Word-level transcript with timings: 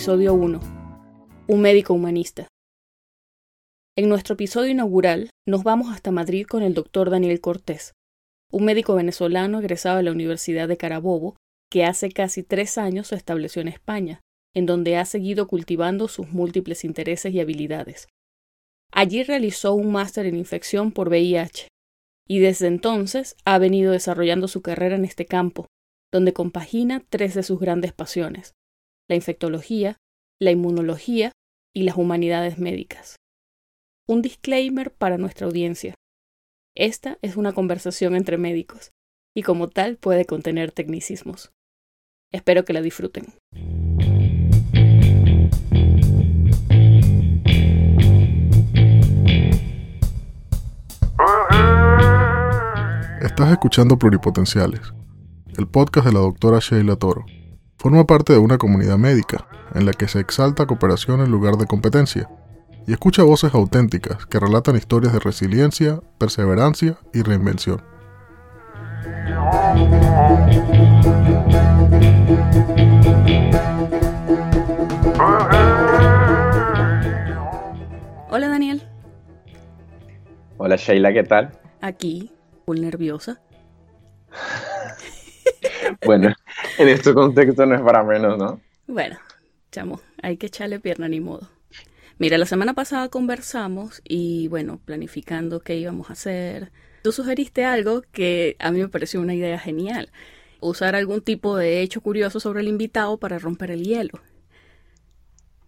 Episodio 0.00 0.32
1. 0.32 0.60
Un 1.46 1.60
médico 1.60 1.92
humanista. 1.92 2.48
En 3.98 4.08
nuestro 4.08 4.32
episodio 4.32 4.70
inaugural 4.70 5.28
nos 5.46 5.62
vamos 5.62 5.92
hasta 5.92 6.10
Madrid 6.10 6.46
con 6.46 6.62
el 6.62 6.72
doctor 6.72 7.10
Daniel 7.10 7.38
Cortés, 7.42 7.92
un 8.50 8.64
médico 8.64 8.94
venezolano 8.94 9.58
egresado 9.58 9.98
de 9.98 10.04
la 10.04 10.12
Universidad 10.12 10.68
de 10.68 10.78
Carabobo 10.78 11.36
que 11.70 11.84
hace 11.84 12.10
casi 12.10 12.42
tres 12.42 12.78
años 12.78 13.08
se 13.08 13.16
estableció 13.16 13.60
en 13.60 13.68
España, 13.68 14.20
en 14.56 14.64
donde 14.64 14.96
ha 14.96 15.04
seguido 15.04 15.46
cultivando 15.46 16.08
sus 16.08 16.30
múltiples 16.30 16.82
intereses 16.86 17.34
y 17.34 17.40
habilidades. 17.40 18.08
Allí 18.92 19.22
realizó 19.22 19.74
un 19.74 19.92
máster 19.92 20.24
en 20.24 20.36
infección 20.36 20.92
por 20.92 21.10
VIH 21.10 21.68
y 22.26 22.38
desde 22.38 22.68
entonces 22.68 23.36
ha 23.44 23.58
venido 23.58 23.92
desarrollando 23.92 24.48
su 24.48 24.62
carrera 24.62 24.96
en 24.96 25.04
este 25.04 25.26
campo, 25.26 25.66
donde 26.10 26.32
compagina 26.32 27.04
tres 27.10 27.34
de 27.34 27.42
sus 27.42 27.60
grandes 27.60 27.92
pasiones, 27.92 28.54
la 29.10 29.16
infectología, 29.16 29.96
la 30.40 30.52
inmunología 30.52 31.32
y 31.74 31.82
las 31.82 31.96
humanidades 31.96 32.58
médicas. 32.58 33.16
Un 34.08 34.22
disclaimer 34.22 34.92
para 34.92 35.18
nuestra 35.18 35.48
audiencia. 35.48 35.94
Esta 36.76 37.18
es 37.20 37.36
una 37.36 37.52
conversación 37.52 38.14
entre 38.14 38.38
médicos 38.38 38.92
y 39.36 39.42
como 39.42 39.68
tal 39.68 39.96
puede 39.96 40.26
contener 40.26 40.70
tecnicismos. 40.70 41.50
Espero 42.32 42.64
que 42.64 42.72
la 42.72 42.82
disfruten. 42.82 43.34
Estás 53.20 53.50
escuchando 53.50 53.98
Pluripotenciales, 53.98 54.94
el 55.58 55.66
podcast 55.66 56.06
de 56.06 56.12
la 56.12 56.20
doctora 56.20 56.60
Sheila 56.60 56.94
Toro. 56.94 57.26
Forma 57.80 58.04
parte 58.04 58.34
de 58.34 58.38
una 58.38 58.58
comunidad 58.58 58.98
médica 58.98 59.46
en 59.74 59.86
la 59.86 59.94
que 59.94 60.06
se 60.06 60.20
exalta 60.20 60.66
cooperación 60.66 61.22
en 61.22 61.30
lugar 61.30 61.56
de 61.56 61.64
competencia 61.64 62.28
y 62.86 62.92
escucha 62.92 63.22
voces 63.22 63.54
auténticas 63.54 64.26
que 64.26 64.38
relatan 64.38 64.76
historias 64.76 65.14
de 65.14 65.18
resiliencia, 65.18 65.98
perseverancia 66.18 66.98
y 67.14 67.22
reinvención. 67.22 67.80
Hola 78.28 78.48
Daniel. 78.48 78.82
Hola 80.58 80.76
Sheila, 80.76 81.14
¿qué 81.14 81.22
tal? 81.22 81.58
Aquí, 81.80 82.30
muy 82.66 82.78
nerviosa. 82.78 83.40
bueno, 86.04 86.34
en 86.80 86.88
este 86.88 87.12
contexto 87.12 87.66
no 87.66 87.74
es 87.74 87.82
para 87.82 88.02
menos, 88.02 88.38
¿no? 88.38 88.60
Bueno, 88.86 89.18
chamo, 89.70 90.00
hay 90.22 90.38
que 90.38 90.46
echarle 90.46 90.80
pierna 90.80 91.08
ni 91.08 91.20
modo. 91.20 91.48
Mira, 92.18 92.38
la 92.38 92.46
semana 92.46 92.74
pasada 92.74 93.08
conversamos 93.08 94.00
y 94.02 94.48
bueno, 94.48 94.80
planificando 94.84 95.60
qué 95.60 95.76
íbamos 95.76 96.08
a 96.10 96.14
hacer. 96.14 96.72
Tú 97.02 97.12
sugeriste 97.12 97.64
algo 97.64 98.02
que 98.12 98.56
a 98.58 98.70
mí 98.70 98.80
me 98.80 98.88
pareció 98.88 99.20
una 99.20 99.34
idea 99.34 99.58
genial. 99.58 100.10
Usar 100.60 100.96
algún 100.96 101.20
tipo 101.20 101.56
de 101.56 101.82
hecho 101.82 102.00
curioso 102.00 102.40
sobre 102.40 102.60
el 102.60 102.68
invitado 102.68 103.18
para 103.18 103.38
romper 103.38 103.70
el 103.70 103.84
hielo. 103.84 104.20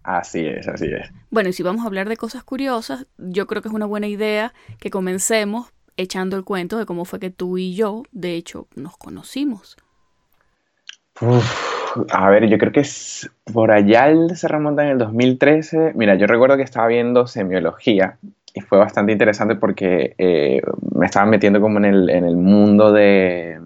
Así 0.02 0.40
es, 0.46 0.66
así 0.66 0.86
es. 0.86 1.10
Bueno, 1.30 1.50
y 1.50 1.52
si 1.52 1.62
vamos 1.62 1.84
a 1.84 1.86
hablar 1.86 2.08
de 2.08 2.16
cosas 2.16 2.42
curiosas, 2.42 3.06
yo 3.18 3.46
creo 3.46 3.62
que 3.62 3.68
es 3.68 3.74
una 3.74 3.86
buena 3.86 4.08
idea 4.08 4.52
que 4.78 4.90
comencemos 4.90 5.72
echando 5.96 6.36
el 6.36 6.44
cuento 6.44 6.78
de 6.78 6.86
cómo 6.86 7.04
fue 7.04 7.20
que 7.20 7.30
tú 7.30 7.58
y 7.58 7.74
yo, 7.74 8.02
de 8.12 8.34
hecho, 8.34 8.66
nos 8.74 8.96
conocimos. 8.96 9.76
A 12.10 12.30
ver, 12.30 12.48
yo 12.48 12.58
creo 12.58 12.72
que 12.72 12.84
por 13.52 13.70
allá 13.70 14.06
se 14.34 14.48
remonta 14.48 14.82
en 14.82 14.90
el 14.90 14.98
2013. 14.98 15.92
Mira, 15.94 16.14
yo 16.14 16.26
recuerdo 16.26 16.56
que 16.56 16.62
estaba 16.62 16.86
viendo 16.88 17.26
semiología 17.26 18.18
y 18.54 18.60
fue 18.60 18.78
bastante 18.78 19.12
interesante 19.12 19.56
porque 19.56 20.14
eh, 20.18 20.62
me 20.94 21.06
estaba 21.06 21.26
metiendo 21.26 21.60
como 21.60 21.78
en 21.78 21.84
el, 21.86 22.10
en 22.10 22.24
el 22.24 22.36
mundo 22.36 22.92
de, 22.92 23.58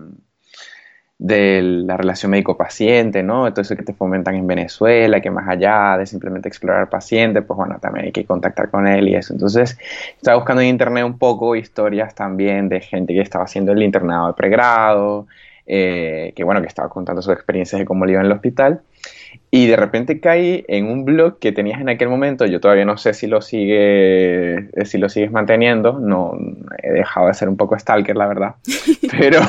de 1.18 1.62
la 1.62 1.96
relación 1.96 2.30
médico-paciente, 2.30 3.22
¿no? 3.22 3.50
Todo 3.52 3.62
eso 3.62 3.74
que 3.74 3.82
te 3.82 3.94
fomentan 3.94 4.34
en 4.34 4.46
Venezuela, 4.46 5.20
que 5.20 5.30
más 5.30 5.48
allá 5.48 5.96
de 5.98 6.06
simplemente 6.06 6.48
explorar 6.48 6.90
paciente, 6.90 7.42
pues 7.42 7.56
bueno, 7.56 7.78
también 7.80 8.06
hay 8.06 8.12
que 8.12 8.24
contactar 8.24 8.70
con 8.70 8.86
él 8.86 9.08
y 9.08 9.14
eso. 9.14 9.32
Entonces, 9.32 9.78
estaba 10.16 10.36
buscando 10.36 10.62
en 10.62 10.68
internet 10.68 11.04
un 11.04 11.18
poco 11.18 11.56
historias 11.56 12.14
también 12.14 12.68
de 12.68 12.80
gente 12.80 13.14
que 13.14 13.20
estaba 13.20 13.44
haciendo 13.44 13.72
el 13.72 13.82
internado 13.82 14.28
de 14.28 14.34
pregrado, 14.34 15.26
eh, 15.66 16.32
que 16.36 16.44
bueno, 16.44 16.60
que 16.60 16.68
estaba 16.68 16.88
contando 16.88 17.22
sus 17.22 17.34
experiencias 17.34 17.78
de 17.78 17.84
cómo 17.84 18.06
le 18.06 18.12
iba 18.12 18.20
en 18.20 18.26
el 18.26 18.32
hospital. 18.32 18.82
Y 19.50 19.66
de 19.66 19.76
repente 19.76 20.20
caí 20.20 20.64
en 20.68 20.86
un 20.86 21.04
blog 21.04 21.38
que 21.38 21.52
tenías 21.52 21.80
en 21.80 21.88
aquel 21.88 22.08
momento, 22.08 22.46
yo 22.46 22.60
todavía 22.60 22.84
no 22.84 22.96
sé 22.96 23.14
si 23.14 23.26
lo 23.26 23.40
sigue, 23.42 24.68
si 24.84 24.98
lo 24.98 25.08
sigues 25.08 25.30
manteniendo, 25.30 26.00
no 26.00 26.36
he 26.82 26.90
dejado 26.90 27.28
de 27.28 27.34
ser 27.34 27.48
un 27.48 27.56
poco 27.56 27.78
stalker, 27.78 28.16
la 28.16 28.26
verdad. 28.26 28.54
Pero 29.18 29.40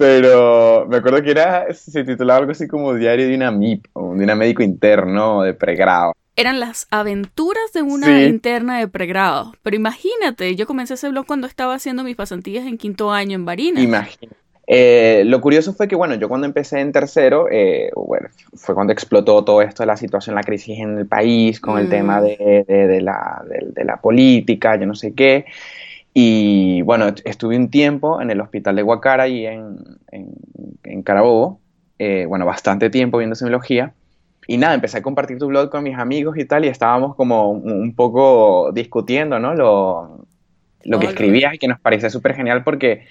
Pero 0.00 0.86
me 0.88 0.96
acuerdo 0.96 1.22
que 1.22 1.30
era, 1.30 1.66
se 1.74 2.04
titulaba 2.04 2.38
algo 2.38 2.52
así 2.52 2.66
como 2.66 2.94
Diario 2.94 3.28
de 3.28 3.34
una 3.34 3.50
MIP, 3.50 3.84
o 3.92 4.14
de 4.14 4.24
una 4.24 4.34
médico 4.34 4.62
interno 4.62 5.42
de 5.42 5.52
pregrado. 5.52 6.14
Eran 6.36 6.60
las 6.60 6.86
aventuras 6.90 7.72
de 7.74 7.82
una 7.82 8.22
interna 8.22 8.78
de 8.78 8.88
pregrado. 8.88 9.52
Pero 9.62 9.76
imagínate, 9.76 10.56
yo 10.56 10.66
comencé 10.66 10.94
ese 10.94 11.08
blog 11.08 11.26
cuando 11.26 11.46
estaba 11.46 11.74
haciendo 11.74 12.04
mis 12.04 12.16
pasantías 12.16 12.66
en 12.66 12.78
quinto 12.78 13.12
año 13.12 13.34
en 13.34 13.44
Barinas. 13.44 13.82
Imagínate. 13.82 14.36
Eh, 14.72 15.24
lo 15.26 15.40
curioso 15.40 15.72
fue 15.74 15.88
que, 15.88 15.96
bueno, 15.96 16.14
yo 16.14 16.28
cuando 16.28 16.46
empecé 16.46 16.78
en 16.78 16.92
tercero, 16.92 17.48
eh, 17.50 17.90
bueno, 17.96 18.28
fue 18.54 18.72
cuando 18.76 18.92
explotó 18.92 19.42
todo 19.42 19.62
esto 19.62 19.82
de 19.82 19.88
la 19.88 19.96
situación, 19.96 20.36
la 20.36 20.44
crisis 20.44 20.78
en 20.78 20.96
el 20.96 21.06
país, 21.08 21.58
con 21.58 21.76
el 21.76 21.88
mm. 21.88 21.90
tema 21.90 22.20
de, 22.20 22.64
de, 22.68 23.00
la, 23.00 23.42
de, 23.48 23.84
la, 23.84 23.96
política, 23.96 24.76
yo 24.76 24.86
no 24.86 24.94
sé 24.94 25.12
qué. 25.12 25.46
Y 26.14 26.82
bueno, 26.82 27.08
estuve 27.24 27.56
un 27.56 27.68
tiempo 27.68 28.22
en 28.22 28.30
el 28.30 28.40
hospital 28.40 28.76
de 28.76 28.82
Guacara 28.82 29.26
y 29.26 29.44
en, 29.44 29.76
en, 30.12 31.02
Carabobo, 31.02 31.58
eh, 31.98 32.26
bueno, 32.28 32.46
bastante 32.46 32.90
tiempo 32.90 33.18
viendo 33.18 33.34
semiología. 33.34 33.92
Y 34.46 34.56
nada, 34.56 34.74
empecé 34.74 34.98
a 34.98 35.02
compartir 35.02 35.38
tu 35.38 35.46
blog 35.46 35.70
con 35.70 35.84
mis 35.84 35.96
amigos 35.96 36.36
y 36.38 36.44
tal, 36.44 36.64
y 36.64 36.68
estábamos 36.68 37.14
como 37.14 37.50
un 37.50 37.94
poco 37.94 38.72
discutiendo, 38.72 39.38
¿no? 39.38 39.54
Lo, 39.54 40.26
lo 40.84 40.98
que 40.98 41.06
escribías 41.06 41.54
y 41.54 41.58
que 41.58 41.68
nos 41.68 41.78
parecía 41.80 42.10
súper 42.10 42.34
genial 42.34 42.64
porque 42.64 43.06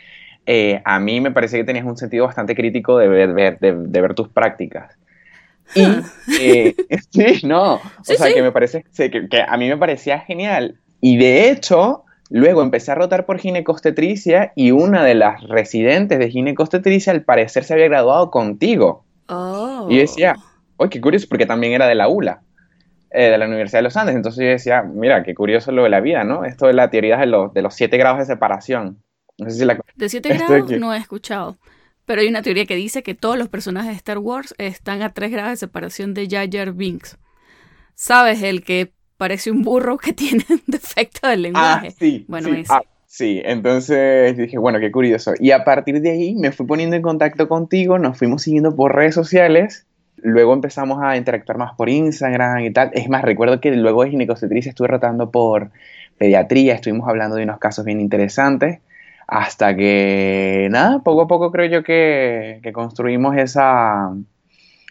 eh, 0.46 0.82
a 0.84 1.00
mí 1.00 1.22
me 1.22 1.32
parece 1.32 1.58
que 1.58 1.64
tenías 1.64 1.86
un 1.86 1.98
sentido 1.98 2.26
bastante 2.26 2.56
crítico 2.56 2.98
de 2.98 3.08
ver, 3.08 3.60
de, 3.60 4.02
ver 4.02 4.14
tus 4.16 4.28
prácticas. 4.30 4.98
Y, 5.76 5.86
eh, 6.42 6.76
sí, 7.12 7.46
no, 7.46 7.76
o 7.76 7.82
sea, 8.04 8.34
que 8.34 8.42
me 8.42 8.52
parece, 8.52 8.84
que, 8.96 9.30
que, 9.30 9.42
a 9.48 9.56
mí 9.58 9.70
me 9.70 9.78
parecía 9.78 10.20
genial. 10.20 10.80
Y 11.00 11.18
de 11.18 11.52
hecho, 11.52 12.04
Luego 12.30 12.62
empecé 12.62 12.92
a 12.92 12.96
rotar 12.96 13.26
por 13.26 13.40
ginecostetricia 13.40 14.54
y 14.56 14.70
una 14.72 15.04
de 15.04 15.16
las 15.16 15.42
residentes 15.48 16.20
de 16.20 16.30
ginecostetricia 16.30 17.12
al 17.12 17.24
parecer 17.24 17.64
se 17.64 17.74
había 17.74 17.88
graduado 17.88 18.30
contigo. 18.30 19.04
Oh. 19.28 19.88
Y 19.90 19.96
yo 19.96 20.02
decía, 20.02 20.36
¡ay, 20.80 20.90
qué 20.90 21.02
curioso! 21.02 21.28
Porque 21.30 21.46
también 21.46 21.74
era 21.74 21.88
de 21.88 21.96
la 21.96 22.08
ULA, 22.08 22.42
eh, 23.12 23.30
de 23.30 23.38
la 23.38 23.46
Universidad 23.48 23.80
de 23.80 23.84
los 23.84 23.98
Andes. 23.98 24.16
Entonces 24.16 24.44
yo 24.44 24.50
decía, 24.50 24.84
mira, 24.84 25.24
qué 25.24 25.34
curioso 25.36 25.72
lo 25.72 25.84
de 25.84 25.90
la 25.90 26.00
vida, 26.00 26.24
¿no? 26.24 26.46
Esto 26.46 26.70
es 26.70 26.76
la 26.76 26.90
teoría 26.90 27.18
de 27.18 27.26
los, 27.26 27.54
de 27.54 27.62
los 27.62 27.74
siete 27.74 27.98
grados 27.98 28.20
de 28.20 28.26
separación. 28.26 29.04
No 29.38 29.50
sé 29.50 29.58
si 29.58 29.66
la... 29.66 29.80
De 29.96 30.10
siete 30.10 30.30
grados 30.30 30.72
no 30.72 30.94
he 30.94 30.98
escuchado. 30.98 31.58
Pero 32.06 32.22
hay 32.22 32.28
una 32.28 32.42
teoría 32.42 32.66
que 32.66 32.76
dice 32.76 33.04
que 33.04 33.14
todos 33.14 33.38
los 33.38 33.50
personajes 33.50 33.92
de 33.92 33.98
Star 33.98 34.18
Wars 34.18 34.56
están 34.58 35.04
a 35.04 35.14
tres 35.14 35.32
grados 35.32 35.52
de 35.52 35.58
separación 35.58 36.16
de 36.16 36.28
Jar 36.28 36.50
Jar 36.52 36.74
Binks. 36.74 37.20
¿Sabes? 37.94 38.42
El 38.42 38.64
que 38.64 38.94
parece 39.20 39.52
un 39.52 39.62
burro 39.62 39.98
que 39.98 40.14
tiene 40.14 40.44
un 40.50 40.64
defecto 40.66 41.28
del 41.28 41.44
lenguaje. 41.44 41.90
Ah, 41.90 41.96
sí. 42.00 42.26
Bueno, 42.28 42.50
sí, 42.50 42.64
ah, 42.70 42.82
sí, 43.06 43.42
entonces 43.46 44.36
dije, 44.38 44.58
bueno, 44.58 44.80
qué 44.80 44.92
curioso. 44.92 45.34
Y 45.40 45.52
a 45.52 45.64
partir 45.64 46.02
de 46.02 46.12
ahí 46.12 46.36
me 46.36 46.52
fui 46.52 46.66
poniendo 46.66 46.96
en 46.96 47.04
contacto 47.04 47.48
contigo, 47.48 48.00
nos 48.00 48.18
fuimos 48.18 48.42
siguiendo 48.42 48.76
por 48.76 48.96
redes 48.96 49.14
sociales. 49.14 49.86
Luego 50.24 50.54
empezamos 50.54 51.00
a 51.02 51.18
interactuar 51.18 51.58
más 51.58 51.76
por 51.76 51.90
Instagram 51.90 52.60
y 52.60 52.72
tal. 52.72 52.92
Es 52.94 53.10
más, 53.10 53.24
recuerdo 53.24 53.60
que 53.60 53.72
luego 53.72 54.04
de 54.04 54.12
ginecostetricia 54.12 54.70
estuve 54.70 54.88
rotando 54.88 55.32
por 55.32 55.72
pediatría, 56.18 56.76
estuvimos 56.76 57.08
hablando 57.08 57.36
de 57.36 57.44
unos 57.44 57.60
casos 57.60 57.86
bien 57.86 58.00
interesantes. 58.00 58.80
Hasta 59.28 59.76
que, 59.76 60.68
nada, 60.72 61.00
poco 61.00 61.22
a 61.22 61.28
poco 61.28 61.52
creo 61.52 61.68
yo 61.68 61.84
que, 61.84 62.60
que 62.64 62.74
construimos 62.74 63.38
esa, 63.38 64.12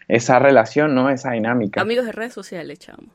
esa 0.07 0.39
relación, 0.39 0.95
¿no? 0.95 1.09
Esa 1.09 1.31
dinámica. 1.31 1.81
Amigos 1.81 2.05
de 2.05 2.13
redes 2.13 2.33
sociales, 2.33 2.79
chamo. 2.79 3.13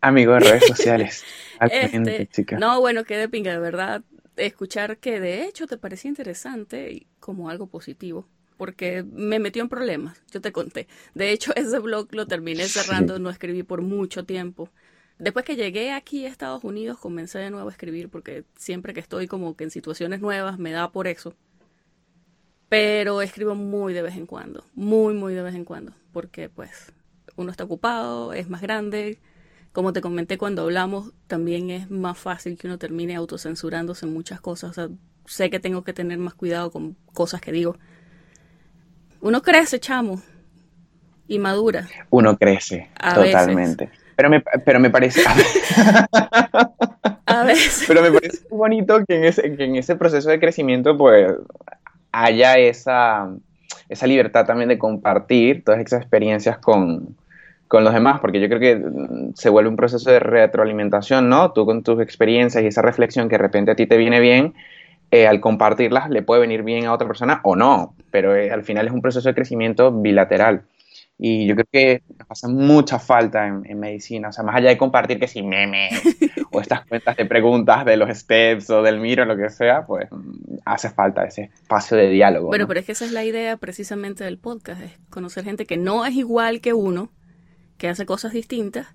Amigo 0.00 0.32
de 0.34 0.40
redes 0.40 0.66
sociales. 0.66 1.24
este, 1.60 2.28
No, 2.58 2.80
bueno, 2.80 3.04
qué 3.04 3.16
de 3.16 3.28
pinga, 3.28 3.52
de 3.52 3.58
verdad. 3.58 4.02
Escuchar 4.36 4.98
que 4.98 5.20
de 5.20 5.44
hecho 5.44 5.66
te 5.66 5.76
parecía 5.76 6.08
interesante 6.08 6.92
y 6.92 7.06
como 7.20 7.50
algo 7.50 7.66
positivo. 7.66 8.26
Porque 8.58 9.02
me 9.04 9.38
metió 9.38 9.62
en 9.62 9.70
problemas, 9.70 10.22
yo 10.30 10.42
te 10.42 10.52
conté. 10.52 10.86
De 11.14 11.30
hecho, 11.30 11.52
ese 11.56 11.78
blog 11.78 12.08
lo 12.14 12.26
terminé 12.26 12.68
cerrando, 12.68 13.18
no 13.18 13.30
escribí 13.30 13.62
por 13.62 13.80
mucho 13.80 14.26
tiempo. 14.26 14.68
Después 15.18 15.46
que 15.46 15.56
llegué 15.56 15.92
aquí 15.92 16.26
a 16.26 16.28
Estados 16.28 16.62
Unidos, 16.62 16.98
comencé 16.98 17.38
de 17.38 17.50
nuevo 17.50 17.68
a 17.68 17.72
escribir 17.72 18.10
porque 18.10 18.44
siempre 18.56 18.92
que 18.92 19.00
estoy 19.00 19.26
como 19.26 19.56
que 19.56 19.64
en 19.64 19.70
situaciones 19.70 20.20
nuevas 20.20 20.58
me 20.58 20.72
da 20.72 20.92
por 20.92 21.06
eso. 21.06 21.34
Pero 22.68 23.22
escribo 23.22 23.54
muy 23.54 23.94
de 23.94 24.02
vez 24.02 24.16
en 24.16 24.26
cuando, 24.26 24.64
muy, 24.74 25.14
muy 25.14 25.34
de 25.34 25.42
vez 25.42 25.54
en 25.54 25.64
cuando, 25.64 25.94
porque 26.12 26.50
pues 26.50 26.92
uno 27.36 27.50
está 27.50 27.64
ocupado, 27.64 28.32
es 28.32 28.48
más 28.48 28.60
grande. 28.60 29.18
Como 29.72 29.92
te 29.92 30.00
comenté 30.00 30.38
cuando 30.38 30.62
hablamos, 30.62 31.12
también 31.26 31.70
es 31.70 31.90
más 31.90 32.18
fácil 32.18 32.58
que 32.58 32.66
uno 32.66 32.78
termine 32.78 33.14
autocensurándose 33.16 34.06
en 34.06 34.12
muchas 34.12 34.40
cosas. 34.40 34.70
O 34.70 34.74
sea, 34.74 34.88
sé 35.24 35.50
que 35.50 35.60
tengo 35.60 35.84
que 35.84 35.92
tener 35.92 36.18
más 36.18 36.34
cuidado 36.34 36.70
con 36.70 36.94
cosas 37.12 37.40
que 37.40 37.52
digo. 37.52 37.76
Uno 39.20 39.42
crece, 39.42 39.80
chamo, 39.80 40.20
y 41.26 41.38
madura. 41.38 41.86
Uno 42.10 42.36
crece, 42.36 42.88
totalmente. 43.14 43.90
Pero 44.16 44.30
me, 44.30 44.42
pero 44.64 44.80
me 44.80 44.90
parece... 44.90 45.22
A 47.26 47.44
veces. 47.44 47.84
Pero 47.88 48.02
me 48.02 48.10
parece 48.10 48.38
bonito 48.50 49.04
que 49.06 49.16
en, 49.16 49.24
ese, 49.24 49.54
que 49.54 49.64
en 49.64 49.76
ese 49.76 49.96
proceso 49.96 50.30
de 50.30 50.40
crecimiento 50.40 50.96
pues 50.96 51.32
haya 52.10 52.56
esa, 52.58 53.28
esa 53.88 54.06
libertad 54.06 54.46
también 54.46 54.70
de 54.70 54.78
compartir 54.78 55.62
todas 55.62 55.80
esas 55.80 56.00
experiencias 56.00 56.58
con, 56.58 57.16
con 57.68 57.84
los 57.84 57.92
demás, 57.92 58.20
porque 58.20 58.40
yo 58.40 58.48
creo 58.48 58.60
que 58.60 58.82
se 59.34 59.50
vuelve 59.50 59.68
un 59.68 59.76
proceso 59.76 60.10
de 60.10 60.20
retroalimentación, 60.20 61.28
¿no? 61.28 61.52
Tú 61.52 61.66
con 61.66 61.82
tus 61.82 62.00
experiencias 62.00 62.64
y 62.64 62.68
esa 62.68 62.82
reflexión 62.82 63.28
que 63.28 63.34
de 63.34 63.42
repente 63.42 63.70
a 63.70 63.76
ti 63.76 63.86
te 63.86 63.98
viene 63.98 64.20
bien, 64.20 64.54
eh, 65.10 65.26
al 65.26 65.40
compartirlas 65.40 66.10
le 66.10 66.22
puede 66.22 66.42
venir 66.42 66.62
bien 66.62 66.84
a 66.86 66.92
otra 66.92 67.06
persona 67.06 67.40
o 67.44 67.56
no, 67.56 67.94
pero 68.10 68.36
eh, 68.36 68.50
al 68.50 68.64
final 68.64 68.86
es 68.86 68.92
un 68.92 69.00
proceso 69.00 69.28
de 69.28 69.34
crecimiento 69.34 69.90
bilateral. 69.92 70.64
Y 71.20 71.48
yo 71.48 71.56
creo 71.56 71.66
que 71.72 72.02
pasa 72.28 72.46
mucha 72.46 73.00
falta 73.00 73.46
en, 73.46 73.80
medicina, 73.80 74.28
o 74.28 74.32
sea, 74.32 74.44
más 74.44 74.54
allá 74.54 74.68
de 74.68 74.78
compartir 74.78 75.18
que 75.18 75.26
si 75.26 75.42
memes 75.42 76.00
o 76.52 76.60
estas 76.60 76.86
cuentas 76.86 77.16
de 77.16 77.24
preguntas 77.24 77.84
de 77.84 77.96
los 77.96 78.16
steps 78.16 78.70
o 78.70 78.82
del 78.82 79.00
miro, 79.00 79.24
lo 79.24 79.36
que 79.36 79.48
sea, 79.48 79.84
pues 79.84 80.08
hace 80.64 80.90
falta 80.90 81.24
ese 81.24 81.50
espacio 81.52 81.96
de 81.96 82.08
diálogo. 82.08 82.46
Bueno, 82.48 82.68
pero 82.68 82.78
es 82.78 82.86
que 82.86 82.92
esa 82.92 83.04
es 83.04 83.10
la 83.10 83.24
idea 83.24 83.56
precisamente 83.56 84.22
del 84.22 84.38
podcast, 84.38 84.80
es 84.80 84.92
conocer 85.10 85.44
gente 85.44 85.66
que 85.66 85.76
no 85.76 86.06
es 86.06 86.14
igual 86.14 86.60
que 86.60 86.72
uno, 86.72 87.10
que 87.78 87.88
hace 87.88 88.06
cosas 88.06 88.32
distintas 88.32 88.86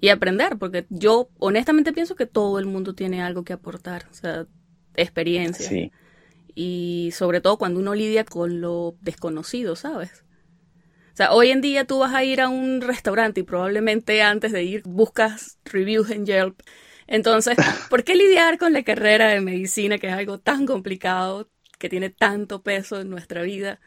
y 0.00 0.10
aprender, 0.10 0.58
porque 0.58 0.86
yo 0.88 1.30
honestamente 1.38 1.92
pienso 1.92 2.14
que 2.14 2.26
todo 2.26 2.60
el 2.60 2.66
mundo 2.66 2.94
tiene 2.94 3.22
algo 3.22 3.42
que 3.42 3.54
aportar, 3.54 4.04
o 4.10 4.14
sea, 4.14 4.46
experiencia. 4.96 5.68
Sí. 5.68 5.92
Y 6.54 7.10
sobre 7.12 7.40
todo 7.40 7.58
cuando 7.58 7.80
uno 7.80 7.94
lidia 7.94 8.24
con 8.24 8.60
lo 8.60 8.96
desconocido, 9.00 9.76
¿sabes? 9.76 10.24
O 11.12 11.16
sea, 11.16 11.32
hoy 11.32 11.50
en 11.50 11.62
día 11.62 11.86
tú 11.86 12.00
vas 12.00 12.14
a 12.14 12.24
ir 12.24 12.42
a 12.42 12.48
un 12.48 12.82
restaurante 12.82 13.40
y 13.40 13.42
probablemente 13.42 14.22
antes 14.22 14.52
de 14.52 14.64
ir 14.64 14.82
buscas 14.84 15.58
reviews 15.64 16.10
en 16.10 16.26
Yelp. 16.26 16.60
Entonces, 17.06 17.56
¿por 17.90 18.04
qué 18.04 18.14
lidiar 18.14 18.58
con 18.58 18.74
la 18.74 18.82
carrera 18.82 19.28
de 19.28 19.40
medicina, 19.40 19.96
que 19.96 20.08
es 20.08 20.12
algo 20.12 20.40
tan 20.40 20.66
complicado, 20.66 21.48
que 21.78 21.88
tiene 21.88 22.10
tanto 22.10 22.62
peso 22.62 23.00
en 23.00 23.08
nuestra 23.08 23.42
vida, 23.42 23.80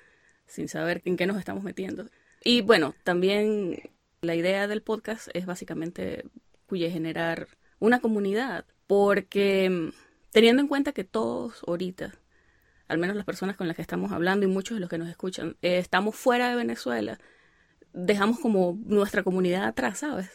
sin 0.48 0.68
saber 0.68 1.04
en 1.06 1.18
qué 1.18 1.28
nos 1.28 1.38
estamos 1.38 1.64
metiendo? 1.64 2.08
Y 2.44 2.62
bueno, 2.62 2.96
también 3.04 3.92
la 4.22 4.36
idea 4.36 4.68
del 4.68 4.82
podcast 4.82 5.28
es 5.34 5.46
básicamente 5.46 6.26
cuya 6.66 6.90
generar 6.90 7.48
una 7.80 8.00
comunidad, 8.00 8.66
porque 8.88 9.92
teniendo 10.32 10.62
en 10.62 10.68
cuenta 10.68 10.92
que 10.92 11.04
todos 11.04 11.62
ahorita 11.68 12.14
al 12.90 12.98
menos 12.98 13.16
las 13.16 13.24
personas 13.24 13.56
con 13.56 13.68
las 13.68 13.76
que 13.76 13.84
estamos 13.84 14.12
hablando 14.12 14.46
y 14.46 14.50
muchos 14.50 14.76
de 14.76 14.82
los 14.82 14.90
que 14.90 14.98
nos 14.98 15.08
escuchan, 15.08 15.56
eh, 15.62 15.78
estamos 15.78 16.16
fuera 16.16 16.50
de 16.50 16.56
Venezuela, 16.56 17.20
dejamos 17.94 18.40
como 18.40 18.78
nuestra 18.84 19.24
comunidad 19.24 19.66
atrás, 19.66 20.00
¿sabes? 20.00 20.30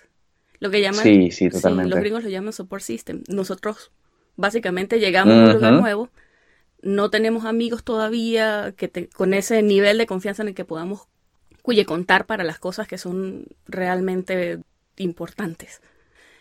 Lo 0.61 0.70
que 0.70 0.81
llaman, 0.81 1.02
sí, 1.02 1.31
sí, 1.32 1.50
totalmente. 1.50 1.91
los 1.91 1.99
gringos 1.99 2.23
lo 2.23 2.31
llaman 2.31 2.52
support 2.52 2.82
system. 2.82 3.25
Nosotros 3.29 3.91
básicamente 4.37 5.00
llegamos 5.00 5.35
a 5.35 5.44
un 5.44 5.52
lugar 5.52 5.73
nuevo, 5.75 6.11
no 6.81 7.11
tenemos 7.11 7.44
amigos 7.44 7.82
todavía 7.82 8.73
que 8.76 9.08
con 9.08 9.35
ese 9.35 9.62
nivel 9.62 9.99
de 9.99 10.06
confianza 10.06 10.43
en 10.43 10.49
el 10.49 10.55
que 10.55 10.64
podamos 10.64 11.08
cuye 11.62 11.85
contar 11.85 12.25
para 12.26 12.44
las 12.44 12.61
cosas 12.61 12.87
que 12.87 12.99
son 12.99 13.47
realmente 13.67 14.61
importantes. 14.97 15.81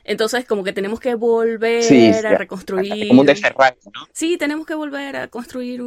Entonces, 0.04 0.46
como 0.46 0.64
que 0.64 0.74
tenemos 0.74 1.00
que 1.00 1.16
volver 1.16 2.26
a 2.26 2.38
reconstruir. 2.38 3.08
Como 3.08 3.22
un 3.22 3.28
¿no? 3.28 4.08
Sí, 4.12 4.38
tenemos 4.38 4.66
que 4.66 4.76
volver 4.76 5.16
a 5.16 5.28
construir 5.30 5.82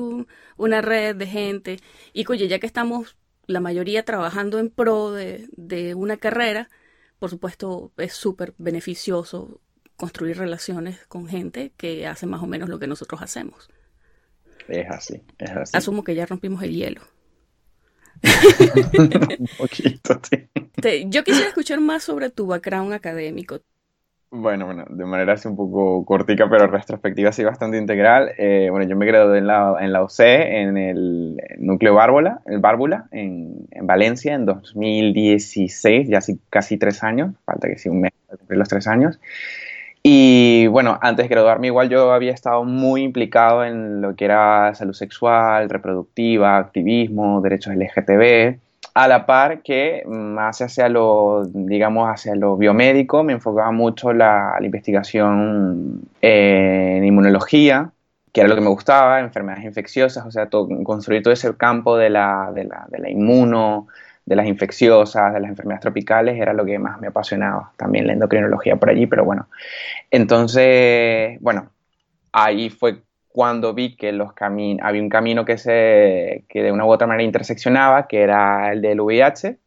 una 0.56 0.80
red 0.80 1.16
de 1.16 1.26
gente. 1.26 1.76
Y, 2.12 2.24
oye, 2.30 2.48
ya 2.48 2.58
que 2.58 2.66
estamos 2.66 3.16
la 3.46 3.60
mayoría 3.60 4.04
trabajando 4.04 4.58
en 4.58 4.70
pro 4.70 5.12
de, 5.12 5.48
de 5.52 5.94
una 5.94 6.16
carrera, 6.16 6.68
por 7.18 7.30
supuesto, 7.30 7.92
es 7.96 8.14
súper 8.14 8.54
beneficioso 8.58 9.60
construir 9.96 10.38
relaciones 10.38 11.06
con 11.06 11.26
gente 11.26 11.72
que 11.76 12.06
hace 12.06 12.26
más 12.26 12.42
o 12.42 12.46
menos 12.46 12.68
lo 12.68 12.78
que 12.78 12.86
nosotros 12.86 13.22
hacemos. 13.22 13.68
Es 14.68 14.86
así, 14.90 15.22
es 15.38 15.50
así. 15.50 15.76
Asumo 15.76 16.04
que 16.04 16.14
ya 16.14 16.26
rompimos 16.26 16.62
el 16.62 16.74
hielo. 16.74 17.02
un 19.38 19.48
poquito, 19.58 20.20
sí. 20.28 20.48
Yo 21.08 21.22
quisiera 21.22 21.48
escuchar 21.48 21.80
más 21.80 22.02
sobre 22.04 22.30
tu 22.30 22.46
background 22.46 22.92
académico. 22.92 23.60
Bueno, 24.30 24.66
bueno, 24.66 24.84
de 24.88 25.04
manera 25.04 25.34
así 25.34 25.46
un 25.46 25.56
poco 25.56 26.04
cortica, 26.04 26.48
pero 26.50 26.66
retrospectiva 26.66 27.30
sí 27.30 27.44
bastante 27.44 27.78
integral. 27.78 28.32
Eh, 28.38 28.68
bueno, 28.70 28.86
yo 28.86 28.96
me 28.96 29.06
gradué 29.06 29.38
en 29.38 29.46
la, 29.46 29.76
en 29.80 29.92
la 29.92 30.04
en 30.18 30.76
el 30.76 31.36
núcleo 31.58 31.94
Bárbula, 31.94 32.40
el 32.46 32.58
Bárbula, 32.58 33.06
en, 33.12 33.66
en, 33.70 33.86
Valencia, 33.86 34.34
en 34.34 34.44
2016, 34.44 36.08
ya 36.08 36.18
así 36.18 36.40
casi 36.50 36.76
tres 36.76 37.04
años, 37.04 37.34
falta 37.44 37.68
que 37.68 37.78
sí 37.78 37.88
un 37.88 38.00
mes 38.00 38.12
para 38.26 38.38
cumplir 38.38 38.58
los 38.58 38.68
tres 38.68 38.88
años. 38.88 39.20
Y 40.02 40.66
bueno, 40.68 40.98
antes 41.02 41.24
de 41.24 41.28
graduarme 41.28 41.68
igual 41.68 41.88
yo 41.88 42.12
había 42.12 42.32
estado 42.32 42.64
muy 42.64 43.02
implicado 43.02 43.64
en 43.64 44.00
lo 44.00 44.16
que 44.16 44.24
era 44.24 44.74
salud 44.74 44.92
sexual, 44.92 45.70
reproductiva, 45.70 46.58
activismo, 46.58 47.40
derechos 47.40 47.74
LGTB 47.74 48.65
a 48.96 49.08
la 49.08 49.26
par 49.26 49.62
que 49.62 50.04
más 50.06 50.62
hacia 50.62 50.88
lo, 50.88 51.44
digamos, 51.52 52.08
hacia 52.08 52.34
lo 52.34 52.56
biomédico, 52.56 53.22
me 53.22 53.34
enfocaba 53.34 53.70
mucho 53.70 54.14
la, 54.14 54.56
investigación 54.62 56.00
en 56.22 57.04
inmunología, 57.04 57.90
que 58.32 58.40
era 58.40 58.48
lo 58.48 58.54
que 58.54 58.62
me 58.62 58.70
gustaba, 58.70 59.20
enfermedades 59.20 59.66
infecciosas, 59.66 60.24
o 60.24 60.30
sea, 60.30 60.48
construir 60.48 61.22
todo 61.22 61.34
ese 61.34 61.54
campo 61.58 61.98
de 61.98 62.08
la, 62.08 62.50
de 62.54 62.64
la, 62.64 62.86
de 62.88 62.98
la 63.00 63.10
inmuno, 63.10 63.86
de 64.24 64.34
las 64.34 64.46
infecciosas, 64.46 65.34
de 65.34 65.40
las 65.40 65.50
enfermedades 65.50 65.82
tropicales, 65.82 66.40
era 66.40 66.54
lo 66.54 66.64
que 66.64 66.78
más 66.78 66.98
me 66.98 67.08
apasionaba. 67.08 67.72
También 67.76 68.06
la 68.06 68.14
endocrinología 68.14 68.76
por 68.76 68.88
allí, 68.88 69.06
pero 69.06 69.26
bueno. 69.26 69.48
Entonces, 70.10 71.38
bueno, 71.42 71.68
ahí 72.32 72.70
fue 72.70 73.02
cuando 73.36 73.74
vi 73.74 73.96
que 73.96 74.12
los 74.12 74.30
había 74.40 75.02
un 75.02 75.10
camino 75.10 75.44
que, 75.44 75.58
se, 75.58 76.46
que 76.48 76.62
de 76.62 76.72
una 76.72 76.86
u 76.86 76.90
otra 76.90 77.06
manera 77.06 77.22
interseccionaba, 77.22 78.08
que 78.08 78.22
era 78.22 78.72
el 78.72 78.80
del 78.80 78.98
VIH, 78.98 79.58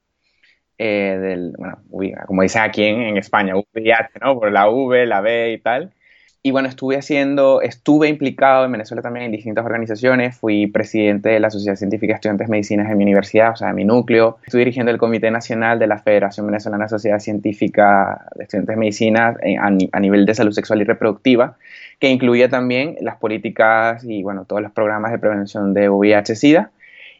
eh, 0.79 1.17
del, 1.21 1.53
bueno, 1.55 1.77
como 2.25 2.41
dicen 2.41 2.63
aquí 2.63 2.83
en, 2.85 3.15
España, 3.17 3.53
VIH, 3.55 4.21
¿no? 4.21 4.39
Por 4.39 4.51
la 4.51 4.67
V, 4.67 5.05
la 5.05 5.21
B 5.21 5.51
y 5.51 5.59
tal. 5.59 5.93
Y 6.41 6.51
bueno, 6.51 6.69
estuve 6.69 6.95
haciendo, 6.95 7.61
estuve 7.61 8.07
implicado 8.07 8.63
en 8.63 8.71
Venezuela 8.71 9.01
también 9.01 9.25
en 9.25 9.31
distintas 9.33 9.65
organizaciones, 9.65 10.37
fui 10.37 10.67
presidente 10.67 11.29
de 11.29 11.39
la 11.41 11.49
Sociedad 11.49 11.75
Científica 11.75 12.13
de 12.13 12.15
Estudiantes 12.15 12.47
de 12.47 12.51
Medicina 12.51 12.89
en 12.89 12.97
mi 12.97 13.03
universidad, 13.03 13.51
o 13.51 13.55
sea, 13.57 13.69
en 13.69 13.75
mi 13.75 13.83
núcleo. 13.83 14.37
Estuve 14.45 14.59
dirigiendo 14.59 14.91
el 14.91 14.97
Comité 14.97 15.31
Nacional 15.31 15.79
de 15.79 15.87
la 15.87 15.99
Federación 15.99 16.45
Venezolana 16.45 16.85
de 16.85 16.89
Sociedad 16.89 17.19
Científica 17.19 18.25
de 18.35 18.43
Estudiantes 18.43 18.73
de 18.73 18.79
Medicina 18.79 19.35
eh, 19.43 19.57
a 19.57 19.99
nivel 19.99 20.25
de 20.25 20.33
salud 20.33 20.53
sexual 20.53 20.81
y 20.81 20.85
reproductiva 20.85 21.57
que 21.99 22.09
incluía 22.09 22.49
también 22.49 22.95
las 23.01 23.17
políticas 23.17 24.03
y 24.05 24.23
bueno, 24.23 24.45
todos 24.45 24.61
los 24.61 24.71
programas 24.71 25.11
de 25.11 25.19
prevención 25.19 25.73
de 25.73 25.89
VIH-Sida. 25.89 26.71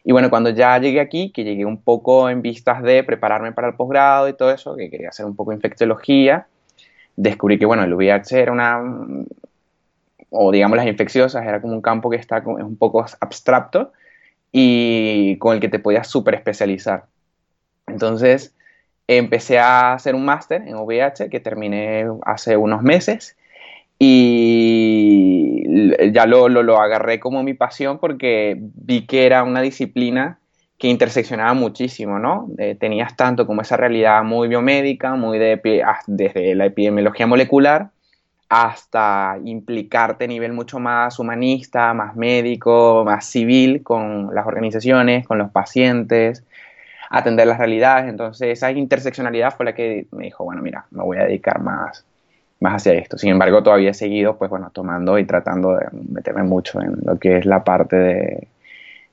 Y 0.02 0.12
bueno, 0.12 0.30
cuando 0.30 0.48
ya 0.48 0.78
llegué 0.78 1.00
aquí, 1.00 1.30
que 1.30 1.44
llegué 1.44 1.66
un 1.66 1.82
poco 1.82 2.30
en 2.30 2.40
vistas 2.40 2.82
de 2.82 3.04
prepararme 3.04 3.52
para 3.52 3.68
el 3.68 3.74
posgrado 3.74 4.28
y 4.28 4.32
todo 4.32 4.50
eso, 4.50 4.74
que 4.74 4.88
quería 4.88 5.10
hacer 5.10 5.26
un 5.26 5.36
poco 5.36 5.50
de 5.50 5.56
infectología, 5.56 6.46
descubrí 7.22 7.58
que 7.58 7.66
bueno, 7.66 7.84
el 7.84 7.94
VIH 7.94 8.40
era 8.40 8.52
una, 8.52 8.80
o 10.30 10.50
digamos 10.50 10.76
las 10.76 10.86
infecciosas, 10.86 11.46
era 11.46 11.60
como 11.60 11.74
un 11.74 11.82
campo 11.82 12.10
que 12.10 12.16
está 12.16 12.42
un 12.44 12.76
poco 12.76 13.04
abstracto 13.20 13.92
y 14.52 15.36
con 15.38 15.54
el 15.54 15.60
que 15.60 15.68
te 15.68 15.78
podías 15.78 16.08
súper 16.08 16.34
especializar. 16.34 17.04
Entonces 17.86 18.54
empecé 19.06 19.58
a 19.58 19.92
hacer 19.92 20.14
un 20.14 20.24
máster 20.24 20.62
en 20.66 20.76
VIH 20.76 21.28
que 21.28 21.40
terminé 21.40 22.06
hace 22.24 22.56
unos 22.56 22.82
meses 22.82 23.36
y 23.98 25.66
ya 26.12 26.24
lo, 26.26 26.48
lo, 26.48 26.80
agarré 26.80 27.20
como 27.20 27.42
mi 27.42 27.52
pasión 27.52 27.98
porque 27.98 28.56
vi 28.58 29.06
que 29.06 29.26
era 29.26 29.42
una 29.42 29.60
disciplina 29.60 30.38
que 30.80 30.88
interseccionaba 30.88 31.52
muchísimo, 31.52 32.18
¿no? 32.18 32.48
tenías 32.78 33.14
tanto 33.14 33.46
como 33.46 33.60
esa 33.60 33.76
realidad 33.76 34.24
muy 34.24 34.48
biomédica, 34.48 35.14
muy 35.14 35.38
de, 35.38 35.60
desde 36.06 36.54
la 36.54 36.64
epidemiología 36.64 37.26
molecular, 37.26 37.90
hasta 38.48 39.36
implicarte 39.44 40.24
a 40.24 40.26
nivel 40.26 40.54
mucho 40.54 40.78
más 40.80 41.18
humanista, 41.18 41.92
más 41.92 42.16
médico, 42.16 43.02
más 43.04 43.26
civil 43.26 43.82
con 43.82 44.34
las 44.34 44.46
organizaciones, 44.46 45.26
con 45.26 45.36
los 45.36 45.50
pacientes, 45.50 46.44
atender 47.10 47.46
las 47.46 47.58
realidades. 47.58 48.08
Entonces 48.08 48.48
esa 48.48 48.72
interseccionalidad 48.72 49.54
fue 49.54 49.66
la 49.66 49.74
que 49.74 50.06
me 50.12 50.24
dijo, 50.24 50.44
bueno, 50.44 50.62
mira, 50.62 50.86
me 50.92 51.02
voy 51.02 51.18
a 51.18 51.24
dedicar 51.24 51.60
más, 51.60 52.06
más 52.58 52.76
hacia 52.76 52.94
esto. 52.94 53.18
Sin 53.18 53.28
embargo, 53.32 53.62
todavía 53.62 53.90
he 53.90 53.94
seguido, 53.94 54.38
pues 54.38 54.48
bueno, 54.50 54.70
tomando 54.72 55.18
y 55.18 55.26
tratando 55.26 55.76
de 55.76 55.88
meterme 56.08 56.42
mucho 56.44 56.80
en 56.80 56.96
lo 57.04 57.18
que 57.18 57.36
es 57.36 57.44
la 57.44 57.64
parte 57.64 57.96
de, 57.96 58.48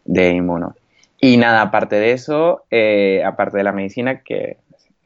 de 0.05 0.29
inmuno. 0.29 0.73
Y 1.19 1.37
nada, 1.37 1.61
aparte 1.61 1.95
de 1.95 2.11
eso, 2.11 2.65
eh, 2.69 3.23
aparte 3.25 3.57
de 3.57 3.63
la 3.63 3.71
medicina, 3.71 4.21
que 4.21 4.57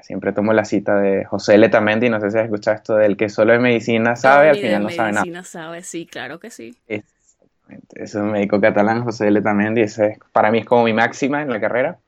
Siempre 0.02 0.34
tomo 0.34 0.52
la 0.54 0.66
cita 0.66 0.96
de 1.00 1.26
José 1.26 1.58
Letamendi, 1.58 2.10
no 2.10 2.20
sé 2.20 2.32
si 2.32 2.38
has 2.38 2.46
escuchado 2.46 2.76
esto 2.76 2.96
del 2.96 3.16
que 3.16 3.30
solo 3.30 3.54
de 3.54 3.60
medicina 3.60 4.16
sabe, 4.16 4.50
al 4.50 4.58
final 4.58 4.84
no 4.84 4.90
sabe 4.90 5.12
nada. 5.12 5.22
medicina 5.22 5.44
sabe, 5.44 5.84
sí, 5.84 6.06
claro 6.06 6.40
que 6.40 6.50
sí. 6.50 6.76
Exactamente. 6.88 8.04
Es 8.04 8.16
un 8.16 8.32
médico 8.32 8.60
catalán, 8.60 9.04
José 9.04 9.30
Letamendi, 9.30 9.82
ese 9.82 10.18
para 10.34 10.52
mí 10.52 10.60
es 10.60 10.66
como 10.66 10.84
mi 10.84 10.94
máxima 10.94 11.42
en 11.42 11.50
la 11.50 11.62
carrera. 11.62 12.00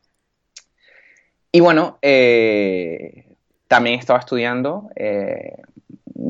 Y 1.52 1.60
bueno, 1.60 2.00
eh, 2.02 3.36
también 3.68 4.00
estaba 4.00 4.20
estudiando, 4.20 4.90
eh, 4.96 5.62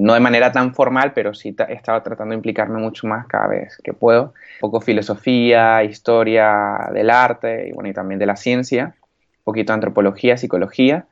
no 0.04 0.14
de 0.14 0.20
manera 0.20 0.52
tan 0.52 0.74
formal, 0.74 1.14
pero 1.14 1.34
sí 1.34 1.56
estaba 1.70 2.04
tratando 2.04 2.32
de 2.32 2.38
implicarme 2.38 2.80
mucho 2.80 3.08
más 3.08 3.26
cada 3.28 3.48
vez 3.48 3.78
que 3.84 3.94
puedo. 3.94 4.34
Un 4.62 4.72
poco 4.72 4.82
filosofía, 4.82 5.84
historia 5.84 6.90
del 6.94 7.10
arte 7.10 7.70
y 7.70 7.72
bueno, 7.72 7.90
y 7.90 7.94
también 7.94 8.20
de 8.20 8.26
la 8.26 8.36
ciencia, 8.36 8.96
un 9.02 9.44
poquito 9.44 9.74
antropología, 9.74 10.38
psicología 10.38 11.06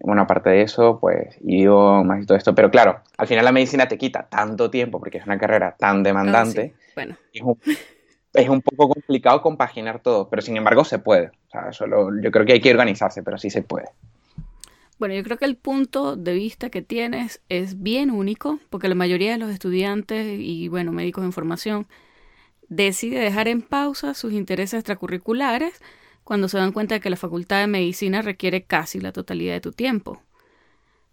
bueno, 0.00 0.22
aparte 0.22 0.50
de 0.50 0.62
eso, 0.62 0.98
pues 1.00 1.36
idiomas 1.42 2.22
y 2.22 2.26
todo 2.26 2.36
esto. 2.36 2.54
Pero 2.54 2.70
claro, 2.70 3.00
al 3.16 3.26
final 3.26 3.44
la 3.44 3.52
medicina 3.52 3.88
te 3.88 3.98
quita 3.98 4.26
tanto 4.28 4.70
tiempo 4.70 4.98
porque 4.98 5.18
es 5.18 5.26
una 5.26 5.38
carrera 5.38 5.74
tan 5.78 6.02
demandante. 6.02 6.74
Ah, 6.74 6.92
bueno. 6.94 7.16
Es 8.34 8.50
un, 8.50 8.60
poco 8.60 8.90
complicado 8.90 9.40
compaginar 9.40 10.00
todo, 10.00 10.28
pero 10.28 10.42
sin 10.42 10.58
embargo 10.58 10.84
se 10.84 10.98
puede. 10.98 11.28
O 11.28 11.50
sea, 11.50 11.72
solo, 11.72 12.10
yo 12.20 12.30
creo 12.30 12.44
que 12.44 12.52
hay 12.52 12.60
que 12.60 12.70
organizarse, 12.70 13.22
pero 13.22 13.38
sí 13.38 13.48
se 13.48 13.62
puede. 13.62 13.86
Bueno, 14.98 15.14
yo 15.14 15.22
creo 15.22 15.36
que 15.36 15.44
el 15.44 15.56
punto 15.56 16.16
de 16.16 16.32
vista 16.32 16.70
que 16.70 16.80
tienes 16.80 17.42
es 17.50 17.82
bien 17.82 18.10
único, 18.10 18.58
porque 18.70 18.88
la 18.88 18.94
mayoría 18.94 19.32
de 19.32 19.38
los 19.38 19.50
estudiantes 19.50 20.38
y, 20.40 20.68
bueno, 20.68 20.90
médicos 20.92 21.24
de 21.24 21.32
formación 21.32 21.86
decide 22.68 23.18
dejar 23.18 23.46
en 23.48 23.62
pausa 23.62 24.14
sus 24.14 24.32
intereses 24.32 24.78
extracurriculares 24.78 25.80
cuando 26.24 26.48
se 26.48 26.58
dan 26.58 26.72
cuenta 26.72 26.94
de 26.94 27.00
que 27.00 27.10
la 27.10 27.16
facultad 27.16 27.60
de 27.60 27.66
medicina 27.66 28.22
requiere 28.22 28.64
casi 28.64 28.98
la 28.98 29.12
totalidad 29.12 29.52
de 29.54 29.60
tu 29.60 29.72
tiempo. 29.72 30.22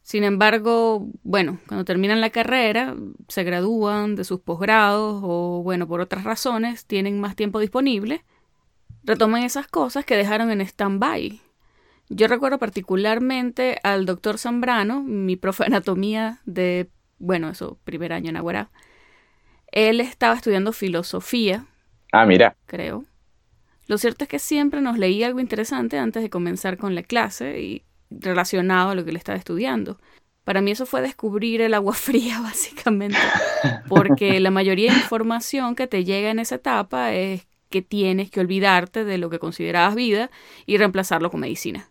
Sin 0.01 0.23
embargo, 0.23 1.07
bueno, 1.23 1.59
cuando 1.67 1.85
terminan 1.85 2.21
la 2.21 2.29
carrera, 2.29 2.95
se 3.27 3.43
gradúan 3.43 4.15
de 4.15 4.23
sus 4.23 4.39
posgrados 4.39 5.21
o, 5.23 5.61
bueno, 5.61 5.87
por 5.87 6.01
otras 6.01 6.23
razones, 6.23 6.85
tienen 6.85 7.19
más 7.19 7.35
tiempo 7.35 7.59
disponible, 7.59 8.23
retoman 9.03 9.43
esas 9.43 9.67
cosas 9.67 10.05
que 10.05 10.17
dejaron 10.17 10.51
en 10.51 10.61
stand-by. 10.61 11.41
Yo 12.15 12.27
recuerdo 12.27 12.60
particularmente 12.60 13.79
al 13.84 14.05
doctor 14.05 14.38
Zambrano, 14.38 15.01
mi 15.01 15.36
profe 15.36 15.63
de 15.63 15.67
anatomía 15.67 16.39
de, 16.46 16.89
bueno, 17.17 17.50
eso, 17.50 17.79
primer 17.84 18.13
año 18.13 18.29
en 18.29 18.38
Aguará. 18.38 18.70
Él 19.72 20.00
estaba 20.00 20.36
estudiando 20.36 20.74
filosofía. 20.74 21.65
Ah, 22.12 22.27
mira. 22.27 22.55
Creo. 22.67 23.05
Lo 23.88 23.98
cierto 23.98 24.25
es 24.25 24.29
que 24.29 24.38
siempre 24.38 24.79
nos 24.82 25.00
leía 25.00 25.25
algo 25.25 25.39
interesante 25.39 25.98
antes 25.98 26.22
de 26.22 26.29
comenzar 26.29 26.77
con 26.77 26.93
la 26.93 27.01
clase 27.01 27.60
y 27.62 27.84
relacionado 28.12 28.91
a 28.91 28.96
lo 28.96 29.03
que 29.03 29.12
le 29.12 29.17
estaba 29.17 29.38
estudiando. 29.38 29.98
Para 30.43 30.62
mí 30.62 30.70
eso 30.70 30.86
fue 30.86 31.01
descubrir 31.01 31.62
el 31.62 31.74
agua 31.74 31.93
fría, 31.96 32.41
básicamente, 32.41 33.17
porque 33.88 34.39
la 34.39 34.51
mayoría 34.51 34.91
de 34.91 35.00
información 35.00 35.74
que 35.74 35.88
te 35.88 36.03
llega 36.03 36.29
en 36.29 36.38
esa 36.38 36.55
etapa 36.55 37.13
es 37.13 37.48
que 37.70 37.82
tienes 37.82 38.29
que 38.29 38.39
olvidarte 38.39 39.03
de 39.03 39.17
lo 39.17 39.32
que 39.32 39.39
considerabas 39.39 39.96
vida 39.96 40.29
y 40.67 40.77
reemplazarlo 40.77 41.32
con 41.32 41.39
medicina. 41.39 41.89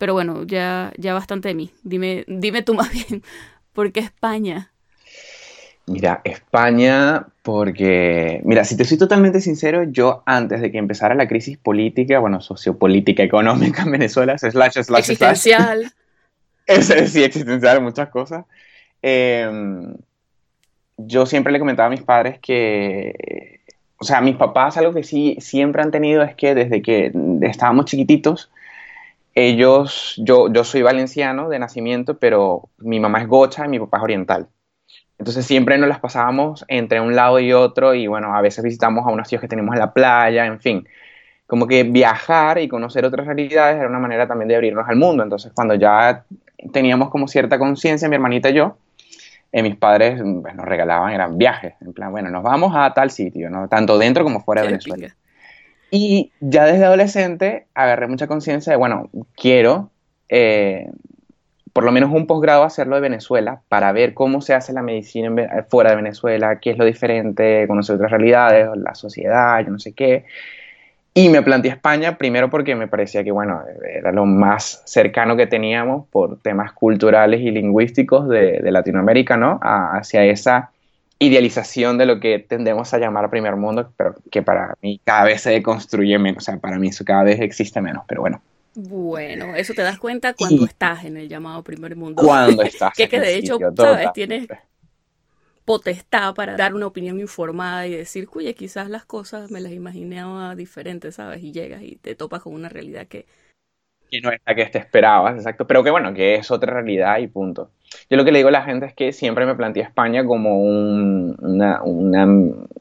Pero 0.00 0.14
bueno, 0.14 0.44
ya, 0.46 0.94
ya 0.96 1.12
bastante 1.12 1.48
de 1.48 1.54
mí. 1.54 1.70
Dime, 1.82 2.24
dime 2.26 2.62
tú 2.62 2.72
más 2.80 2.90
bien, 2.90 3.22
¿por 3.74 3.92
qué 3.92 4.00
España? 4.00 4.72
Mira, 5.86 6.22
España, 6.24 7.26
porque, 7.42 8.40
mira, 8.44 8.64
si 8.64 8.78
te 8.78 8.86
soy 8.86 8.96
totalmente 8.96 9.42
sincero, 9.42 9.82
yo 9.84 10.22
antes 10.24 10.62
de 10.62 10.72
que 10.72 10.78
empezara 10.78 11.14
la 11.14 11.28
crisis 11.28 11.58
política, 11.58 12.18
bueno, 12.18 12.40
sociopolítica, 12.40 13.22
económica 13.22 13.82
en 13.82 13.90
Venezuela, 13.90 14.38
slash, 14.38 14.80
slash, 14.80 15.00
existencial. 15.00 15.92
sí, 17.06 17.22
existencial, 17.22 17.82
muchas 17.82 18.08
cosas. 18.08 18.46
Em, 19.02 19.96
yo 20.96 21.26
siempre 21.26 21.52
le 21.52 21.58
comentaba 21.58 21.88
a 21.88 21.90
mis 21.90 22.02
padres 22.02 22.38
que, 22.40 23.60
o 23.98 24.04
sea, 24.04 24.22
mis 24.22 24.36
papás 24.36 24.78
algo 24.78 24.94
que 24.94 25.02
sí 25.02 25.36
siempre 25.40 25.82
han 25.82 25.90
tenido 25.90 26.22
es 26.22 26.34
que 26.36 26.54
desde 26.54 26.80
que 26.80 27.12
estábamos 27.42 27.84
chiquititos, 27.84 28.50
ellos, 29.34 30.14
yo, 30.18 30.52
yo 30.52 30.64
soy 30.64 30.82
valenciano 30.82 31.48
de 31.48 31.58
nacimiento, 31.58 32.18
pero 32.18 32.68
mi 32.78 33.00
mamá 33.00 33.20
es 33.20 33.28
gocha 33.28 33.64
y 33.66 33.68
mi 33.68 33.78
papá 33.78 33.98
es 33.98 34.02
oriental. 34.02 34.48
Entonces 35.18 35.44
siempre 35.44 35.76
nos 35.76 35.88
las 35.88 36.00
pasábamos 36.00 36.64
entre 36.68 37.00
un 37.00 37.14
lado 37.14 37.38
y 37.40 37.52
otro 37.52 37.94
y 37.94 38.06
bueno, 38.06 38.34
a 38.34 38.40
veces 38.40 38.64
visitamos 38.64 39.06
a 39.06 39.10
unos 39.10 39.28
tíos 39.28 39.40
que 39.40 39.48
tenemos 39.48 39.74
en 39.74 39.80
la 39.80 39.92
playa, 39.92 40.46
en 40.46 40.60
fin. 40.60 40.88
Como 41.46 41.66
que 41.66 41.82
viajar 41.82 42.58
y 42.58 42.68
conocer 42.68 43.04
otras 43.04 43.26
realidades 43.26 43.76
era 43.76 43.88
una 43.88 43.98
manera 43.98 44.26
también 44.26 44.48
de 44.48 44.56
abrirnos 44.56 44.88
al 44.88 44.96
mundo. 44.96 45.22
Entonces 45.22 45.52
cuando 45.54 45.74
ya 45.74 46.24
teníamos 46.72 47.10
como 47.10 47.28
cierta 47.28 47.58
conciencia, 47.58 48.08
mi 48.08 48.14
hermanita 48.14 48.48
y 48.50 48.54
yo, 48.54 48.78
eh, 49.52 49.62
mis 49.62 49.76
padres 49.76 50.22
pues, 50.42 50.54
nos 50.54 50.64
regalaban, 50.64 51.12
eran 51.12 51.36
viajes, 51.36 51.74
en 51.80 51.92
plan, 51.92 52.12
bueno, 52.12 52.30
nos 52.30 52.42
vamos 52.42 52.72
a 52.76 52.94
tal 52.94 53.10
sitio, 53.10 53.50
¿no? 53.50 53.68
tanto 53.68 53.98
dentro 53.98 54.24
como 54.24 54.40
fuera 54.40 54.62
de 54.62 54.68
Venezuela. 54.68 55.14
Y 55.90 56.32
ya 56.40 56.64
desde 56.64 56.84
adolescente 56.84 57.66
agarré 57.74 58.06
mucha 58.06 58.26
conciencia 58.26 58.72
de, 58.72 58.76
bueno, 58.76 59.10
quiero 59.34 59.90
eh, 60.28 60.88
por 61.72 61.84
lo 61.84 61.92
menos 61.92 62.10
un 62.12 62.26
posgrado 62.26 62.64
hacerlo 62.64 62.96
de 62.96 63.02
Venezuela 63.02 63.62
para 63.68 63.92
ver 63.92 64.14
cómo 64.14 64.40
se 64.40 64.54
hace 64.54 64.72
la 64.72 64.82
medicina 64.82 65.30
fuera 65.68 65.90
de 65.90 65.96
Venezuela, 65.96 66.58
qué 66.60 66.70
es 66.70 66.78
lo 66.78 66.84
diferente, 66.84 67.66
conocer 67.68 67.96
otras 67.96 68.10
realidades, 68.10 68.68
la 68.76 68.94
sociedad, 68.94 69.64
yo 69.64 69.70
no 69.70 69.78
sé 69.78 69.92
qué. 69.92 70.24
Y 71.12 71.28
me 71.28 71.42
planteé 71.42 71.72
España 71.72 72.16
primero 72.16 72.50
porque 72.50 72.74
me 72.74 72.86
parecía 72.86 73.24
que, 73.24 73.32
bueno, 73.32 73.62
era 73.88 74.12
lo 74.12 74.26
más 74.26 74.82
cercano 74.86 75.36
que 75.36 75.46
teníamos 75.46 76.06
por 76.08 76.40
temas 76.40 76.72
culturales 76.72 77.40
y 77.40 77.50
lingüísticos 77.50 78.28
de, 78.28 78.60
Latinoamérica, 78.70 79.36
¿no? 79.36 79.58
hacia 79.62 80.24
esa 80.24 80.70
idealización 81.20 81.98
de 81.98 82.06
lo 82.06 82.18
que 82.18 82.38
tendemos 82.38 82.92
a 82.94 82.98
llamar 82.98 83.30
primer 83.30 83.54
mundo, 83.54 83.92
pero 83.96 84.16
que 84.30 84.42
para 84.42 84.74
mí 84.82 85.00
cada 85.04 85.24
vez 85.24 85.42
se 85.42 85.50
deconstruye 85.50 86.18
menos, 86.18 86.42
o 86.42 86.44
sea, 86.46 86.58
para 86.58 86.78
mí 86.78 86.88
eso 86.88 87.04
cada 87.04 87.22
vez 87.22 87.40
existe 87.40 87.80
menos, 87.80 88.04
pero 88.08 88.22
bueno. 88.22 88.42
Bueno, 88.74 89.54
eso 89.54 89.74
te 89.74 89.82
das 89.82 89.98
cuenta 89.98 90.32
cuando 90.32 90.64
estás 90.64 91.04
en 91.04 91.16
el 91.18 91.28
llamado 91.28 91.62
primer 91.62 91.94
mundo. 91.94 92.22
Cuando 92.22 92.62
estás. 92.64 92.94
que, 92.96 93.08
que 93.08 93.20
de 93.20 93.36
hecho, 93.36 93.58
sabes, 93.76 94.12
tienes 94.14 94.48
potestad 95.66 96.34
para 96.34 96.56
dar 96.56 96.74
una 96.74 96.86
opinión 96.86 97.20
informada 97.20 97.86
y 97.86 97.94
decir, 97.94 98.26
oye, 98.32 98.54
quizás 98.54 98.88
las 98.88 99.04
cosas 99.04 99.50
me 99.50 99.60
las 99.60 99.72
imaginaba 99.72 100.54
diferentes, 100.56 101.16
¿sabes? 101.16 101.42
Y 101.44 101.52
llegas 101.52 101.82
y 101.82 101.96
te 101.96 102.14
topas 102.14 102.42
con 102.42 102.54
una 102.54 102.68
realidad 102.68 103.06
que... 103.06 103.26
Que 104.10 104.20
no 104.20 104.30
es 104.30 104.40
la 104.44 104.54
que 104.54 104.66
te 104.66 104.78
esperabas, 104.78 105.36
exacto. 105.36 105.66
Pero 105.66 105.84
que 105.84 105.90
bueno, 105.90 106.12
que 106.12 106.34
es 106.34 106.50
otra 106.50 106.72
realidad 106.72 107.18
y 107.18 107.28
punto. 107.28 107.70
Yo 108.08 108.16
lo 108.16 108.24
que 108.24 108.32
le 108.32 108.38
digo 108.38 108.48
a 108.48 108.52
la 108.52 108.62
gente 108.62 108.86
es 108.86 108.94
que 108.94 109.12
siempre 109.12 109.46
me 109.46 109.54
planteé 109.54 109.82
España 109.82 110.24
como 110.24 110.60
un, 110.60 111.36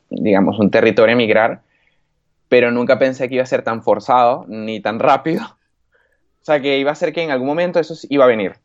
digamos, 0.09 0.59
un 0.59 0.71
territorio 0.71 1.11
a 1.11 1.13
emigrar, 1.13 1.61
pero 2.47 2.71
nunca 2.71 2.99
pensé 2.99 3.29
que 3.29 3.35
iba 3.35 3.43
a 3.43 3.47
ser 3.47 3.63
tan 3.63 3.83
forzado 3.83 4.45
ni 4.47 4.79
tan 4.79 4.99
rápido 4.99 5.59
o 6.41 6.45
sea, 6.45 6.61
que 6.61 6.79
iba 6.79 6.91
a 6.91 6.95
ser 6.95 7.13
que 7.13 7.21
en 7.23 7.31
algún 7.31 7.47
momento 7.47 7.79
eso 7.79 7.95
iba 8.09 8.25
a 8.25 8.27
venir. 8.27 8.55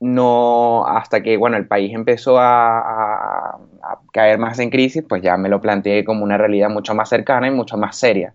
No, 0.00 0.86
hasta 0.86 1.22
que, 1.22 1.36
bueno, 1.36 1.56
el 1.56 1.66
país 1.66 1.94
empezó 1.94 2.38
a, 2.38 3.58
caer 4.12 4.38
más 4.38 4.58
en 4.58 4.70
crisis, 4.70 5.04
pues 5.08 5.22
ya 5.22 5.36
me 5.36 5.48
lo 5.48 5.60
planteé 5.60 6.04
como 6.04 6.24
una 6.24 6.38
realidad 6.38 6.68
mucho 6.70 6.94
más 6.94 7.08
cercana 7.08 7.48
y 7.48 7.50
mucho 7.50 7.76
más 7.76 7.96
seria. 7.96 8.34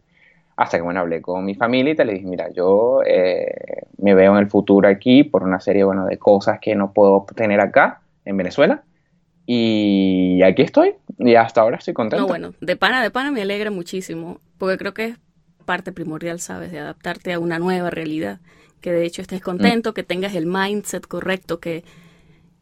Hasta 0.62 0.78
que, 0.78 0.84
bueno, 0.84 1.00
hablé 1.00 1.22
con 1.24 1.44
mi 1.44 1.56
familia 1.56 1.94
y 1.94 1.96
te 1.96 2.06
le 2.06 2.14
dije, 2.14 2.26
mira, 2.28 2.52
yo 2.52 3.02
eh, 3.04 3.88
me 3.98 4.14
veo 4.14 4.34
en 4.34 4.38
el 4.38 4.48
futuro 4.48 4.88
aquí 4.88 5.24
por 5.24 5.42
una 5.42 5.60
serie, 5.60 5.84
bueno, 5.84 6.06
de 6.06 6.20
cosas 6.20 6.60
que 6.60 6.76
no 6.76 6.94
puedo 6.94 7.26
tener 7.36 7.60
acá, 7.60 8.02
en 8.26 8.38
Venezuela. 8.38 8.84
Y 9.48 10.40
aquí 10.44 10.62
estoy, 10.62 10.94
y 11.18 11.34
hasta 11.34 11.62
ahora 11.62 11.78
estoy 11.78 11.96
contento. 11.96 12.22
No, 12.22 12.28
bueno, 12.28 12.54
de 12.62 12.76
pana, 12.76 13.02
de 13.02 13.10
pana 13.10 13.32
me 13.32 13.42
alegra 13.42 13.72
muchísimo, 13.72 14.40
porque 14.60 14.78
creo 14.78 14.94
que 14.94 15.06
es 15.06 15.18
parte 15.66 15.92
primordial, 15.92 16.40
¿sabes? 16.40 16.72
De 16.72 16.78
adaptarte 16.78 17.34
a 17.34 17.40
una 17.40 17.58
nueva 17.58 17.90
realidad. 17.90 18.40
Que 18.82 18.92
de 18.92 19.04
hecho 19.04 19.24
estés 19.24 19.42
contento, 19.42 19.96
que 19.96 20.04
tengas 20.04 20.36
el 20.36 20.46
mindset 20.46 21.08
correcto, 21.08 21.60
que, 21.60 21.84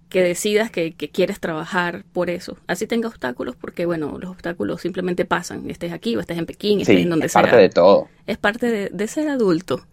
que 0.10 0.24
decidas 0.24 0.72
que, 0.72 0.94
quieres 0.94 1.40
trabajar 1.40 2.04
por 2.12 2.30
eso. 2.30 2.58
Así 2.68 2.88
tenga 2.88 3.08
obstáculos, 3.08 3.56
porque 3.56 3.86
bueno, 3.86 4.18
los 4.20 4.32
obstáculos 4.32 4.82
simplemente 4.82 5.24
pasan. 5.24 5.70
Estés 5.70 5.94
aquí 5.94 6.16
o 6.16 6.20
estés 6.20 6.38
en 6.38 6.48
Pekín, 6.48 6.82
estés 6.82 7.00
en 7.00 7.10
donde 7.10 7.30
sea. 7.30 7.42
Es 7.42 7.48
parte 7.48 7.62
de 7.62 7.70
todo. 7.70 8.10
Es 8.26 8.38
parte 8.38 8.90
de, 8.90 9.08
ser 9.08 9.30
adulto. 9.30 9.86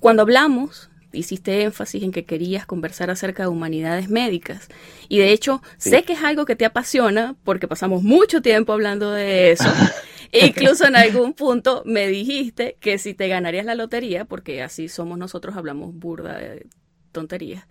Cuando 0.00 0.22
hablamos, 0.22 0.90
hiciste 1.12 1.62
énfasis 1.62 2.02
en 2.02 2.12
que 2.12 2.24
querías 2.24 2.64
conversar 2.64 3.10
acerca 3.10 3.42
de 3.42 3.50
humanidades 3.50 4.08
médicas. 4.08 4.68
Y 5.08 5.18
de 5.18 5.32
hecho, 5.32 5.62
sé 5.76 6.02
que 6.02 6.14
es 6.14 6.22
algo 6.22 6.46
que 6.46 6.56
te 6.56 6.64
apasiona 6.64 7.36
porque 7.44 7.68
pasamos 7.68 8.02
mucho 8.02 8.40
tiempo 8.40 8.72
hablando 8.72 9.10
de 9.12 9.52
eso. 9.52 9.70
Incluso 10.32 10.86
en 10.86 10.96
algún 10.96 11.34
punto 11.34 11.82
me 11.84 12.06
dijiste 12.06 12.78
que 12.80 12.96
si 12.96 13.12
te 13.12 13.28
ganarías 13.28 13.66
la 13.66 13.74
lotería, 13.74 14.24
porque 14.24 14.62
así 14.62 14.88
somos 14.88 15.18
nosotros, 15.18 15.56
hablamos 15.56 15.92
burda 15.92 16.38
de 16.38 16.66
tonterías. 17.12 17.64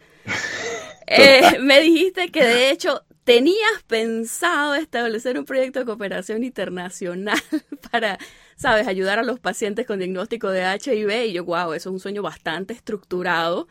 Eh, 1.10 1.60
me 1.60 1.82
dijiste 1.82 2.30
que 2.30 2.44
de 2.44 2.70
hecho 2.70 3.04
tenías 3.24 3.84
pensado 3.88 4.76
establecer 4.76 5.38
un 5.38 5.46
proyecto 5.46 5.80
de 5.80 5.86
cooperación 5.86 6.44
internacional 6.44 7.40
para, 7.92 8.18
sabes, 8.56 8.88
ayudar 8.88 9.20
a 9.20 9.24
los 9.24 9.40
pacientes 9.40 9.86
con 9.86 10.00
diagnóstico 10.00 10.50
de 10.50 10.62
HIV 10.62 11.26
y 11.26 11.34
yo, 11.34 11.46
wow, 11.46 11.74
eso 11.74 11.90
es 11.90 11.94
un 11.94 12.00
sueño 12.00 12.22
bastante 12.22 12.74
estructurado. 12.74 13.68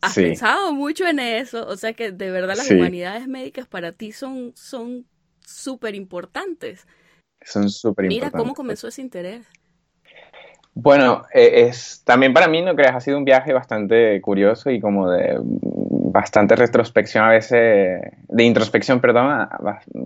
has 0.00 0.14
pensado 0.14 0.72
mucho 0.72 1.06
en 1.06 1.18
eso, 1.18 1.66
o 1.66 1.76
sea 1.76 1.92
que 1.92 2.12
de 2.12 2.30
verdad 2.30 2.56
las 2.56 2.70
humanidades 2.70 3.26
médicas 3.26 3.66
para 3.66 3.92
ti 3.92 4.12
son 4.12 4.52
son 4.54 5.06
súper 5.44 5.94
importantes. 5.94 6.86
Son 7.42 7.68
súper 7.70 8.06
importantes. 8.06 8.30
Mira 8.30 8.30
cómo 8.30 8.54
comenzó 8.54 8.88
ese 8.88 9.02
interés. 9.02 9.46
Bueno, 10.74 11.24
eh, 11.32 11.68
es 11.68 12.02
también 12.04 12.34
para 12.34 12.48
mí, 12.48 12.60
no 12.60 12.76
creas, 12.76 12.94
ha 12.94 13.00
sido 13.00 13.16
un 13.16 13.24
viaje 13.24 13.54
bastante 13.54 14.20
curioso 14.20 14.70
y 14.70 14.78
como 14.78 15.10
de 15.10 15.40
bastante 16.16 16.56
retrospección 16.56 17.24
a 17.24 17.28
veces, 17.28 18.00
de 18.28 18.42
introspección, 18.42 19.00
perdón, 19.00 19.48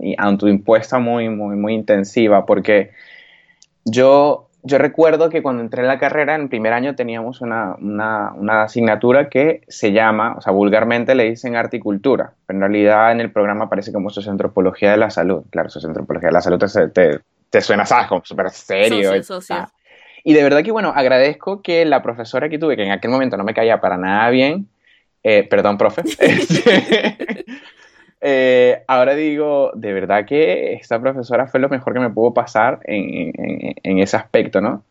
y 0.01 0.13
autoimpuesta 0.17 0.99
muy, 0.99 1.29
muy, 1.29 1.55
muy 1.55 1.73
intensiva, 1.73 2.45
porque 2.45 2.91
yo, 3.85 4.49
yo 4.61 4.77
recuerdo 4.77 5.29
que 5.29 5.41
cuando 5.41 5.63
entré 5.63 5.83
en 5.83 5.87
la 5.87 5.99
carrera, 5.99 6.35
en 6.35 6.41
el 6.41 6.49
primer 6.49 6.73
año 6.73 6.95
teníamos 6.95 7.39
una, 7.39 7.75
una, 7.79 8.33
una 8.33 8.63
asignatura 8.63 9.29
que 9.29 9.61
se 9.69 9.93
llama, 9.93 10.35
o 10.37 10.41
sea, 10.41 10.51
vulgarmente 10.51 11.15
le 11.15 11.29
dicen 11.29 11.55
arte 11.55 11.77
y 11.77 11.79
cultura, 11.79 12.33
pero 12.45 12.57
en 12.57 12.61
realidad 12.61 13.13
en 13.13 13.21
el 13.21 13.31
programa 13.31 13.65
aparece 13.65 13.93
como 13.93 14.09
socioantropología 14.09 14.91
de 14.91 14.97
la 14.97 15.09
salud. 15.09 15.43
Claro, 15.49 15.69
socioantropología 15.69 16.27
de 16.27 16.33
la 16.33 16.41
salud 16.41 16.59
te, 16.59 16.89
te, 16.89 17.19
te 17.49 17.61
suena, 17.61 17.85
¿sabes? 17.85 18.07
Como 18.07 18.21
súper 18.25 18.49
serio. 18.49 19.13
Y 20.23 20.33
de 20.33 20.43
verdad 20.43 20.61
que, 20.61 20.71
bueno, 20.71 20.91
agradezco 20.93 21.61
que 21.61 21.85
la 21.85 22.03
profesora 22.03 22.49
que 22.49 22.59
tuve, 22.59 22.75
que 22.75 22.83
en 22.83 22.91
aquel 22.91 23.09
momento 23.11 23.37
no 23.37 23.45
me 23.45 23.53
caía 23.53 23.79
para 23.79 23.97
nada 23.97 24.29
bien, 24.29 24.67
eh, 25.23 25.47
perdón, 25.49 25.77
profe, 25.77 26.01
este, 26.19 27.45
eh, 28.21 28.83
ahora 28.87 29.15
digo, 29.15 29.71
de 29.73 29.93
verdad 29.93 30.25
que 30.25 30.73
esta 30.73 30.99
profesora 30.99 31.47
fue 31.47 31.59
lo 31.59 31.69
mejor 31.69 31.93
que 31.93 31.99
me 31.99 32.09
pudo 32.09 32.33
pasar 32.33 32.79
en, 32.83 33.31
en, 33.83 33.99
ese 33.99 34.17
aspecto, 34.17 34.61
¿no? 34.61 34.83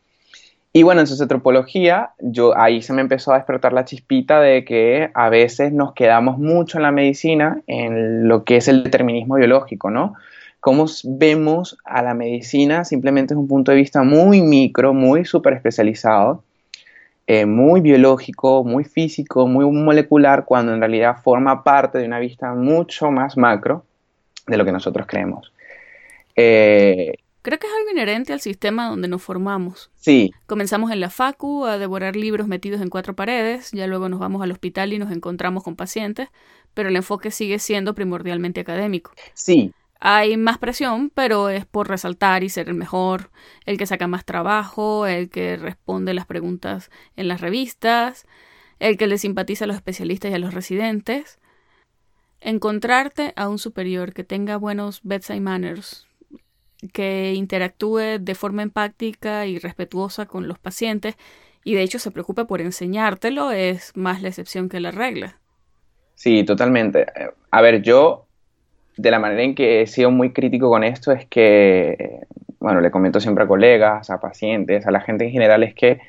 Y 0.73 0.85
bueno, 0.85 1.01
en 1.01 1.09
sociotropología, 1.09 2.11
yo 2.21 2.57
ahí 2.57 2.81
se 2.81 2.93
me 2.93 3.01
empezó 3.01 3.33
a 3.33 3.37
despertar 3.39 3.73
la 3.73 3.85
chispita 3.85 4.41
de 4.41 4.65
que 4.65 5.11
a 5.15 5.29
veces 5.29 5.73
nos 5.73 5.95
quedamos 5.95 6.39
mucho 6.39 6.79
en 6.79 6.83
la 6.83 6.93
medicina, 6.93 7.61
en 7.67 8.29
lo 8.29 8.45
que 8.45 8.57
es 8.57 8.69
el 8.69 8.85
determinismo 8.85 9.35
biológico, 9.35 9.91
¿no? 9.91 10.15
cómo 10.61 10.85
vemos 11.05 11.79
a 11.85 12.03
la 12.03 12.15
medicina 12.15 12.85
simplemente 12.85 13.35
desde 13.35 13.41
un 13.41 13.49
punto 13.49 13.73
de 13.73 13.79
vista 13.79 14.03
muy 14.03 14.43
micro, 14.43 14.95
muy 14.95 15.25
súper 15.25 15.55
especializado, 15.55 16.45
eh, 17.33 17.47
muy 17.47 17.81
biológico, 17.81 18.65
muy 18.65 18.83
físico, 18.83 19.47
muy 19.47 19.65
molecular, 19.65 20.45
cuando 20.45 20.75
en 20.75 20.81
realidad 20.81 21.19
forma 21.23 21.63
parte 21.63 21.99
de 21.99 22.05
una 22.05 22.19
vista 22.19 22.55
mucho 22.55 23.13
más 23.13 23.37
macro 23.37 23.85
de 24.49 24.57
lo 24.57 24.65
que 24.65 24.73
nosotros 24.73 25.07
creemos. 25.07 25.53
Eh, 26.35 27.15
Creo 27.43 27.61
que 27.61 27.69
es 27.69 27.73
algo 27.73 27.93
inherente 27.93 28.33
al 28.33 28.41
sistema 28.41 28.89
donde 28.89 29.07
nos 29.07 29.23
formamos. 29.23 29.93
Sí. 29.95 30.33
Comenzamos 30.49 30.91
en 30.91 30.99
la 30.99 31.09
facu 31.09 31.67
a 31.67 31.79
devorar 31.79 32.17
libros 32.17 32.49
metidos 32.49 32.81
en 32.81 32.91
cuatro 32.91 33.15
paredes, 33.15 33.71
ya 33.71 33.87
luego 33.87 34.09
nos 34.09 34.19
vamos 34.19 34.43
al 34.43 34.51
hospital 34.51 34.93
y 34.93 34.99
nos 34.99 35.13
encontramos 35.13 35.63
con 35.63 35.77
pacientes, 35.77 36.31
pero 36.75 36.89
el 36.89 36.97
enfoque 36.97 37.31
sigue 37.31 37.61
siendo 37.61 37.95
primordialmente 37.95 38.59
académico. 38.59 39.13
Sí, 39.35 39.73
hay 40.01 40.39
más 40.39 40.57
presión, 40.57 41.11
pero 41.15 41.51
es 41.51 41.67
por 41.67 41.89
resaltar 41.89 42.43
y 42.43 42.49
ser 42.49 42.69
el 42.69 42.75
mejor, 42.75 43.31
el 43.67 43.77
que 43.77 43.87
saca 43.87 44.07
más 44.07 44.25
trabajo, 44.25 45.07
el 45.07 45.29
que 45.29 45.57
responde 45.57 46.15
las 46.15 46.27
preguntas 46.27 46.91
en 47.17 47.29
las 47.29 47.43
revistas, 47.43 48.27
el 48.79 48.97
que 48.97 49.07
le 49.07 49.19
simpatiza 49.19 49.65
a 49.65 49.69
los 49.69 49.77
especialistas 49.77 50.31
y 50.31 50.35
a 50.35 50.39
los 50.39 50.55
residentes. 50.55 51.39
Encontrarte 52.41 53.35
a 53.37 53.49
un 53.51 53.59
superior 53.59 54.15
que 54.15 54.25
tenga 54.25 54.57
buenos 54.57 55.01
bedside 55.03 55.41
manners, 55.41 56.07
que 56.95 57.35
interactúe 57.35 58.19
de 58.19 58.35
forma 58.35 58.63
empática 58.63 59.47
y 59.47 59.59
respetuosa 59.59 60.25
con 60.25 60.49
los 60.49 60.59
pacientes 60.59 61.17
y 61.63 61.75
de 61.75 61.83
hecho 61.83 61.99
se 61.99 62.11
preocupe 62.11 62.47
por 62.47 62.63
enseñártelo 62.63 63.53
es 63.53 63.95
más 63.95 64.23
la 64.23 64.29
excepción 64.29 64.71
que 64.71 64.81
la 64.81 64.93
regla. 64.93 65.39
Sí, 66.15 66.43
totalmente. 66.45 67.05
A 67.51 67.61
ver, 67.61 67.83
yo 67.83 68.30
de 69.01 69.11
la 69.11 69.19
manera 69.19 69.43
en 69.43 69.55
que 69.55 69.83
he 69.83 69.87
sido 69.87 70.11
muy 70.11 70.33
crítico 70.33 70.69
con 70.69 70.85
esto 70.85 71.13
es 71.13 71.25
que, 71.27 72.21
bueno, 72.59 72.81
le 72.81 72.91
comento 72.91 73.21
siempre 73.21 73.45
a 73.45 73.47
colegas, 73.47 74.11
a 74.11 74.21
pacientes, 74.21 74.87
a 74.87 74.91
la 74.91 75.01
gente 75.01 75.25
en 75.25 75.33
general, 75.33 75.63
es 75.63 75.75
que 75.75 76.01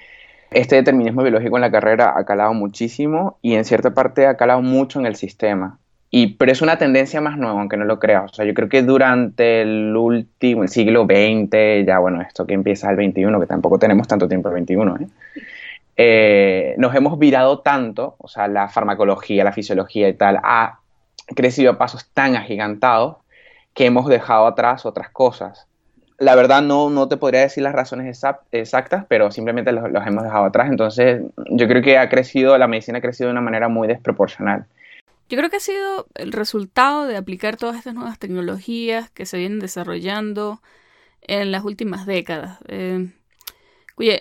este 0.52 0.76
determinismo 0.76 1.24
biológico 1.24 1.56
en 1.56 1.62
la 1.62 1.72
carrera 1.72 2.14
ha 2.18 2.26
calado 2.26 2.54
muchísimo 2.54 3.38
y 3.42 3.56
en 3.56 3.64
cierta 3.64 3.94
parte 3.94 4.28
ha 4.28 4.36
calado 4.36 4.62
mucho 4.62 5.00
en 5.00 5.06
el 5.06 5.16
sistema. 5.16 5.80
Y, 6.14 6.34
pero 6.34 6.52
es 6.52 6.62
una 6.62 6.78
tendencia 6.78 7.22
más 7.22 7.38
nueva, 7.38 7.62
aunque 7.62 7.78
no 7.78 7.86
lo 7.86 7.98
creas. 7.98 8.32
O 8.32 8.36
sea, 8.36 8.44
yo 8.44 8.54
creo 8.54 8.68
que 8.68 8.84
durante 8.84 9.62
el 9.62 9.96
último, 9.96 10.64
el 10.64 10.70
siglo 10.70 11.06
XX, 11.06 11.86
ya 11.88 12.00
bueno, 12.00 12.22
esto 12.22 12.46
que 12.46 12.54
empieza 12.54 12.92
el 12.92 12.98
XXI, 12.98 13.40
que 13.40 13.48
tampoco 13.48 13.80
tenemos 13.80 14.10
tanto 14.10 14.28
tiempo 14.28 14.50
el 14.50 14.66
XXI, 14.66 14.76
¿eh? 14.76 15.08
Eh, 15.96 16.76
nos 16.78 16.94
hemos 16.96 17.18
virado 17.20 17.60
tanto, 17.60 18.16
o 18.18 18.28
sea, 18.28 18.50
la 18.50 18.68
farmacología, 18.68 19.44
la 19.46 19.54
fisiología 19.54 20.10
y 20.10 20.14
tal, 20.14 20.40
a 20.44 20.81
crecido 21.36 21.72
a 21.72 21.78
pasos 21.78 22.10
tan 22.14 22.36
agigantados 22.36 23.18
que 23.74 23.86
hemos 23.86 24.08
dejado 24.08 24.48
atrás 24.48 24.86
otras 24.86 25.10
cosas. 25.10 25.68
La 26.18 26.36
verdad 26.36 26.62
no, 26.62 26.90
no 26.90 27.08
te 27.08 27.18
podría 27.18 27.42
decir 27.42 27.64
las 27.64 27.74
razones 27.74 28.24
exactas, 28.52 29.06
pero 29.08 29.32
simplemente 29.32 29.72
los, 29.72 29.86
hemos 30.06 30.24
dejado 30.24 30.46
atrás. 30.46 30.70
Entonces 30.70 31.22
yo 31.50 31.68
creo 31.68 31.82
que 31.82 31.98
ha 31.98 32.10
crecido, 32.10 32.58
la 32.58 32.68
medicina 32.68 33.00
ha 33.00 33.02
crecido 33.02 33.30
de 33.30 33.32
una 33.32 33.42
manera 33.42 33.70
muy 33.70 33.88
desproporcional. 33.88 34.66
Yo 35.30 35.38
creo 35.38 35.50
que 35.50 35.58
ha 35.58 35.62
sido 35.62 36.08
el 36.16 36.32
resultado 36.32 37.08
de 37.08 37.18
aplicar 37.18 37.56
todas 37.56 37.78
estas 37.78 37.96
nuevas 37.96 38.20
tecnologías 38.20 39.10
que 39.10 39.26
se 39.26 39.38
vienen 39.38 39.60
desarrollando 39.60 40.62
en 41.22 41.52
las 41.52 41.64
últimas 41.64 42.06
décadas. 42.06 42.60
Eh, 42.68 43.10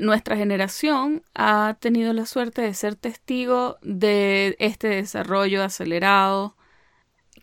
nuestra 0.01 0.37
generación 0.37 1.23
ha 1.35 1.77
tenido 1.81 2.12
la 2.12 2.27
suerte 2.27 2.62
de 2.62 2.75
ser 2.75 2.94
testigo 2.94 3.79
de 3.83 4.57
este 4.59 4.88
desarrollo 4.88 5.62
acelerado 5.62 6.55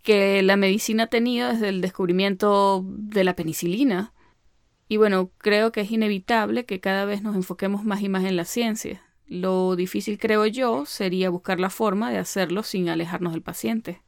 que 0.07 0.41
la 0.41 0.55
medicina 0.55 1.03
ha 1.03 1.07
tenido 1.07 1.49
desde 1.49 1.67
el 1.67 1.81
descubrimiento 1.81 2.81
de 2.87 3.25
la 3.25 3.35
penicilina. 3.35 4.13
Y 4.87 4.95
bueno, 4.95 5.31
creo 5.37 5.73
que 5.73 5.81
es 5.81 5.91
inevitable 5.91 6.63
que 6.63 6.79
cada 6.79 7.03
vez 7.03 7.23
nos 7.23 7.35
enfoquemos 7.35 7.83
más 7.83 8.01
y 8.01 8.07
más 8.07 8.23
en 8.23 8.37
la 8.37 8.45
ciencia. 8.45 9.01
Lo 9.27 9.75
difícil, 9.75 10.17
creo 10.17 10.45
yo, 10.45 10.85
sería 10.85 11.29
buscar 11.29 11.59
la 11.59 11.69
forma 11.69 12.09
de 12.09 12.19
hacerlo 12.19 12.63
sin 12.63 12.87
alejarnos 12.87 13.33
del 13.33 13.41
paciente. 13.41 13.99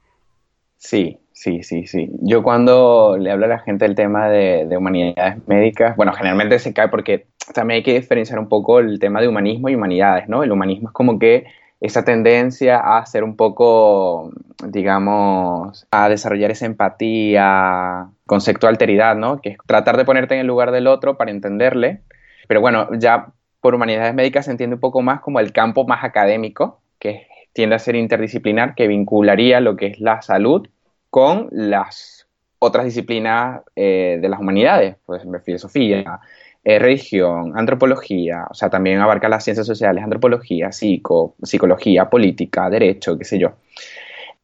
Sí, 0.77 1.17
sí, 1.33 1.63
sí, 1.63 1.85
sí. 1.85 2.09
Yo 2.21 2.43
cuando 2.43 3.17
le 3.19 3.29
hablo 3.29 3.47
a 3.47 3.49
la 3.49 3.59
gente 3.59 3.83
del 3.83 3.95
tema 3.95 4.29
de, 4.29 4.67
de, 4.67 4.77
humanidades 4.77 5.45
médicas, 5.49 5.97
bueno, 5.97 6.13
generalmente 6.13 6.59
se 6.59 6.73
cae 6.73 6.87
porque 6.87 7.27
también 7.53 7.79
hay 7.79 7.83
que 7.83 7.99
diferenciar 7.99 8.39
un 8.39 8.47
poco 8.47 8.79
el 8.79 8.99
tema 8.99 9.19
de 9.19 9.27
humanismo 9.27 9.67
y 9.67 9.75
humanidades, 9.75 10.29
¿no? 10.29 10.43
El 10.43 10.53
humanismo 10.53 10.87
es 10.87 10.93
como 10.93 11.19
que 11.19 11.47
esa 11.81 12.03
tendencia 12.03 12.77
a 12.77 13.05
ser 13.05 13.23
un 13.23 13.35
poco, 13.35 14.31
digamos, 14.65 15.87
a 15.91 16.09
desarrollar 16.09 16.51
esa 16.51 16.65
empatía, 16.65 18.09
concepto 18.25 18.67
de 18.67 18.71
alteridad, 18.71 19.15
¿no? 19.15 19.39
Que 19.39 19.49
es 19.49 19.57
tratar 19.65 19.95
de 19.95 20.05
ponerte 20.05 20.33
en 20.33 20.41
el 20.41 20.47
lugar 20.47 20.71
del 20.71 20.87
otro 20.87 21.17
para 21.17 21.31
entenderle. 21.31 22.01
Pero 22.47 22.61
bueno, 22.61 22.89
ya 22.97 23.27
por 23.61 23.75
humanidades 23.75 24.13
médicas 24.13 24.45
se 24.45 24.51
entiende 24.51 24.75
un 24.75 24.79
poco 24.81 25.01
más 25.01 25.21
como 25.21 25.39
el 25.39 25.53
campo 25.53 25.85
más 25.85 26.03
académico, 26.03 26.81
que 26.99 27.27
tiende 27.53 27.75
a 27.75 27.79
ser 27.79 27.95
interdisciplinar, 27.95 28.75
que 28.75 28.87
vincularía 28.87 29.59
lo 29.61 29.75
que 29.75 29.87
es 29.87 29.99
la 29.99 30.21
salud 30.21 30.67
con 31.09 31.47
las 31.51 32.27
otras 32.59 32.85
disciplinas 32.85 33.61
eh, 33.75 34.19
de 34.21 34.29
las 34.29 34.39
humanidades, 34.39 34.97
pues 35.05 35.23
filosofía, 35.43 36.19
eh, 36.63 36.79
religión, 36.79 37.53
antropología, 37.57 38.45
o 38.49 38.53
sea, 38.53 38.69
también 38.69 38.99
abarca 38.99 39.29
las 39.29 39.43
ciencias 39.43 39.65
sociales, 39.65 40.03
antropología, 40.03 40.71
psico, 40.71 41.35
psicología, 41.41 42.09
política, 42.09 42.69
derecho, 42.69 43.17
qué 43.17 43.25
sé 43.25 43.39
yo. 43.39 43.53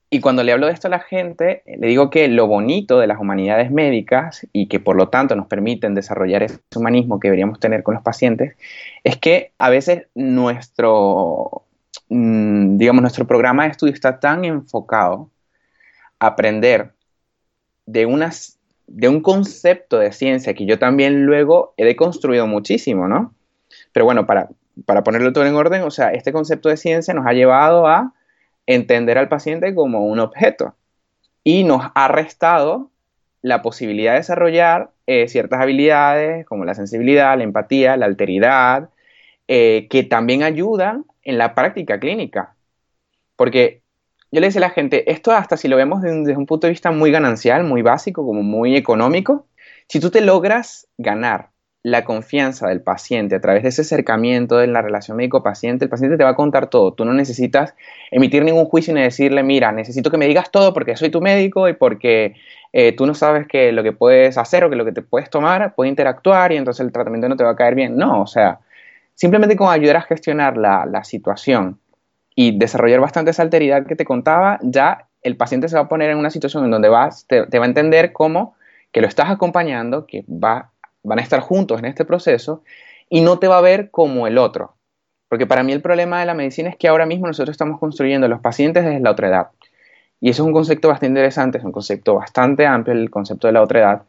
Y 0.09 0.21
cuando 0.21 0.43
le 0.43 0.53
hablo 0.53 0.67
de 0.67 0.73
esto 0.73 0.87
a 0.87 0.91
la 0.91 0.99
gente, 0.99 1.63
le 1.65 1.87
digo 1.87 2.09
que 2.09 2.27
lo 2.29 2.47
bonito 2.47 2.99
de 2.99 3.07
las 3.07 3.19
humanidades 3.19 3.69
médicas 3.69 4.47
y 4.53 4.67
que 4.67 4.79
por 4.79 4.95
lo 4.95 5.09
tanto 5.09 5.35
nos 5.35 5.47
permiten 5.47 5.93
desarrollar 5.93 6.43
ese 6.43 6.59
humanismo 6.75 7.19
que 7.19 7.27
deberíamos 7.27 7.59
tener 7.59 7.83
con 7.83 7.95
los 7.95 8.03
pacientes, 8.03 8.55
es 9.03 9.17
que 9.17 9.51
a 9.57 9.69
veces 9.69 10.07
nuestro, 10.15 11.63
mm, 12.09 12.77
digamos, 12.77 13.01
nuestro 13.01 13.27
programa 13.27 13.63
de 13.63 13.71
estudio 13.71 13.93
está 13.93 14.19
tan 14.19 14.45
enfocado 14.45 15.31
a 16.19 16.27
aprender 16.27 16.93
de 17.85 18.05
unas 18.05 18.57
de 18.87 19.09
un 19.09 19.21
concepto 19.21 19.97
de 19.97 20.11
ciencia 20.11 20.53
que 20.53 20.65
yo 20.65 20.79
también 20.79 21.25
luego 21.25 21.73
he 21.77 21.85
deconstruido 21.85 22.47
muchísimo, 22.47 23.07
¿no? 23.07 23.33
Pero 23.91 24.05
bueno, 24.05 24.25
para, 24.25 24.49
para 24.85 25.03
ponerlo 25.03 25.33
todo 25.33 25.45
en 25.45 25.55
orden, 25.55 25.83
o 25.83 25.91
sea, 25.91 26.09
este 26.09 26.31
concepto 26.31 26.69
de 26.69 26.77
ciencia 26.77 27.13
nos 27.13 27.25
ha 27.25 27.33
llevado 27.33 27.87
a 27.87 28.13
entender 28.67 29.17
al 29.17 29.29
paciente 29.29 29.73
como 29.75 30.05
un 30.05 30.19
objeto 30.19 30.75
y 31.43 31.63
nos 31.63 31.91
ha 31.93 32.07
restado 32.07 32.89
la 33.41 33.61
posibilidad 33.61 34.13
de 34.13 34.19
desarrollar 34.19 34.89
eh, 35.05 35.27
ciertas 35.27 35.61
habilidades 35.61 36.45
como 36.47 36.65
la 36.65 36.73
sensibilidad, 36.73 37.37
la 37.37 37.43
empatía, 37.43 37.95
la 37.95 38.07
alteridad, 38.07 38.89
eh, 39.47 39.87
que 39.89 40.03
también 40.03 40.41
ayudan 40.41 41.05
en 41.21 41.37
la 41.37 41.53
práctica 41.53 41.99
clínica. 41.99 42.55
Porque 43.35 43.81
yo 44.35 44.41
le 44.41 44.47
decía 44.47 44.59
a 44.59 44.67
la 44.67 44.69
gente, 44.71 45.09
esto 45.09 45.31
hasta 45.31 45.55
si 45.55 45.69
lo 45.69 45.77
vemos 45.77 46.01
desde 46.01 46.35
un, 46.35 46.45
punto 46.45 46.67
de 46.67 46.71
vista 46.71 46.91
muy 46.91 47.09
ganancial, 47.09 47.63
muy 47.63 47.81
básico, 47.81 48.25
como 48.25 48.43
muy 48.43 48.75
económico, 48.75 49.47
si 49.87 50.01
tú 50.01 50.09
te 50.11 50.19
logras 50.19 50.89
ganar 50.97 51.51
la 51.83 52.03
confianza 52.03 52.67
del 52.67 52.81
paciente, 52.81 53.35
a 53.35 53.39
través 53.39 53.63
de 53.63 53.69
ese 53.69 53.83
acercamiento 53.83 54.61
en 54.61 54.73
la 54.73 54.81
relación 54.81 55.15
médico-paciente, 55.15 55.85
el 55.85 55.89
paciente 55.89 56.17
te 56.17 56.25
va 56.25 56.31
a 56.31 56.35
contar 56.35 56.69
todo. 56.69 56.93
Tú 56.93 57.05
no 57.05 57.13
necesitas 57.13 57.75
emitir 58.11 58.43
ningún 58.43 58.65
juicio 58.65 58.93
ni 58.93 59.01
decirle, 59.01 59.41
mira, 59.41 59.71
necesito 59.71 60.11
que 60.11 60.17
me 60.17 60.27
digas 60.27 60.51
todo 60.51 60.73
porque 60.73 60.97
soy 60.97 61.11
tu 61.11 61.21
médico 61.21 61.69
y 61.69 61.73
porque 61.73 62.35
eh, 62.73 62.91
tú 62.91 63.05
no 63.05 63.13
sabes 63.13 63.47
que 63.47 63.71
lo 63.71 63.83
que 63.83 63.93
puedes 63.93 64.37
hacer 64.37 64.65
o 64.65 64.69
que 64.69 64.75
lo 64.75 64.83
que 64.83 64.91
te 64.91 65.01
puedes 65.01 65.29
tomar 65.29 65.75
puede 65.75 65.89
interactuar 65.89 66.51
y 66.51 66.57
entonces 66.57 66.85
el 66.85 66.91
tratamiento 66.91 67.29
no 67.29 67.37
te 67.37 67.45
va 67.45 67.51
a 67.51 67.55
caer 67.55 67.75
bien. 67.75 67.95
No, 67.95 68.23
o 68.23 68.27
sea, 68.27 68.59
simplemente 69.13 69.55
con 69.55 69.71
ayudar 69.71 69.95
a 69.95 70.01
gestionar 70.01 70.57
la, 70.57 70.85
la 70.85 71.05
situación 71.05 71.79
y 72.35 72.57
desarrollar 72.57 72.99
bastante 72.99 73.31
esa 73.31 73.41
alteridad 73.41 73.87
que 73.87 73.95
te 73.95 74.05
contaba, 74.05 74.59
ya 74.61 75.07
el 75.21 75.37
paciente 75.37 75.69
se 75.69 75.75
va 75.75 75.83
a 75.83 75.89
poner 75.89 76.11
en 76.11 76.17
una 76.17 76.29
situación 76.29 76.65
en 76.65 76.71
donde 76.71 76.89
vas, 76.89 77.25
te, 77.27 77.41
va 77.41 77.65
a 77.65 77.67
entender 77.67 78.11
cómo 78.13 78.55
que 78.91 79.01
lo 79.01 79.07
estás 79.07 79.29
acompañando, 79.29 80.05
que 80.05 80.23
va 80.29 80.71
van 81.05 81.19
a 81.19 81.21
estar 81.21 81.39
juntos 81.39 81.79
en 81.79 81.85
este 81.85 82.03
proceso 82.03 82.63
y 83.09 83.21
no 83.21 83.39
te 83.39 83.47
va 83.47 83.59
a 83.59 83.61
ver 83.61 83.91
como 83.91 84.27
el 84.27 84.37
otro. 84.37 84.75
Porque 85.29 85.47
para 85.47 85.63
mí 85.63 85.71
el 85.71 85.81
problema 85.81 86.19
de 86.19 86.25
la 86.25 86.33
medicina 86.33 86.69
es 86.69 86.75
que 86.75 86.87
ahora 86.87 87.05
mismo 87.05 87.27
nosotros 87.27 87.53
estamos 87.53 87.79
construyendo 87.79 88.27
los 88.27 88.41
pacientes 88.41 88.83
desde 88.83 88.99
la 88.99 89.11
otra 89.11 89.29
edad. 89.29 89.47
Y 90.19 90.29
eso 90.29 90.43
es 90.43 90.47
un 90.47 90.53
concepto 90.53 90.87
bastante 90.87 91.07
interesante, 91.07 91.57
es 91.57 91.63
un 91.63 91.71
concepto 91.71 92.15
bastante 92.15 92.65
amplio, 92.65 92.95
el 92.95 93.09
concepto 93.09 93.47
de 93.47 93.53
la 93.53 93.61
otra 93.61 93.79
edad. 93.79 94.03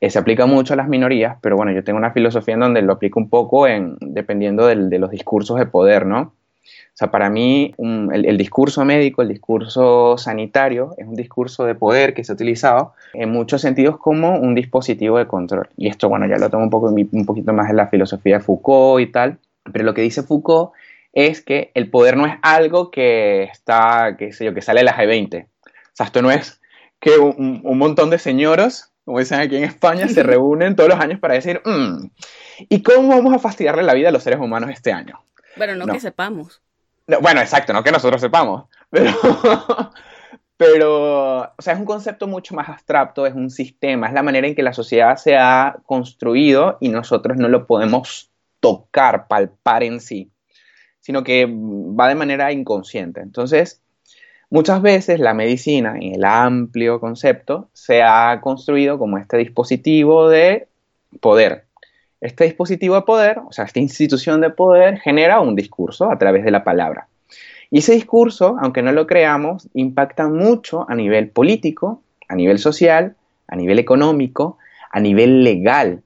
Eh, 0.00 0.10
se 0.10 0.18
aplica 0.18 0.46
mucho 0.46 0.74
a 0.74 0.76
las 0.76 0.88
minorías, 0.88 1.36
pero 1.40 1.56
bueno, 1.56 1.72
yo 1.72 1.84
tengo 1.84 1.98
una 1.98 2.12
filosofía 2.12 2.54
en 2.54 2.60
donde 2.60 2.82
lo 2.82 2.94
aplico 2.94 3.20
un 3.20 3.30
poco 3.30 3.66
en, 3.66 3.96
dependiendo 4.00 4.66
de 4.66 4.98
los 4.98 5.10
discursos 5.10 5.58
de 5.58 5.66
poder, 5.66 6.06
¿no? 6.06 6.34
O 6.64 6.96
sea, 6.96 7.10
para 7.10 7.30
mí 7.30 7.74
el, 7.78 8.36
discurso 8.36 8.84
médico, 8.84 9.22
el 9.22 9.28
discurso 9.28 10.16
sanitario, 10.18 10.94
es 10.98 11.06
un 11.06 11.14
discurso 11.14 11.64
de 11.64 11.74
poder 11.74 12.14
que 12.14 12.22
se 12.22 12.32
ha 12.32 12.34
utilizado 12.34 12.94
en 13.14 13.30
muchos 13.30 13.62
sentidos 13.62 13.98
como 13.98 14.38
un 14.38 14.54
dispositivo 14.54 15.18
de 15.18 15.26
control. 15.26 15.68
Y 15.76 15.88
esto, 15.88 16.08
bueno, 16.08 16.26
ya 16.26 16.36
lo 16.36 16.50
tomo 16.50 16.64
un, 16.64 16.70
poco, 16.70 16.88
un 16.88 17.26
poquito 17.26 17.52
más 17.52 17.70
en 17.70 17.76
la 17.76 17.88
filosofía 17.88 18.38
de 18.38 18.44
Foucault 18.44 19.02
y 19.02 19.10
tal. 19.10 19.38
Pero 19.72 19.84
lo 19.84 19.94
que 19.94 20.02
dice 20.02 20.22
Foucault 20.22 20.72
es 21.12 21.42
que 21.42 21.70
el 21.74 21.90
poder 21.90 22.16
no 22.16 22.26
es 22.26 22.34
algo 22.42 22.90
que 22.90 23.44
está, 23.44 24.16
qué 24.18 24.32
sé 24.32 24.44
yo, 24.44 24.54
que 24.54 24.62
sale 24.62 24.80
de 24.80 24.84
la 24.84 24.96
G20. 24.96 25.44
O 25.44 25.48
sea, 25.94 26.06
esto 26.06 26.22
no 26.22 26.30
es 26.30 26.60
que 27.00 27.18
un, 27.18 27.62
montón 27.78 28.10
de 28.10 28.18
señoros, 28.18 28.92
como 29.04 29.18
dicen 29.18 29.40
aquí 29.40 29.56
en 29.56 29.64
España, 29.64 30.08
se 30.08 30.22
reúnen 30.22 30.76
todos 30.76 30.88
los 30.88 31.00
años 31.00 31.20
para 31.20 31.34
decir, 31.34 31.60
mm, 31.64 32.06
¿y 32.68 32.82
cómo 32.82 33.08
vamos 33.08 33.34
a 33.34 33.38
fastidiarle 33.38 33.82
la 33.82 33.94
vida 33.94 34.08
a 34.08 34.12
los 34.12 34.22
seres 34.22 34.40
humanos 34.40 34.70
este 34.70 34.92
año? 34.92 35.22
Bueno, 35.56 35.74
no. 35.74 35.92
que 35.92 36.00
sepamos 36.00 36.62
bueno, 37.20 37.40
exacto, 37.40 37.72
no 37.72 37.82
que 37.82 37.92
nosotros 37.92 38.20
sepamos, 38.20 38.66
pero, 38.90 39.12
pero, 40.56 41.40
o 41.40 41.62
sea, 41.62 41.74
es 41.74 41.78
un 41.78 41.84
concepto 41.84 42.26
mucho 42.26 42.54
más 42.54 42.68
abstracto, 42.68 43.26
es 43.26 43.34
un 43.34 43.50
sistema, 43.50 44.08
es 44.08 44.14
la 44.14 44.22
manera 44.22 44.46
en 44.46 44.54
que 44.54 44.62
la 44.62 44.72
sociedad 44.72 45.16
se 45.16 45.36
ha 45.36 45.76
construido 45.86 46.78
y 46.80 46.88
nosotros 46.88 47.36
no 47.36 47.48
lo 47.48 47.66
podemos 47.66 48.30
tocar, 48.60 49.26
palpar 49.26 49.82
en 49.82 50.00
sí, 50.00 50.30
sino 51.00 51.24
que 51.24 51.46
va 51.46 52.08
de 52.08 52.14
manera 52.14 52.52
inconsciente. 52.52 53.20
Entonces, 53.20 53.82
muchas 54.50 54.80
veces 54.82 55.18
la 55.18 55.34
medicina, 55.34 55.96
en 56.00 56.14
el 56.14 56.24
amplio 56.24 57.00
concepto, 57.00 57.68
se 57.72 58.02
ha 58.02 58.40
construido 58.40 58.98
como 58.98 59.18
este 59.18 59.38
dispositivo 59.38 60.28
de 60.28 60.68
poder, 61.20 61.64
este 62.22 62.44
dispositivo 62.44 62.94
de 62.94 63.02
poder, 63.02 63.40
o 63.40 63.52
sea, 63.52 63.64
esta 63.64 63.80
institución 63.80 64.40
de 64.40 64.50
poder, 64.50 65.00
genera 65.00 65.40
un 65.40 65.56
discurso 65.56 66.10
a 66.10 66.18
través 66.18 66.44
de 66.44 66.52
la 66.52 66.62
palabra. 66.62 67.08
Y 67.68 67.78
ese 67.78 67.94
discurso, 67.94 68.56
aunque 68.60 68.82
no 68.82 68.92
lo 68.92 69.06
creamos, 69.06 69.68
impacta 69.74 70.28
mucho 70.28 70.86
a 70.88 70.94
nivel 70.94 71.30
político, 71.30 72.00
a 72.28 72.36
nivel 72.36 72.58
social, 72.58 73.16
a 73.48 73.56
nivel 73.56 73.80
económico, 73.80 74.58
a 74.90 75.00
nivel 75.00 75.42
legal. 75.42 76.02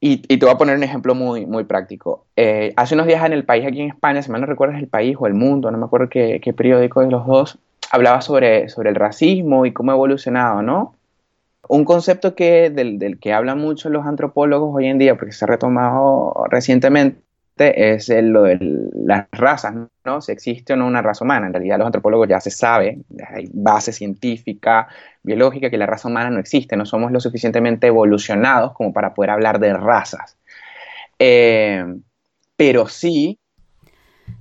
Y, 0.00 0.18
te 0.18 0.44
voy 0.44 0.54
a 0.54 0.58
poner 0.58 0.76
un 0.76 0.82
ejemplo 0.82 1.14
muy, 1.14 1.46
muy 1.46 1.64
práctico. 1.64 2.24
Eh, 2.36 2.72
hace 2.76 2.94
unos 2.94 3.06
días 3.06 3.24
en 3.24 3.32
el 3.32 3.44
país, 3.44 3.64
aquí 3.64 3.80
en 3.80 3.90
España, 3.90 4.22
si 4.22 4.30
mal 4.30 4.40
no 4.40 4.46
recuerdas 4.46 4.80
el 4.80 4.88
país 4.88 5.16
o 5.18 5.26
el 5.26 5.34
mundo, 5.34 5.70
no 5.70 5.78
me 5.78 5.84
acuerdo 5.84 6.08
qué, 6.08 6.40
qué 6.42 6.52
periódico 6.52 7.00
de 7.00 7.10
los 7.10 7.26
dos, 7.26 7.58
hablaba 7.92 8.20
sobre, 8.22 8.68
sobre 8.68 8.90
el 8.90 8.96
racismo 8.96 9.66
y 9.66 9.72
cómo 9.72 9.92
ha 9.92 9.94
evolucionado, 9.94 10.62
¿no? 10.62 10.94
Un 11.68 11.84
concepto 11.84 12.34
que, 12.34 12.70
del, 12.70 13.18
que 13.20 13.32
hablan 13.32 13.58
mucho 13.58 13.90
los 13.90 14.06
antropólogos 14.06 14.74
hoy 14.74 14.86
en 14.86 14.98
día, 14.98 15.16
porque 15.16 15.32
se 15.32 15.44
ha 15.44 15.48
retomado 15.48 16.34
recientemente, 16.50 17.22
es 17.58 18.08
lo 18.08 18.44
de 18.44 18.58
las 18.94 19.26
razas, 19.32 19.74
¿no? 20.04 20.20
Si 20.20 20.32
existe 20.32 20.72
o 20.72 20.76
no 20.76 20.86
una 20.86 21.02
raza 21.02 21.24
humana. 21.24 21.46
En 21.46 21.52
realidad 21.52 21.78
los 21.78 21.86
antropólogos 21.86 22.28
ya 22.28 22.40
se 22.40 22.50
sabe, 22.50 23.00
hay 23.34 23.48
base 23.52 23.92
científica, 23.92 24.88
biológica, 25.22 25.68
que 25.68 25.76
la 25.76 25.86
raza 25.86 26.08
humana 26.08 26.30
no 26.30 26.40
existe, 26.40 26.76
no 26.76 26.86
somos 26.86 27.12
lo 27.12 27.20
suficientemente 27.20 27.88
evolucionados 27.88 28.72
como 28.72 28.92
para 28.92 29.12
poder 29.12 29.30
hablar 29.30 29.58
de 29.58 29.74
razas. 29.74 30.38
Eh, 31.18 31.84
pero 32.56 32.88
sí... 32.88 33.38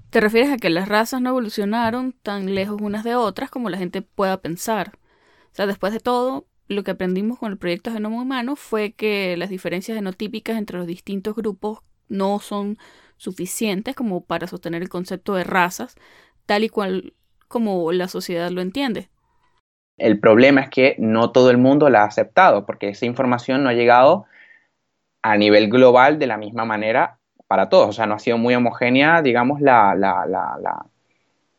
¿Te 0.09 0.21
refieres 0.21 0.51
a 0.51 0.57
que 0.57 0.69
las 0.69 0.87
razas 0.87 1.21
no 1.21 1.29
evolucionaron 1.29 2.13
tan 2.23 2.55
lejos 2.55 2.81
unas 2.81 3.03
de 3.03 3.15
otras 3.15 3.49
como 3.49 3.69
la 3.69 3.77
gente 3.77 4.01
pueda 4.01 4.37
pensar? 4.37 4.93
O 5.51 5.55
sea, 5.57 5.65
después 5.65 5.91
de 5.91 5.99
todo, 5.99 6.45
lo 6.67 6.83
que 6.83 6.91
aprendimos 6.91 7.39
con 7.39 7.51
el 7.51 7.57
proyecto 7.57 7.91
Genoma 7.91 8.21
Humano 8.21 8.55
fue 8.55 8.91
que 8.91 9.37
las 9.37 9.49
diferencias 9.49 9.95
genotípicas 9.95 10.57
entre 10.57 10.77
los 10.77 10.87
distintos 10.87 11.35
grupos 11.35 11.79
no 12.09 12.39
son 12.39 12.77
suficientes 13.17 13.95
como 13.95 14.23
para 14.23 14.47
sostener 14.47 14.81
el 14.81 14.89
concepto 14.89 15.35
de 15.35 15.43
razas, 15.43 15.95
tal 16.45 16.63
y 16.63 16.69
cual 16.69 17.13
como 17.47 17.91
la 17.91 18.07
sociedad 18.07 18.51
lo 18.51 18.61
entiende. 18.61 19.09
El 19.97 20.19
problema 20.19 20.61
es 20.61 20.69
que 20.69 20.95
no 20.99 21.31
todo 21.31 21.49
el 21.49 21.57
mundo 21.57 21.89
la 21.89 22.03
ha 22.03 22.05
aceptado, 22.05 22.65
porque 22.65 22.89
esa 22.89 23.05
información 23.05 23.63
no 23.63 23.69
ha 23.69 23.73
llegado 23.73 24.25
a 25.23 25.37
nivel 25.37 25.69
global 25.69 26.19
de 26.19 26.27
la 26.27 26.37
misma 26.37 26.65
manera 26.65 27.17
para 27.47 27.69
todos. 27.69 27.89
O 27.89 27.93
sea, 27.93 28.05
no 28.05 28.15
ha 28.15 28.19
sido 28.19 28.37
muy 28.37 28.53
homogénea, 28.53 29.21
digamos, 29.21 29.59
la, 29.59 29.95
la, 29.95 30.25
la, 30.27 30.85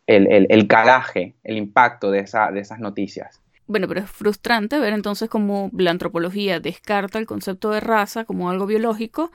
el, 0.07 0.47
el, 0.49 0.69
calaje, 0.69 1.35
el 1.43 1.57
impacto 1.57 2.11
de, 2.11 2.21
esa, 2.21 2.51
de 2.53 2.61
esas 2.61 2.79
noticias. 2.79 3.43
Bueno, 3.69 3.87
pero 3.87 4.01
es 4.01 4.11
frustrante 4.11 4.79
ver 4.79 4.95
entonces 4.95 5.29
cómo 5.29 5.71
la 5.77 5.91
antropología 5.91 6.59
descarta 6.59 7.19
el 7.19 7.27
concepto 7.27 7.71
de 7.71 7.81
raza 7.81 8.25
como 8.25 8.49
algo 8.49 8.65
biológico, 8.65 9.31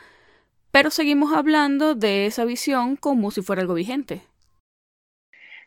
pero 0.72 0.90
seguimos 0.90 1.38
hablando 1.38 1.94
de 1.94 2.26
esa 2.26 2.44
visión 2.44 2.96
como 2.96 3.30
si 3.30 3.44
fuera 3.44 3.62
algo 3.62 3.76
vigente. 3.76 4.24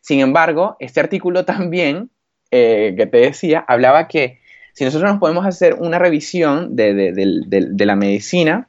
Sin 0.00 0.18
embargo, 0.18 0.76
este 0.80 0.98
artículo 0.98 1.44
también, 1.44 2.10
eh, 2.50 2.94
que 2.96 3.06
te 3.06 3.18
decía, 3.18 3.64
hablaba 3.68 4.08
que 4.08 4.40
si 4.72 4.84
nosotros 4.84 5.12
nos 5.12 5.20
podemos 5.20 5.46
hacer 5.46 5.74
una 5.74 6.00
revisión 6.00 6.74
de, 6.74 6.92
de, 6.92 7.86
la 7.86 7.94
medicina 7.94 8.68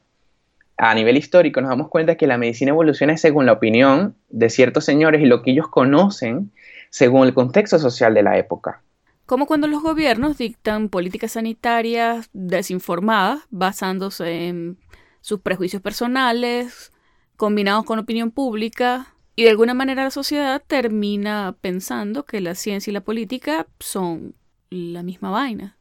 a 0.78 0.94
nivel 0.94 1.18
histórico, 1.18 1.60
nos 1.60 1.72
damos 1.72 1.90
cuenta 1.90 2.16
que 2.16 2.28
la 2.28 2.38
medicina 2.38 2.70
evoluciona 2.70 3.18
según 3.18 3.48
la 3.48 3.54
opinión 3.54 4.16
de 4.30 4.52
ciertos 4.52 4.86
señores 4.86 5.22
y 5.22 5.26
lo 5.26 5.42
que 5.42 5.52
ellos 5.52 5.68
conocen 5.68 6.52
según 6.92 7.26
el 7.26 7.34
contexto 7.34 7.80
social 7.80 8.14
de 8.14 8.22
la 8.22 8.38
época 8.38 8.84
como 9.28 9.46
cuando 9.46 9.68
los 9.68 9.84
gobiernos 9.84 10.38
dictan 10.38 10.88
políticas 10.88 11.34
sanitarias 11.34 12.30
desinformadas 12.32 13.42
basándose 13.50 14.48
en 14.48 14.80
sus 15.20 15.42
prejuicios 15.42 15.82
personales, 15.82 16.94
combinados 17.36 17.84
con 17.84 18.00
opinión 18.00 18.32
pública, 18.32 19.14
y 19.36 19.44
de 19.44 19.50
alguna 19.50 19.74
manera 19.74 20.06
la 20.06 20.12
sociedad 20.12 20.64
termina 20.66 21.58
pensando 21.60 22.24
que 22.24 22.40
la 22.40 22.56
ciencia 22.56 22.90
y 22.90 22.94
la 22.94 23.02
política 23.02 23.68
son 23.80 24.34
la 24.70 25.04
misma 25.04 25.30
vaina. 25.30 25.78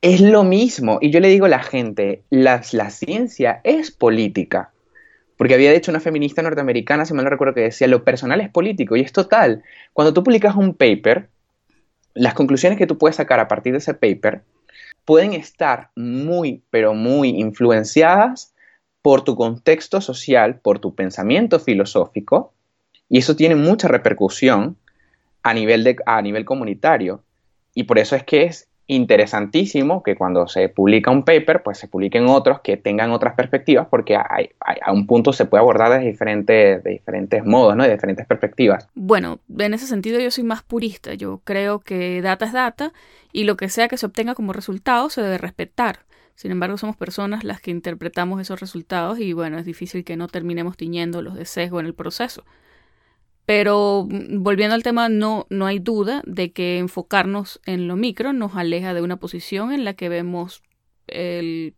Es 0.00 0.20
lo 0.20 0.44
mismo, 0.44 0.98
y 1.00 1.10
yo 1.10 1.18
le 1.18 1.28
digo 1.28 1.46
a 1.46 1.50
la 1.50 1.62
gente, 1.62 2.22
la, 2.30 2.62
la 2.70 2.90
ciencia 2.90 3.60
es 3.64 3.90
política. 3.90 4.70
Porque 5.36 5.54
había 5.54 5.70
de 5.70 5.76
hecho 5.76 5.90
una 5.90 6.00
feminista 6.00 6.40
norteamericana, 6.40 7.04
si 7.04 7.14
mal 7.14 7.24
no 7.24 7.30
recuerdo, 7.30 7.54
que 7.54 7.62
decía, 7.62 7.88
lo 7.88 8.04
personal 8.04 8.40
es 8.40 8.48
político, 8.48 8.94
y 8.94 9.00
es 9.00 9.12
total. 9.12 9.64
Cuando 9.92 10.14
tú 10.14 10.22
publicas 10.22 10.54
un 10.54 10.74
paper, 10.74 11.30
las 12.14 12.34
conclusiones 12.34 12.78
que 12.78 12.86
tú 12.86 12.98
puedes 12.98 13.16
sacar 13.16 13.40
a 13.40 13.48
partir 13.48 13.72
de 13.72 13.78
ese 13.78 13.94
paper 13.94 14.42
pueden 15.04 15.32
estar 15.32 15.90
muy, 15.96 16.62
pero 16.70 16.94
muy 16.94 17.30
influenciadas 17.30 18.54
por 19.02 19.22
tu 19.22 19.36
contexto 19.36 20.00
social, 20.00 20.60
por 20.60 20.80
tu 20.80 20.94
pensamiento 20.94 21.58
filosófico, 21.60 22.52
y 23.08 23.18
eso 23.18 23.36
tiene 23.36 23.54
mucha 23.54 23.88
repercusión 23.88 24.76
a 25.42 25.54
nivel, 25.54 25.84
de, 25.84 25.96
a 26.04 26.20
nivel 26.20 26.44
comunitario. 26.44 27.22
Y 27.74 27.84
por 27.84 27.98
eso 27.98 28.16
es 28.16 28.24
que 28.24 28.42
es 28.42 28.68
interesantísimo 28.88 30.02
que 30.02 30.16
cuando 30.16 30.48
se 30.48 30.70
publica 30.70 31.10
un 31.10 31.22
paper, 31.22 31.62
pues 31.62 31.78
se 31.78 31.88
publiquen 31.88 32.26
otros 32.26 32.60
que 32.60 32.78
tengan 32.78 33.12
otras 33.12 33.34
perspectivas, 33.34 33.86
porque 33.88 34.16
a 34.16 34.92
un 34.92 35.06
punto 35.06 35.32
se 35.34 35.44
puede 35.44 35.60
abordar 35.60 36.00
de 36.00 36.06
diferentes, 36.06 36.82
de 36.82 36.90
diferentes 36.90 37.44
modos, 37.44 37.76
¿no? 37.76 37.84
de 37.84 37.92
diferentes 37.92 38.26
perspectivas. 38.26 38.88
Bueno, 38.94 39.40
en 39.58 39.74
ese 39.74 39.86
sentido 39.86 40.18
yo 40.18 40.30
soy 40.30 40.44
más 40.44 40.62
purista. 40.62 41.14
Yo 41.14 41.42
creo 41.44 41.80
que 41.80 42.22
data 42.22 42.46
es 42.46 42.52
data 42.52 42.92
y 43.30 43.44
lo 43.44 43.58
que 43.58 43.68
sea 43.68 43.88
que 43.88 43.98
se 43.98 44.06
obtenga 44.06 44.34
como 44.34 44.54
resultado 44.54 45.10
se 45.10 45.20
debe 45.20 45.36
respetar. 45.36 46.00
Sin 46.34 46.50
embargo, 46.50 46.78
somos 46.78 46.96
personas 46.96 47.44
las 47.44 47.60
que 47.60 47.70
interpretamos 47.70 48.40
esos 48.40 48.60
resultados 48.60 49.18
y 49.18 49.34
bueno, 49.34 49.58
es 49.58 49.66
difícil 49.66 50.04
que 50.04 50.16
no 50.16 50.28
terminemos 50.28 50.76
tiñendo 50.76 51.20
los 51.20 51.34
de 51.34 51.44
sesgo 51.44 51.80
en 51.80 51.86
el 51.86 51.94
proceso. 51.94 52.44
Pero 53.48 54.06
mm, 54.06 54.42
volviendo 54.42 54.74
al 54.74 54.82
tema, 54.82 55.08
no, 55.08 55.46
no 55.48 55.64
hay 55.64 55.78
duda 55.78 56.20
de 56.26 56.52
que 56.52 56.76
enfocarnos 56.76 57.62
en 57.64 57.88
lo 57.88 57.96
micro 57.96 58.34
nos 58.34 58.54
aleja 58.56 58.92
de 58.92 59.00
una 59.00 59.16
posición 59.16 59.72
en 59.72 59.86
la 59.86 59.94
que 59.94 60.10
vemos 60.10 60.62
el 61.06 61.74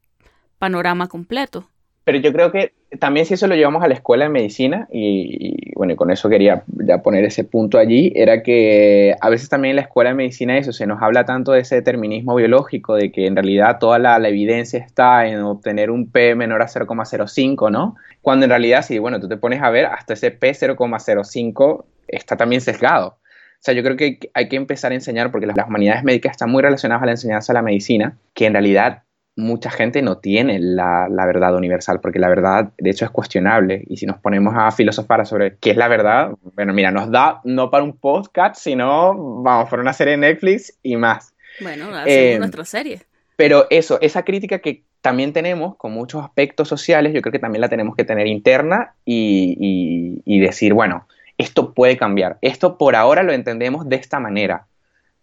panorama 0.58 1.06
completo. 1.06 1.70
Pero 2.10 2.22
yo 2.22 2.32
creo 2.32 2.50
que 2.50 2.72
también 2.98 3.24
si 3.24 3.34
eso 3.34 3.46
lo 3.46 3.54
llevamos 3.54 3.84
a 3.84 3.86
la 3.86 3.94
escuela 3.94 4.24
de 4.24 4.30
medicina, 4.30 4.88
y, 4.90 5.72
bueno, 5.76 5.94
con 5.94 6.10
eso 6.10 6.28
quería 6.28 6.64
ya 6.66 7.02
poner 7.02 7.24
ese 7.24 7.44
punto 7.44 7.78
allí, 7.78 8.12
era 8.16 8.42
que 8.42 9.14
a 9.20 9.30
veces 9.30 9.48
también 9.48 9.70
en 9.70 9.76
la 9.76 9.82
escuela 9.82 10.10
de 10.10 10.16
medicina 10.16 10.58
eso, 10.58 10.72
se 10.72 10.88
nos 10.88 11.00
habla 11.00 11.24
tanto 11.24 11.52
de 11.52 11.60
ese 11.60 11.76
determinismo 11.76 12.34
biológico, 12.34 12.96
de 12.96 13.12
que 13.12 13.28
en 13.28 13.36
realidad 13.36 13.78
toda 13.78 14.00
la, 14.00 14.16
evidencia 14.28 14.80
está 14.80 15.28
en 15.28 15.38
obtener 15.38 15.92
un 15.92 16.10
P 16.10 16.34
menor 16.34 16.62
a 16.62 16.66
0,05, 16.66 17.70
¿no? 17.70 17.94
Cuando 18.22 18.44
en 18.46 18.50
realidad, 18.50 18.82
si 18.82 18.98
bueno, 18.98 19.20
tú 19.20 19.28
te 19.28 19.36
pones 19.36 19.62
a 19.62 19.70
ver, 19.70 19.86
hasta 19.86 20.14
ese 20.14 20.32
P 20.32 20.50
0,05 20.50 21.84
está 22.08 22.36
también 22.36 22.60
sesgado. 22.60 23.06
O 23.10 23.60
sea, 23.62 23.72
yo 23.72 23.84
creo 23.84 23.96
que 23.96 24.18
hay 24.34 24.48
que 24.48 24.56
empezar 24.56 24.90
a 24.90 24.96
enseñar, 24.96 25.30
porque 25.30 25.46
las, 25.46 25.56
las 25.56 25.68
humanidades 25.68 26.02
médicas 26.02 26.32
están 26.32 26.50
muy 26.50 26.60
relacionadas 26.60 27.04
a 27.04 27.06
la 27.06 27.12
enseñanza 27.12 27.52
de 27.52 27.58
la 27.58 27.62
medicina, 27.62 28.18
que 28.34 28.46
en 28.46 28.54
realidad 28.54 29.04
mucha 29.40 29.70
gente 29.70 30.02
no 30.02 30.18
tiene 30.18 30.58
la, 30.60 31.08
verdad 31.26 31.56
universal, 31.56 32.00
porque 32.00 32.18
la 32.18 32.28
verdad, 32.28 32.72
de 32.78 32.90
hecho, 32.90 33.04
es 33.04 33.10
cuestionable. 33.10 33.84
Y 33.88 33.96
si 33.96 34.06
nos 34.06 34.18
ponemos 34.18 34.54
a 34.56 34.70
filosofar 34.70 35.26
sobre 35.26 35.56
qué 35.56 35.70
es 35.70 35.76
la 35.76 35.88
verdad, 35.88 36.32
bueno, 36.54 36.72
mira, 36.72 36.90
nos 36.90 37.10
da 37.10 37.40
no 37.44 37.70
para 37.70 37.82
un 37.82 37.96
podcast, 37.96 38.56
sino, 38.56 39.42
vamos, 39.42 39.68
para 39.68 39.82
una 39.82 39.92
serie 39.92 40.12
de 40.12 40.18
Netflix 40.18 40.78
y 40.82 40.96
más. 40.96 41.34
Bueno, 41.60 41.86
hacemos 41.88 42.06
eh, 42.06 42.38
nuestra 42.38 42.64
serie. 42.64 43.00
Pero 43.36 43.66
eso, 43.70 43.98
esa 44.00 44.24
crítica 44.24 44.58
que 44.58 44.84
también 45.00 45.32
tenemos 45.32 45.76
con 45.76 45.92
muchos 45.92 46.22
aspectos 46.22 46.68
sociales, 46.68 47.14
yo 47.14 47.22
creo 47.22 47.32
que 47.32 47.38
también 47.38 47.62
la 47.62 47.68
tenemos 47.68 47.96
que 47.96 48.04
tener 48.04 48.26
interna 48.26 48.94
y, 49.04 50.22
y 50.24 50.40
decir, 50.40 50.74
bueno, 50.74 51.06
esto 51.38 51.72
puede 51.72 51.96
cambiar. 51.96 52.38
Esto 52.42 52.76
por 52.76 52.94
ahora 52.94 53.22
lo 53.22 53.32
entendemos 53.32 53.88
de 53.88 53.96
esta 53.96 54.20
manera, 54.20 54.66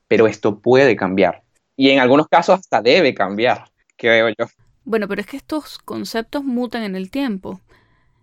pero 0.07 0.25
esto 0.25 0.59
puede 0.59 0.95
cambiar. 0.95 1.43
Y 1.75 1.91
en 1.91 1.99
algunos 1.99 2.27
casos 2.27 2.59
hasta 2.59 2.81
debe 2.81 3.13
cambiar 3.13 3.65
creo 3.97 4.29
yo. 4.29 4.45
Bueno, 4.85 5.07
pero 5.07 5.21
es 5.21 5.27
que 5.27 5.37
estos 5.37 5.79
conceptos 5.79 6.43
mutan 6.43 6.83
en 6.83 6.95
el 6.95 7.11
tiempo. 7.11 7.59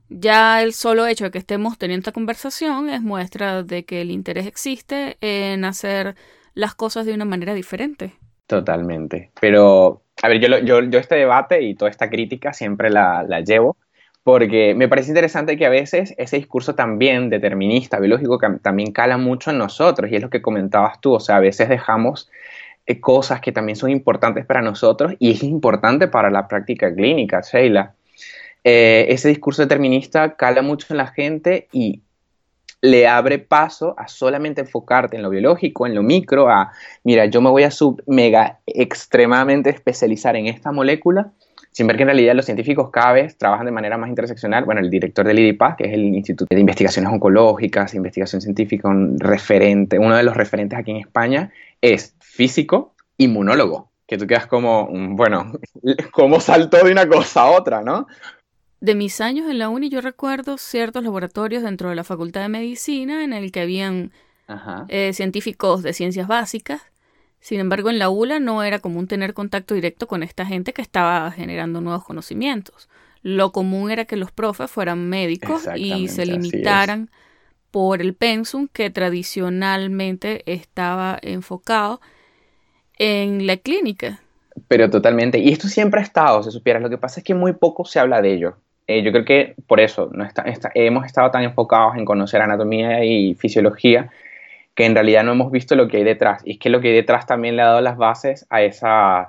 Ya 0.09 0.63
el 0.63 0.73
solo 0.73 1.07
hecho 1.07 1.25
de 1.25 1.31
que 1.31 1.39
estemos 1.39 1.77
teniendo 1.79 2.01
esta 2.01 2.13
conversación 2.13 2.89
es 2.89 3.03
muestra 3.03 3.63
de 3.63 3.85
que 3.85 4.01
el 4.01 4.11
interés 4.11 4.47
existe 4.47 5.17
en 5.21 5.65
hacer 5.65 6.15
las 6.55 6.75
cosas 6.75 7.07
de 7.07 7.15
una 7.15 7.25
manera 7.25 7.55
diferente. 7.55 8.15
Totalmente. 8.47 9.31
Pero, 9.41 10.03
a 10.23 10.29
ver, 10.29 10.41
yo, 10.41 10.59
yo, 10.59 10.83
yo 10.83 10.99
este 10.99 11.17
debate 11.17 11.63
y 11.63 11.75
toda 11.75 11.91
esta 11.91 12.09
crítica 12.09 12.53
siempre 12.53 12.91
la, 12.91 13.25
la 13.25 13.41
llevo 13.41 13.77
porque 14.25 14.75
me 14.75 14.89
parece 14.89 15.11
interesante 15.11 15.57
que 15.59 15.67
a 15.67 15.71
veces 15.71 16.15
ese 16.17 16.37
discurso 16.37 16.75
también 16.75 17.29
determinista, 17.29 18.01
biológico, 18.01 18.39
también 18.63 18.91
cala 18.91 19.19
mucho 19.19 19.51
en 19.51 19.59
nosotros, 19.59 20.11
y 20.11 20.17
es 20.17 20.23
lo 20.23 20.31
que 20.31 20.41
comentabas 20.41 20.99
tú, 21.01 21.13
o 21.13 21.21
sea, 21.21 21.37
a 21.37 21.41
veces 21.41 21.69
dejamos 21.69 22.31
cosas 23.01 23.40
que 23.40 23.53
también 23.53 23.77
son 23.77 23.90
importantes 23.90 24.44
para 24.47 24.62
nosotros 24.62 25.14
y 25.18 25.33
es 25.33 25.42
importante 25.42 26.09
para 26.09 26.31
la 26.31 26.49
práctica 26.49 26.94
clínica, 26.94 27.40
Sheila. 27.40 27.94
Eh, 28.62 29.07
ese 29.11 29.29
discurso 29.29 29.62
determinista 29.62 30.37
cala 30.37 30.62
mucho 30.62 30.87
en 30.90 30.97
la 30.97 31.09
gente 31.09 31.68
y 31.73 32.01
le 32.85 33.07
abre 33.07 33.38
paso 33.38 33.94
a 33.99 34.09
solamente 34.09 34.61
enfocarte 34.61 35.16
en 35.16 35.23
lo 35.23 35.31
biológico, 35.31 35.87
en 35.87 35.94
lo 35.94 36.03
micro, 36.03 36.51
a, 36.51 36.73
mira, 37.03 37.25
yo 37.25 37.40
me 37.40 37.49
voy 37.49 37.62
a 37.62 37.70
sub 37.70 38.03
mega 38.07 38.59
extremadamente 38.66 39.70
especializar 39.70 40.37
en 40.37 40.49
esta 40.49 40.70
molécula, 40.70 41.33
sin 41.70 41.87
ver 41.87 41.97
que 41.97 42.03
en 42.03 42.09
realidad 42.09 42.35
los 42.35 42.44
científicos 42.44 42.90
cada 42.90 43.12
vez 43.12 43.38
trabajan 43.38 43.64
de 43.64 43.73
manera 43.73 43.97
más 43.97 44.11
interseccional. 44.11 44.66
Bueno, 44.66 44.83
el 44.83 44.90
director 44.90 45.27
del 45.27 45.38
IDIPA, 45.38 45.77
que 45.77 45.85
es 45.87 45.94
el 45.94 46.14
Instituto 46.14 46.55
de 46.55 46.61
Investigaciones 46.61 47.11
Oncológicas, 47.11 47.94
Investigación 47.94 48.42
Científica, 48.42 48.87
un 48.87 49.18
referente, 49.18 49.99
uno 49.99 50.16
de 50.16 50.23
los 50.23 50.37
referentes 50.37 50.79
aquí 50.79 50.90
en 50.90 50.99
España, 50.99 51.51
es 51.81 52.14
físico, 52.35 52.94
inmunólogo, 53.16 53.90
que 54.07 54.18
tú 54.18 54.27
quedas 54.27 54.47
como, 54.47 54.88
mm, 54.90 55.16
bueno, 55.16 55.53
¿cómo 56.12 56.40
saltó 56.40 56.85
de 56.85 56.92
una 56.92 57.09
cosa 57.09 57.42
a 57.42 57.51
otra, 57.51 57.83
no? 57.83 58.07
De 58.81 58.94
mis 58.94 59.20
años 59.20 59.49
en 59.49 59.59
la 59.59 59.68
uni 59.68 59.88
yo 59.88 60.01
recuerdo 60.01 60.59
ciertos 60.59 61.05
laboratorios 61.05 61.62
dentro 61.62 61.88
de 61.88 61.94
la 61.94 62.05
Facultad 62.05 62.42
de 62.42 62.49
Medicina 62.49 63.25
en 63.25 63.33
el 63.33 63.51
que 63.51 63.61
habían 63.61 64.12
eh, 64.88 65.12
científicos 65.14 65.83
de 65.83 65.94
ciencias 65.94 66.27
básicas. 66.27 66.83
Sin 67.40 67.61
embargo, 67.61 67.88
en 67.88 67.99
la 67.99 68.11
ULA 68.11 68.40
no 68.40 68.62
era 68.62 68.81
común 68.81 69.07
tener 69.07 69.33
contacto 69.33 69.75
directo 69.75 70.07
con 70.07 70.23
esta 70.23 70.44
gente 70.44 70.73
que 70.73 70.83
estaba 70.83 71.31
generando 71.31 71.81
nuevos 71.81 72.05
conocimientos. 72.05 72.88
Lo 73.23 73.53
común 73.53 73.90
era 73.90 74.05
que 74.05 74.16
los 74.16 74.33
profes 74.33 74.70
fueran 74.70 75.09
médicos 75.09 75.66
y 75.77 76.09
se 76.09 76.27
limitaran 76.27 77.11
por 77.70 78.03
el 78.03 78.14
pensum 78.14 78.68
que 78.70 78.90
tradicionalmente 78.90 80.42
estaba 80.53 81.18
enfocado 81.23 82.01
en 82.98 83.46
la 83.46 83.57
clínica. 83.57 84.20
Pero 84.68 84.88
totalmente. 84.90 85.38
Y 85.38 85.50
esto 85.50 85.68
siempre 85.68 86.00
ha 86.00 86.04
estado, 86.04 86.42
si 86.42 86.50
supieras. 86.50 86.83
Lo 86.83 86.90
que 86.90 86.98
pasa 86.98 87.20
es 87.20 87.24
que 87.24 87.35
muy 87.35 87.52
poco 87.52 87.85
se 87.85 87.98
habla 87.98 88.22
de 88.22 88.35
ello. 88.35 88.57
Eh, 88.87 89.02
yo 89.02 89.12
creo 89.12 89.24
que 89.24 89.54
por 89.66 89.80
eso 89.80 90.11
no 90.12 90.24
está, 90.24 90.44
hemos 90.74 91.07
estado 91.07 91.30
tan 91.30 91.42
enfocados 91.42 91.96
en 91.96 92.04
conocer 92.04 92.42
anatomía 92.42 93.02
y 93.04 93.35
fisiología 93.35 94.11
que 94.74 94.85
en 94.85 94.94
realidad 94.94 95.24
no 95.24 95.33
hemos 95.33 95.50
visto 95.50 95.74
lo 95.74 95.88
que 95.88 95.98
hay 95.98 96.04
detrás. 96.04 96.42
Y 96.44 96.52
es 96.52 96.59
que 96.59 96.68
lo 96.68 96.80
que 96.80 96.88
hay 96.88 96.94
detrás 96.94 97.26
también 97.26 97.57
le 97.57 97.62
ha 97.62 97.66
dado 97.66 97.80
las 97.80 97.96
bases 97.96 98.46
a 98.50 98.62
esas, 98.62 99.28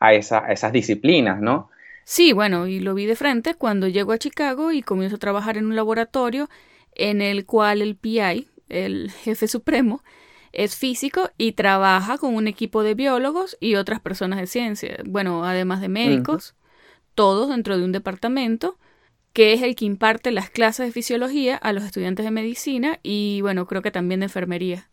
a, 0.00 0.14
esa, 0.14 0.44
a 0.44 0.52
esas 0.52 0.72
disciplinas, 0.72 1.40
¿no? 1.40 1.70
Sí, 2.04 2.32
bueno, 2.32 2.66
y 2.66 2.80
lo 2.80 2.94
vi 2.94 3.06
de 3.06 3.16
frente 3.16 3.54
cuando 3.54 3.88
llego 3.88 4.12
a 4.12 4.18
Chicago 4.18 4.72
y 4.72 4.82
comienzo 4.82 5.16
a 5.16 5.18
trabajar 5.18 5.56
en 5.56 5.66
un 5.66 5.76
laboratorio 5.76 6.48
en 6.94 7.20
el 7.20 7.46
cual 7.46 7.82
el 7.82 7.96
PI, 7.96 8.46
el 8.68 9.10
jefe 9.10 9.48
supremo, 9.48 10.02
es 10.54 10.76
físico 10.76 11.30
y 11.36 11.52
trabaja 11.52 12.18
con 12.18 12.34
un 12.34 12.48
equipo 12.48 12.82
de 12.82 12.94
biólogos 12.94 13.56
y 13.60 13.74
otras 13.76 14.00
personas 14.00 14.38
de 14.38 14.46
ciencia, 14.46 14.96
bueno, 15.06 15.44
además 15.44 15.80
de 15.80 15.88
médicos, 15.88 16.54
todos 17.14 17.48
dentro 17.48 17.76
de 17.78 17.84
un 17.84 17.92
departamento 17.92 18.76
que 19.32 19.52
es 19.52 19.62
el 19.62 19.74
que 19.74 19.84
imparte 19.84 20.30
las 20.30 20.48
clases 20.48 20.86
de 20.86 20.92
fisiología 20.92 21.56
a 21.56 21.72
los 21.72 21.84
estudiantes 21.84 22.24
de 22.24 22.30
medicina 22.30 23.00
y 23.02 23.40
bueno, 23.42 23.66
creo 23.66 23.82
que 23.82 23.90
también 23.90 24.20
de 24.20 24.26
enfermería. 24.26 24.88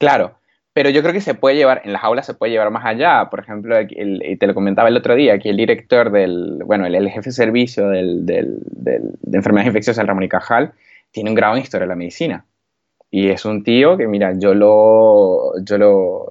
Claro, 0.00 0.38
pero 0.72 0.90
yo 0.90 1.00
creo 1.02 1.12
que 1.12 1.20
se 1.20 1.34
puede 1.34 1.56
llevar, 1.56 1.82
en 1.84 1.92
las 1.92 2.04
aulas 2.04 2.26
se 2.26 2.34
puede 2.34 2.52
llevar 2.52 2.70
más 2.70 2.84
allá. 2.84 3.30
Por 3.30 3.40
ejemplo, 3.40 3.76
te 3.86 4.46
lo 4.46 4.54
comentaba 4.54 4.88
el 4.88 4.96
otro 4.96 5.14
día, 5.14 5.34
aquí 5.34 5.48
el 5.48 5.56
director 5.56 6.10
del, 6.10 6.60
bueno, 6.64 6.86
el, 6.86 7.08
jefe 7.08 7.30
de 7.30 7.32
servicio 7.32 7.88
del, 7.88 8.26
de 8.26 9.00
enfermedades 9.32 9.68
infecciosas, 9.68 10.06
Ramón 10.06 10.24
y 10.24 10.28
Cajal, 10.28 10.72
tiene 11.10 11.30
un 11.30 11.36
grado 11.36 11.56
en 11.56 11.62
historia 11.62 11.84
de 11.84 11.88
la 11.88 11.96
medicina. 11.96 12.44
Y 13.10 13.28
es 13.28 13.44
un 13.44 13.62
tío 13.62 13.96
que, 13.96 14.06
mira, 14.06 14.34
yo 14.38 14.54
lo, 14.54 15.52
yo 15.64 15.78
lo, 15.78 16.26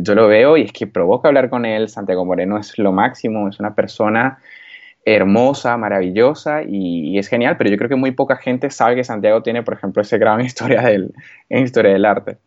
yo 0.00 0.14
lo 0.14 0.26
veo 0.26 0.56
y 0.56 0.62
es 0.62 0.72
que 0.72 0.86
provoca 0.86 1.28
hablar 1.28 1.48
con 1.48 1.64
él. 1.64 1.88
Santiago 1.88 2.24
Moreno 2.24 2.58
es 2.58 2.76
lo 2.78 2.92
máximo, 2.92 3.48
es 3.48 3.60
una 3.60 3.74
persona 3.74 4.38
hermosa, 5.04 5.76
maravillosa 5.76 6.62
y, 6.66 7.18
es 7.18 7.28
genial, 7.28 7.56
pero 7.56 7.70
yo 7.70 7.76
creo 7.76 7.88
que 7.88 7.96
muy 7.96 8.10
poca 8.12 8.36
gente 8.36 8.70
sabe 8.70 8.96
que 8.96 9.04
Santiago 9.04 9.42
tiene, 9.42 9.62
por 9.62 9.74
ejemplo, 9.74 10.02
ese 10.02 10.18
grado 10.18 10.40
en 10.40 10.46
historia 10.46 10.82
del, 10.82 11.12
historia 11.48 11.92
del 11.92 12.04
arte. 12.04 12.38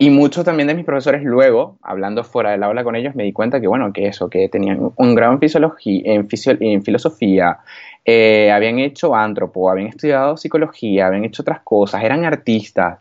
Y 0.00 0.10
muchos 0.10 0.44
también 0.44 0.68
de 0.68 0.76
mis 0.76 0.84
profesores 0.84 1.24
luego, 1.24 1.76
hablando 1.82 2.22
fuera 2.22 2.52
del 2.52 2.62
aula 2.62 2.84
con 2.84 2.94
ellos, 2.94 3.16
me 3.16 3.24
di 3.24 3.32
cuenta 3.32 3.60
que, 3.60 3.66
bueno, 3.66 3.92
que 3.92 4.06
eso, 4.06 4.30
que 4.30 4.48
tenían 4.48 4.92
un 4.94 5.14
grado 5.16 5.32
en, 5.32 5.40
fisiología, 5.40 6.02
en, 6.04 6.28
en 6.60 6.82
filosofía, 6.84 7.58
eh, 8.04 8.52
habían 8.52 8.78
hecho 8.78 9.14
antropo, 9.14 9.68
habían 9.68 9.88
estudiado 9.88 10.36
psicología, 10.36 11.08
habían 11.08 11.24
hecho 11.24 11.42
otras 11.42 11.60
cosas, 11.60 12.04
eran 12.04 12.24
artistas. 12.24 13.00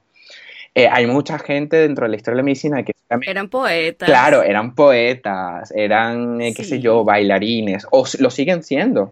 Eh, 0.78 0.88
hay 0.92 1.08
mucha 1.08 1.40
gente 1.40 1.76
dentro 1.76 2.06
de 2.06 2.12
la 2.12 2.18
historia 2.18 2.36
de 2.36 2.42
la 2.44 2.46
medicina 2.46 2.84
que 2.84 2.94
eran 3.26 3.50
poetas. 3.50 4.08
Claro, 4.08 4.44
eran 4.44 4.76
poetas, 4.76 5.74
eran, 5.76 6.40
eh, 6.40 6.54
qué 6.56 6.64
sé 6.64 6.80
yo, 6.80 7.04
bailarines, 7.04 7.88
o 7.90 8.06
lo 8.20 8.30
siguen 8.30 8.62
siendo, 8.62 9.12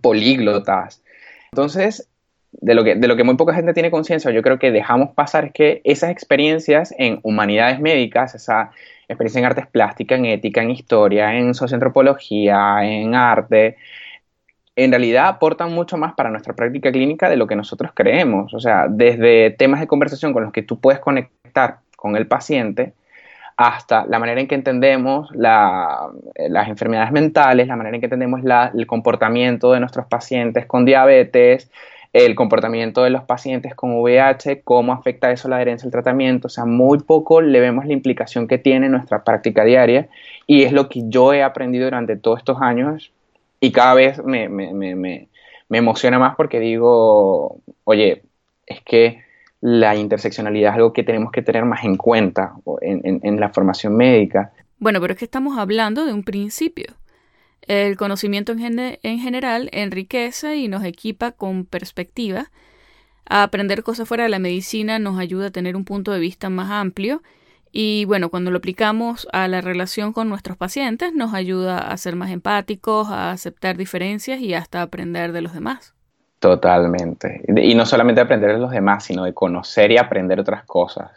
políglotas. 0.00 1.02
Entonces, 1.52 2.08
de 2.52 2.74
lo, 2.74 2.82
que, 2.82 2.94
de 2.94 3.08
lo 3.08 3.16
que 3.16 3.24
muy 3.24 3.36
poca 3.36 3.52
gente 3.52 3.74
tiene 3.74 3.90
conciencia, 3.90 4.30
yo 4.30 4.40
creo 4.40 4.58
que 4.58 4.70
dejamos 4.70 5.10
pasar 5.10 5.44
es 5.44 5.52
que 5.52 5.80
esas 5.84 6.08
experiencias 6.12 6.94
en 6.96 7.20
humanidades 7.24 7.78
médicas, 7.78 8.34
esa 8.34 8.70
experiencia 9.06 9.40
en 9.40 9.44
artes 9.44 9.66
plásticas, 9.66 10.18
en 10.18 10.24
ética, 10.24 10.62
en 10.62 10.70
historia, 10.70 11.36
en 11.36 11.52
socioantropología, 11.52 12.78
en 12.84 13.14
arte, 13.14 13.76
en 14.76 14.90
realidad 14.90 15.28
aportan 15.28 15.72
mucho 15.72 15.96
más 15.96 16.14
para 16.14 16.30
nuestra 16.30 16.54
práctica 16.54 16.90
clínica 16.92 17.28
de 17.28 17.36
lo 17.36 17.46
que 17.46 17.56
nosotros 17.56 17.90
creemos. 17.94 18.54
O 18.54 18.60
sea, 18.60 18.86
desde 18.88 19.50
temas 19.50 19.80
de 19.80 19.86
conversación 19.86 20.32
con 20.32 20.42
los 20.42 20.52
que 20.52 20.62
tú 20.62 20.80
puedes 20.80 21.00
conectar 21.00 21.78
con 21.96 22.16
el 22.16 22.26
paciente 22.26 22.94
hasta 23.56 24.06
la 24.06 24.18
manera 24.18 24.40
en 24.40 24.48
que 24.48 24.54
entendemos 24.54 25.28
las 25.34 26.68
enfermedades 26.68 27.12
mentales, 27.12 27.66
la 27.66 27.76
manera 27.76 27.96
en 27.96 28.00
que 28.00 28.06
entendemos 28.06 28.40
el 28.74 28.86
comportamiento 28.86 29.72
de 29.72 29.80
nuestros 29.80 30.06
pacientes 30.06 30.64
con 30.64 30.86
diabetes, 30.86 31.70
el 32.14 32.34
comportamiento 32.34 33.02
de 33.02 33.10
los 33.10 33.22
pacientes 33.24 33.74
con 33.74 34.00
VIH, 34.00 34.62
cómo 34.62 34.94
afecta 34.94 35.30
eso 35.30 35.48
la 35.48 35.56
adherencia 35.56 35.86
al 35.86 35.92
tratamiento. 35.92 36.46
O 36.46 36.50
sea, 36.50 36.64
muy 36.64 37.00
poco 37.00 37.42
le 37.42 37.60
vemos 37.60 37.84
la 37.84 37.92
implicación 37.92 38.48
que 38.48 38.56
tiene 38.56 38.86
en 38.86 38.92
nuestra 38.92 39.24
práctica 39.24 39.62
diaria 39.62 40.08
y 40.46 40.62
es 40.62 40.72
lo 40.72 40.88
que 40.88 41.02
yo 41.10 41.34
he 41.34 41.42
aprendido 41.42 41.84
durante 41.84 42.16
todos 42.16 42.38
estos 42.38 42.62
años 42.62 43.12
y 43.60 43.72
cada 43.72 43.94
vez 43.94 44.24
me, 44.24 44.48
me, 44.48 44.72
me, 44.72 44.94
me, 44.94 45.28
emociona 45.70 46.18
más 46.18 46.34
porque 46.34 46.58
digo, 46.58 47.60
oye, 47.84 48.22
es 48.66 48.80
que 48.82 49.22
la 49.60 49.94
interseccionalidad 49.94 50.70
es 50.70 50.76
algo 50.76 50.92
que 50.92 51.02
tenemos 51.02 51.30
que 51.30 51.42
tener 51.42 51.64
más 51.66 51.84
en 51.84 51.96
cuenta 51.96 52.54
en, 52.80 53.20
en, 53.22 53.40
la 53.40 53.50
formación 53.50 53.94
médica. 53.96 54.52
Bueno, 54.78 55.00
pero 55.00 55.12
es 55.12 55.18
que 55.18 55.26
estamos 55.26 55.58
hablando 55.58 56.06
de 56.06 56.14
un 56.14 56.24
principio. 56.24 56.94
El 57.62 57.98
conocimiento 57.98 58.52
en, 58.52 58.98
en 59.02 59.18
general 59.18 59.68
enriquece 59.72 60.56
y 60.56 60.68
nos 60.68 60.82
equipa 60.84 61.32
con 61.32 61.66
perspectiva. 61.66 62.50
Aprender 63.26 63.82
cosas 63.82 64.08
fuera 64.08 64.24
de 64.24 64.30
la 64.30 64.38
medicina 64.38 64.98
nos 64.98 65.18
ayuda 65.18 65.48
a 65.48 65.50
tener 65.50 65.76
un 65.76 65.84
punto 65.84 66.10
de 66.10 66.20
vista 66.20 66.48
más 66.48 66.70
amplio 66.70 67.22
y 67.72 68.04
bueno, 68.04 68.30
cuando 68.30 68.50
lo 68.50 68.58
aplicamos 68.58 69.28
a 69.32 69.48
la 69.48 69.60
relación 69.60 70.12
con 70.12 70.28
nuestros 70.28 70.56
pacientes 70.56 71.12
nos 71.14 71.34
ayuda 71.34 71.78
a 71.78 71.96
ser 71.96 72.16
más 72.16 72.30
empáticos, 72.30 73.08
a 73.08 73.30
aceptar 73.30 73.76
diferencias 73.76 74.40
y 74.40 74.54
hasta 74.54 74.82
aprender 74.82 75.32
de 75.32 75.42
los 75.42 75.54
demás. 75.54 75.94
Totalmente. 76.40 77.42
Y 77.56 77.74
no 77.74 77.84
solamente 77.84 78.22
aprender 78.22 78.54
de 78.54 78.58
los 78.58 78.70
demás, 78.70 79.04
sino 79.04 79.24
de 79.24 79.34
conocer 79.34 79.92
y 79.92 79.98
aprender 79.98 80.40
otras 80.40 80.64
cosas. 80.64 81.10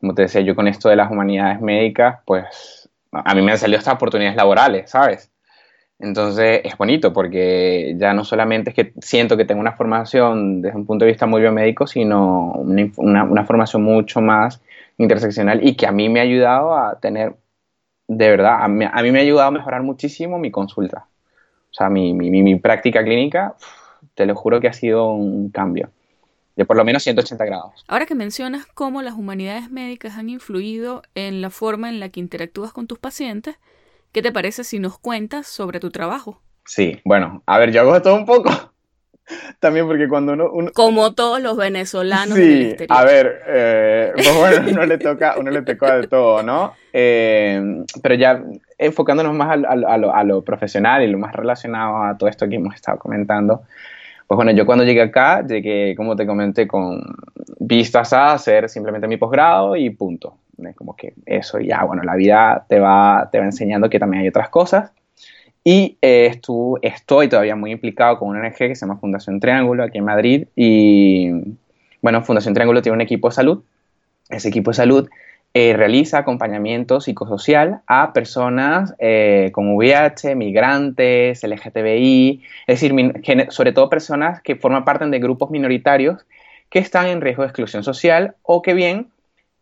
Como 0.00 0.14
te 0.14 0.22
decía, 0.22 0.40
yo 0.40 0.54
con 0.56 0.66
esto 0.66 0.88
de 0.88 0.96
las 0.96 1.10
humanidades 1.10 1.60
médicas, 1.60 2.20
pues 2.24 2.88
a 3.12 3.34
mí 3.34 3.42
me 3.42 3.52
han 3.52 3.58
salido 3.58 3.78
estas 3.78 3.94
oportunidades 3.94 4.36
laborales, 4.36 4.90
¿sabes? 4.90 5.30
Entonces 5.98 6.60
es 6.64 6.76
bonito 6.76 7.12
porque 7.12 7.94
ya 7.98 8.12
no 8.12 8.24
solamente 8.24 8.70
es 8.70 8.76
que 8.76 8.92
siento 9.00 9.36
que 9.36 9.46
tengo 9.46 9.60
una 9.60 9.72
formación 9.72 10.60
desde 10.60 10.76
un 10.76 10.86
punto 10.86 11.04
de 11.04 11.10
vista 11.10 11.26
muy 11.26 11.40
biomédico, 11.40 11.86
sino 11.86 12.52
una, 12.96 13.44
formación 13.44 13.82
mucho 13.82 14.20
más 14.20 14.60
interseccional 14.98 15.66
y 15.66 15.76
que 15.76 15.86
a 15.86 15.92
mí 15.92 16.08
me 16.08 16.20
ha 16.20 16.24
ayudado 16.24 16.76
a 16.76 16.98
tener, 17.00 17.36
de 18.08 18.30
verdad, 18.30 18.58
a 18.60 18.68
mí, 18.68 19.10
me 19.10 19.18
ha 19.18 19.22
ayudado 19.22 19.48
a 19.48 19.52
mejorar 19.52 19.82
muchísimo 19.82 20.38
mi 20.38 20.50
consulta. 20.50 21.06
O 21.70 21.74
sea, 21.74 21.90
mi, 21.90 22.14
mi 22.14 22.54
práctica 22.56 23.04
clínica 23.04 23.54
te 24.14 24.26
lo 24.26 24.34
juro 24.34 24.60
que 24.60 24.68
ha 24.68 24.72
sido 24.72 25.10
un 25.10 25.50
cambio 25.50 25.90
de 26.56 26.64
por 26.64 26.76
lo 26.76 26.84
menos 26.84 27.02
180 27.04 27.44
grados. 27.44 27.84
Ahora 27.86 28.06
que 28.06 28.14
mencionas 28.14 28.66
cómo 28.66 29.02
las 29.02 29.14
humanidades 29.14 29.70
médicas 29.70 30.16
han 30.16 30.30
influido 30.30 31.02
en 31.14 31.42
la 31.42 31.50
forma 31.50 31.88
en 31.90 32.00
la 32.00 32.08
que 32.08 32.18
interactúas 32.18 32.72
con 32.72 32.86
tus 32.86 32.98
pacientes, 32.98 33.56
¿qué 34.12 34.22
te 34.22 34.32
parece 34.32 34.64
si 34.64 34.78
nos 34.78 34.98
cuentas 34.98 35.46
sobre 35.46 35.78
tu 35.78 35.90
trabajo? 35.90 36.40
Sí, 36.64 37.00
bueno, 37.04 37.42
a 37.46 37.58
ver, 37.58 37.70
yo 37.70 37.82
hago 37.82 38.00
todo 38.02 38.14
un 38.16 38.24
poco. 38.24 38.50
También 39.60 39.86
porque 39.86 40.08
cuando 40.08 40.32
uno, 40.32 40.70
Como 40.72 41.14
todos 41.14 41.40
los 41.40 41.56
venezolanos 41.56 42.36
sí, 42.36 42.74
A 42.88 43.04
ver, 43.04 43.42
eh, 43.46 44.12
pues 44.16 44.38
bueno, 44.38 44.66
uno 44.70 44.86
le 44.86 44.98
toca, 44.98 45.34
uno 45.38 45.50
le 45.50 45.62
toca 45.62 45.96
de 45.96 46.06
todo, 46.06 46.42
¿no? 46.42 46.74
Eh, 46.92 47.84
pero 48.02 48.14
ya 48.14 48.42
enfocándonos 48.78 49.34
más 49.34 49.58
a, 49.64 50.24
lo, 50.24 50.42
profesional 50.42 51.02
y 51.02 51.08
lo 51.08 51.18
más 51.18 51.34
relacionado 51.34 52.02
a 52.02 52.16
todo 52.16 52.28
esto 52.28 52.48
que 52.48 52.56
hemos 52.56 52.74
estado 52.74 52.98
comentando, 52.98 53.62
pues 54.26 54.36
bueno, 54.36 54.52
yo 54.52 54.66
cuando 54.66 54.84
llegué 54.84 55.02
acá, 55.02 55.44
llegué, 55.46 55.94
como 55.96 56.16
te 56.16 56.26
comenté, 56.26 56.66
con 56.66 57.02
vistas 57.58 58.12
a 58.12 58.32
hacer 58.32 58.68
simplemente 58.68 59.06
mi 59.06 59.16
posgrado 59.16 59.76
y 59.76 59.90
punto. 59.90 60.38
Como 60.74 60.96
que 60.96 61.12
eso, 61.26 61.60
ya, 61.60 61.84
bueno, 61.84 62.02
la 62.02 62.16
vida 62.16 62.64
te 62.66 62.80
va, 62.80 63.28
te 63.30 63.38
va 63.38 63.44
enseñando 63.44 63.90
que 63.90 63.98
también 63.98 64.22
hay 64.22 64.28
otras 64.28 64.48
cosas. 64.48 64.90
Y 65.68 65.98
eh, 66.00 66.40
estoy 66.82 67.28
todavía 67.28 67.56
muy 67.56 67.72
implicado 67.72 68.20
con 68.20 68.28
una 68.28 68.38
ONG 68.38 68.54
que 68.54 68.76
se 68.76 68.86
llama 68.86 69.00
Fundación 69.00 69.40
Triángulo 69.40 69.82
aquí 69.82 69.98
en 69.98 70.04
Madrid. 70.04 70.46
Y 70.54 71.28
bueno, 72.00 72.22
Fundación 72.22 72.54
Triángulo 72.54 72.82
tiene 72.82 72.94
un 72.94 73.00
equipo 73.00 73.30
de 73.30 73.34
salud. 73.34 73.64
Ese 74.30 74.48
equipo 74.48 74.70
de 74.70 74.76
salud 74.76 75.08
eh, 75.54 75.74
realiza 75.76 76.18
acompañamiento 76.18 77.00
psicosocial 77.00 77.80
a 77.88 78.12
personas 78.12 78.94
eh, 79.00 79.50
con 79.52 79.74
VIH, 79.74 80.36
migrantes, 80.36 81.42
LGTBI, 81.42 82.44
es 82.68 82.80
decir, 82.80 82.94
sobre 83.48 83.72
todo 83.72 83.90
personas 83.90 84.40
que 84.42 84.54
forman 84.54 84.84
parte 84.84 85.06
de 85.06 85.18
grupos 85.18 85.50
minoritarios 85.50 86.26
que 86.70 86.78
están 86.78 87.08
en 87.08 87.20
riesgo 87.20 87.42
de 87.42 87.48
exclusión 87.48 87.82
social 87.82 88.36
o 88.42 88.62
que 88.62 88.72
bien, 88.72 89.08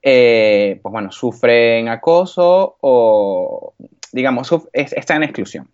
pues 0.02 0.82
bueno, 0.82 1.10
sufren 1.12 1.88
acoso 1.88 2.76
o, 2.82 3.72
digamos, 4.12 4.54
están 4.74 5.16
en 5.16 5.22
exclusión. 5.22 5.73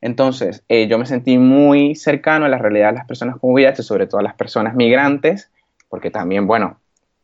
Entonces, 0.00 0.64
yo 0.68 0.98
me 0.98 1.06
sentí 1.06 1.38
muy 1.38 1.94
cercano 1.94 2.44
a 2.44 2.48
la 2.48 2.58
realidad 2.58 2.88
de 2.88 2.98
las 2.98 3.06
personas 3.06 3.38
con 3.38 3.52
VIH, 3.52 3.82
sobre 3.82 4.06
todo 4.06 4.20
a 4.20 4.24
las 4.24 4.34
personas 4.34 4.74
migrantes, 4.74 5.50
porque 5.88 6.10
también, 6.10 6.46
bueno, 6.46 6.78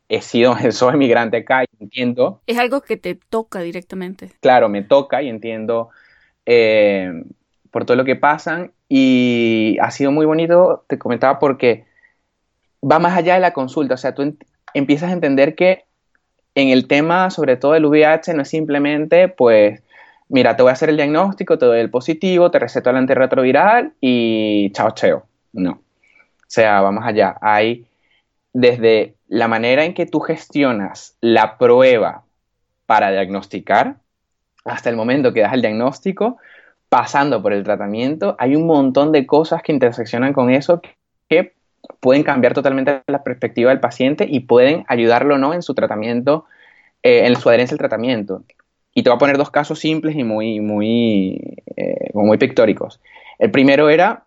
he 0.09 0.21
sido, 0.21 0.55
soy 0.73 0.97
migrante 0.97 1.39
acá 1.39 1.65
y 1.65 1.67
entiendo. 1.81 2.41
Es 2.47 2.59
algo 2.59 2.83
que 2.83 2.97
te 2.97 3.15
toca 3.15 3.61
directamente. 3.61 4.31
Claro, 4.41 4.69
me 4.69 4.83
toca 4.83 5.23
y 5.23 5.29
entiendo 5.29 5.91
eh, 6.47 7.25
por 7.71 7.85
todo 7.85 7.97
lo 7.97 8.05
que 8.05 8.17
pasan 8.17 8.73
y 8.89 9.79
ha 9.81 9.91
sido 9.91 10.13
muy 10.13 10.27
bonito, 10.27 10.85
te 10.87 10.99
comentaba, 10.99 11.39
porque 11.39 11.87
va 12.83 12.99
más 12.99 13.17
allá 13.17 13.35
de 13.35 13.41
la 13.41 13.53
consulta, 13.53 13.95
o 13.95 13.97
sea, 13.97 14.15
tú 14.15 14.37
empiezas 14.75 15.11
a 15.11 15.15
entender 15.15 15.55
que 15.55 15.85
en 16.55 16.69
el 16.69 16.87
tema, 16.87 17.31
sobre 17.31 17.57
todo 17.57 17.73
del 17.73 17.87
VIH, 17.87 18.35
no 18.35 18.43
es 18.43 18.49
simplemente, 18.49 19.29
pues, 19.29 19.83
mira, 20.33 20.57
te 20.57 20.63
voy 20.63 20.71
a 20.71 20.73
hacer 20.73 20.89
el 20.89 20.97
diagnóstico, 20.97 21.59
te 21.59 21.67
doy 21.67 21.79
el 21.79 21.91
positivo, 21.91 22.51
te 22.51 22.59
receto 22.59 22.89
el 22.89 22.97
antirretroviral 22.97 23.93
y 24.01 24.73
chao, 24.73 24.91
cheo. 24.93 25.27
No. 25.53 25.73
O 25.73 25.81
sea, 26.47 26.81
vamos 26.81 27.05
allá. 27.07 27.37
Hay 27.43 27.85
desde 28.55 29.15
la 29.29 29.47
manera 29.47 29.85
en 29.85 29.93
que 29.93 30.07
tú 30.07 30.21
gestionas 30.21 31.17
la 31.21 31.59
prueba 31.59 32.25
para 32.87 33.11
diagnosticar 33.11 33.97
hasta 34.65 34.89
el 34.89 34.97
momento 34.97 35.35
que 35.35 35.41
das 35.41 35.53
el 35.53 35.61
diagnóstico, 35.61 36.39
pasando 36.89 37.43
por 37.43 37.53
el 37.53 37.63
tratamiento, 37.63 38.35
hay 38.39 38.57
un 38.57 38.67
montón 38.67 39.13
de 39.13 39.27
cosas 39.27 39.63
que 39.63 39.73
interseccionan 39.73 40.33
con 40.33 40.51
eso 40.51 40.81
que 41.29 41.53
pueden 42.01 42.23
cambiar 42.23 42.55
totalmente 42.55 43.03
la 43.07 43.23
perspectiva 43.23 43.71
del 43.71 43.81
paciente 43.81 44.27
y 44.29 44.41
pueden 44.41 44.85
ayudarlo 44.89 45.35
o 45.35 45.39
no 45.39 45.53
en 45.53 45.63
su 45.63 45.75
tratamiento, 45.75 46.47
eh, 47.03 47.27
en 47.27 47.37
su 47.37 47.49
adherencia 47.51 47.75
al 47.75 47.79
tratamiento. 47.79 48.45
Y 48.95 49.03
te 49.03 49.11
voy 49.11 49.17
a 49.17 49.19
poner 49.19 49.39
dos 49.39 49.51
casos 49.51 49.79
simples 49.79 50.17
y 50.17 50.25
muy, 50.25 50.61
muy, 50.61 51.41
eh, 51.77 52.11
muy 52.15 52.39
pictóricos. 52.39 53.01
El 53.39 53.51
primero 53.51 53.89
era 53.89 54.25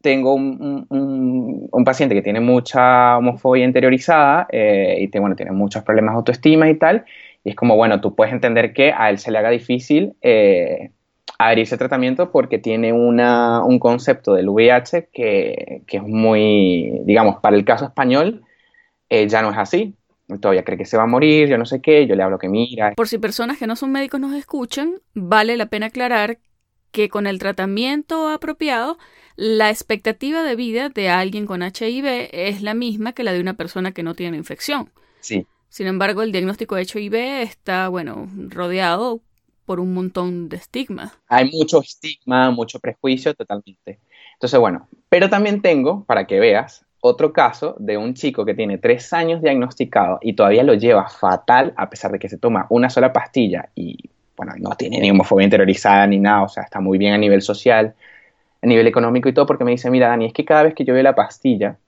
tengo 0.00 0.34
un, 0.34 0.86
un, 0.88 1.84
paciente 1.84 2.14
que 2.14 2.22
tiene 2.22 2.40
mucha 2.40 3.18
homofobia 3.18 3.64
interiorizada 3.64 4.46
eh, 4.50 4.96
y 5.00 5.18
bueno, 5.18 5.36
tiene 5.36 5.52
muchos 5.52 5.82
problemas 5.82 6.14
de 6.14 6.16
autoestima 6.18 6.68
y 6.70 6.78
tal, 6.78 7.04
y 7.44 7.50
es 7.50 7.56
como, 7.56 7.76
bueno, 7.76 8.00
tú 8.00 8.14
puedes 8.14 8.32
entender 8.32 8.72
que 8.72 8.92
a 8.92 9.10
él 9.10 9.18
se 9.18 9.30
le 9.30 9.38
haga 9.38 9.50
difícil 9.50 10.14
eh, 10.22 10.90
adherirse 11.38 11.74
al 11.74 11.78
tratamiento 11.78 12.30
porque 12.30 12.58
tiene 12.58 12.92
una, 12.92 13.64
un 13.64 13.78
concepto 13.78 14.34
del 14.34 14.48
VIH 14.48 15.08
que, 15.12 15.82
que, 15.86 15.96
es 15.96 16.02
muy, 16.02 17.00
digamos, 17.04 17.36
para 17.40 17.56
el 17.56 17.64
caso 17.64 17.86
español 17.86 18.42
eh, 19.08 19.28
ya 19.28 19.42
no 19.42 19.50
es 19.50 19.58
así. 19.58 19.96
Todavía 20.38 20.64
cree 20.64 20.78
que 20.78 20.86
se 20.86 20.96
va 20.96 21.04
a 21.04 21.06
morir, 21.06 21.48
yo 21.48 21.58
no 21.58 21.66
sé 21.66 21.80
qué, 21.80 22.06
yo 22.06 22.14
le 22.14 22.22
hablo 22.22 22.38
que 22.38 22.48
mira. 22.48 22.94
Por 22.94 23.08
si 23.08 23.18
personas 23.18 23.58
que 23.58 23.66
no 23.66 23.76
son 23.76 23.92
médicos 23.92 24.20
nos 24.20 24.34
escuchan, 24.34 25.00
vale 25.14 25.56
la 25.56 25.66
pena 25.66 25.86
aclarar 25.86 26.38
que 26.92 27.08
con 27.08 27.26
el 27.26 27.38
tratamiento 27.38 28.28
apropiado 28.28 28.98
la 29.36 29.70
expectativa 29.70 30.42
de 30.42 30.56
vida 30.56 30.88
de 30.88 31.08
alguien 31.08 31.46
con 31.46 31.62
HIV 31.62 32.28
es 32.32 32.62
la 32.62 32.74
misma 32.74 33.12
que 33.12 33.24
la 33.24 33.32
de 33.32 33.40
una 33.40 33.54
persona 33.54 33.92
que 33.92 34.02
no 34.02 34.14
tiene 34.14 34.36
infección. 34.36 34.90
Sí. 35.20 35.46
Sin 35.68 35.86
embargo, 35.86 36.22
el 36.22 36.32
diagnóstico 36.32 36.74
de 36.74 36.82
HIV 36.82 37.42
está, 37.42 37.88
bueno, 37.88 38.28
rodeado 38.48 39.22
por 39.64 39.78
un 39.78 39.94
montón 39.94 40.48
de 40.48 40.56
estigma. 40.56 41.14
Hay 41.28 41.48
mucho 41.50 41.80
estigma, 41.80 42.50
mucho 42.50 42.80
prejuicio, 42.80 43.34
totalmente. 43.34 44.00
Entonces, 44.34 44.58
bueno, 44.58 44.88
pero 45.08 45.30
también 45.30 45.62
tengo, 45.62 46.04
para 46.04 46.26
que 46.26 46.40
veas, 46.40 46.84
otro 47.00 47.32
caso 47.32 47.76
de 47.78 47.96
un 47.96 48.14
chico 48.14 48.44
que 48.44 48.54
tiene 48.54 48.78
tres 48.78 49.12
años 49.12 49.40
diagnosticado 49.40 50.18
y 50.20 50.34
todavía 50.34 50.62
lo 50.62 50.74
lleva 50.74 51.08
fatal 51.08 51.72
a 51.76 51.88
pesar 51.88 52.12
de 52.12 52.18
que 52.18 52.28
se 52.28 52.38
toma 52.38 52.66
una 52.68 52.90
sola 52.90 53.12
pastilla 53.12 53.70
y, 53.74 54.10
bueno, 54.36 54.52
no 54.58 54.70
tiene 54.76 55.00
ni 55.00 55.10
homofobia 55.10 55.44
interiorizada 55.44 56.06
ni 56.06 56.18
nada, 56.18 56.42
o 56.42 56.48
sea, 56.48 56.62
está 56.62 56.80
muy 56.80 56.98
bien 56.98 57.14
a 57.14 57.18
nivel 57.18 57.42
social, 57.42 57.94
a 58.62 58.66
nivel 58.66 58.86
económico 58.86 59.28
y 59.28 59.32
todo, 59.32 59.46
porque 59.46 59.64
me 59.64 59.70
dice, 59.70 59.90
mira, 59.90 60.08
Dani, 60.08 60.26
es 60.26 60.32
que 60.32 60.44
cada 60.44 60.62
vez 60.64 60.74
que 60.74 60.84
yo 60.84 60.92
veo 60.92 61.02
la 61.02 61.14
pastilla, 61.14 61.78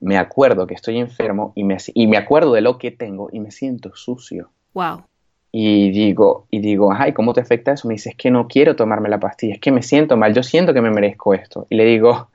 me 0.00 0.18
acuerdo 0.18 0.66
que 0.66 0.74
estoy 0.74 0.98
enfermo 0.98 1.52
y 1.54 1.64
me, 1.64 1.78
y 1.94 2.06
me 2.06 2.18
acuerdo 2.18 2.52
de 2.52 2.60
lo 2.60 2.78
que 2.78 2.90
tengo 2.90 3.30
y 3.32 3.40
me 3.40 3.50
siento 3.50 3.94
sucio. 3.94 4.50
Wow. 4.74 5.04
Y 5.50 5.90
digo, 5.92 6.46
y 6.50 6.58
digo, 6.58 6.92
ay, 6.92 7.12
¿cómo 7.12 7.32
te 7.32 7.40
afecta 7.40 7.72
eso? 7.72 7.88
Me 7.88 7.94
dice, 7.94 8.10
es 8.10 8.16
que 8.16 8.30
no 8.30 8.48
quiero 8.48 8.76
tomarme 8.76 9.08
la 9.08 9.20
pastilla, 9.20 9.54
es 9.54 9.60
que 9.60 9.72
me 9.72 9.82
siento 9.82 10.16
mal, 10.16 10.34
yo 10.34 10.42
siento 10.42 10.74
que 10.74 10.82
me 10.82 10.90
merezco 10.90 11.32
esto. 11.32 11.66
Y 11.70 11.76
le 11.76 11.84
digo, 11.84 12.28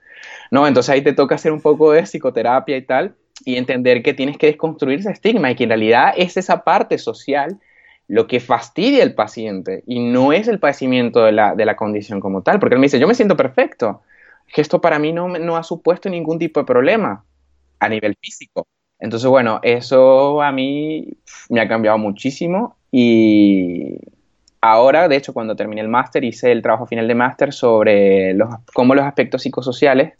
no, 0.52 0.68
entonces 0.68 0.90
ahí 0.90 1.02
te 1.02 1.14
toca 1.14 1.36
hacer 1.36 1.52
un 1.52 1.62
poco 1.62 1.92
de 1.92 2.04
psicoterapia 2.04 2.78
y 2.78 2.82
tal, 2.82 3.16
y 3.46 3.56
entender 3.56 4.04
que 4.04 4.14
tienes 4.14 4.38
que 4.38 4.48
desconstruir 4.48 5.00
ese 5.00 5.12
estigma 5.12 5.52
y 5.52 5.56
que 5.56 5.64
en 5.64 5.70
realidad 5.70 6.14
es 6.18 6.38
esa 6.38 6.64
parte 6.64 6.98
social 6.98 7.60
lo 8.08 8.28
que 8.28 8.40
fastidia 8.40 9.04
al 9.04 9.14
paciente 9.14 9.84
y 9.86 10.00
no 10.00 10.34
es 10.34 10.48
el 10.48 10.60
padecimiento 10.60 11.24
de 11.24 11.32
la, 11.32 11.56
de 11.56 11.66
la 11.66 11.76
condición 11.76 12.20
como 12.20 12.42
tal, 12.42 12.60
porque 12.60 12.76
él 12.76 12.80
me 12.80 12.86
dice, 12.86 13.00
yo 13.00 13.08
me 13.08 13.14
siento 13.14 13.38
perfecto, 13.38 14.02
esto 14.56 14.82
para 14.82 14.98
mí 14.98 15.14
no, 15.14 15.28
no 15.28 15.58
ha 15.58 15.64
supuesto 15.64 16.10
ningún 16.10 16.40
tipo 16.40 16.60
de 16.60 16.66
problema 16.66 17.24
a 17.80 17.88
nivel 17.90 18.16
físico. 18.20 18.68
Entonces, 19.00 19.30
bueno, 19.30 19.60
eso 19.64 20.42
a 20.42 20.52
mí 20.52 21.08
me 21.50 21.62
ha 21.62 21.68
cambiado 21.68 21.98
muchísimo 21.98 22.76
y 22.92 24.00
ahora, 24.60 25.08
de 25.08 25.16
hecho, 25.16 25.34
cuando 25.34 25.56
terminé 25.56 25.82
el 25.82 25.88
máster, 25.88 26.24
hice 26.24 26.52
el 26.52 26.62
trabajo 26.62 26.88
final 26.88 27.08
de 27.08 27.16
máster 27.16 27.54
sobre 27.54 28.34
los, 28.34 28.50
cómo 28.74 28.96
los 28.96 29.06
aspectos 29.06 29.44
psicosociales 29.44 30.14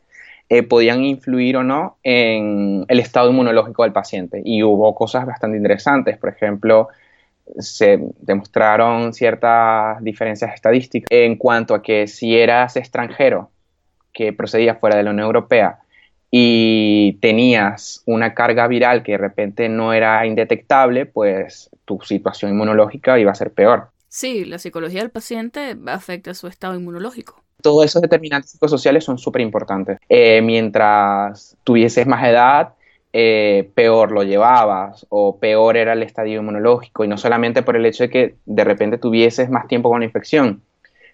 eh, 0.50 0.64
podían 0.64 1.04
influir 1.04 1.58
o 1.58 1.64
no 1.64 1.98
en 2.04 2.84
el 2.88 3.00
estado 3.00 3.30
inmunológico 3.30 3.84
del 3.84 3.94
paciente. 3.94 4.42
Y 4.44 4.64
hubo 4.64 4.96
cosas 4.96 5.26
bastante 5.26 5.58
interesantes, 5.58 6.18
por 6.18 6.30
ejemplo, 6.30 6.90
se 7.58 8.00
demostraron 8.20 9.14
ciertas 9.14 10.04
diferencias 10.04 10.54
estadísticas 10.54 11.08
en 11.12 11.36
cuanto 11.36 11.74
a 11.74 11.82
que 11.82 12.08
si 12.08 12.38
eras 12.38 12.76
extranjero 12.76 13.52
que 14.14 14.34
procedía 14.34 14.76
fuera 14.76 14.98
de 14.98 15.04
la 15.04 15.12
Unión 15.12 15.28
Europea 15.28 15.80
y 16.32 17.18
tenías 17.22 18.04
una 18.06 18.34
carga 18.34 18.68
viral 18.68 19.04
que 19.04 19.14
de 19.14 19.18
repente 19.18 19.70
no 19.70 19.94
era 19.94 20.26
indetectable, 20.26 21.06
pues 21.06 21.70
tu 21.86 22.00
situación 22.02 22.52
inmunológica 22.52 23.20
iba 23.20 23.32
a 23.32 23.36
ser 23.36 23.52
peor. 23.52 23.90
Sí, 24.08 24.46
la 24.46 24.60
psicología 24.60 25.02
del 25.02 25.12
paciente 25.12 25.76
afecta 25.88 26.34
su 26.34 26.48
estado 26.48 26.76
inmunológico. 26.76 27.44
Todos 27.62 27.86
esos 27.86 28.02
determinantes 28.02 28.52
psicosociales 28.52 29.04
son 29.04 29.18
súper 29.18 29.42
importantes. 29.42 30.00
Eh, 30.08 30.42
mientras 30.42 31.58
tuvieses 31.64 32.08
más 32.08 32.26
edad, 32.28 32.74
eh, 33.12 33.72
peor 33.74 34.12
lo 34.12 34.24
llevabas 34.24 35.06
o 35.10 35.38
peor 35.38 35.78
era 35.78 35.94
el 35.94 36.04
estadio 36.04 36.40
inmunológico 36.40 37.04
y 37.04 37.08
no 37.08 37.18
solamente 37.18 37.64
por 37.64 37.76
el 37.76 37.86
hecho 37.86 38.04
de 38.04 38.10
que 38.10 38.36
de 38.46 38.64
repente 38.64 39.00
tuvieses 39.00 39.50
más 39.50 39.68
tiempo 39.68 39.90
con 39.90 40.02
la 40.02 40.06
infección, 40.06 40.62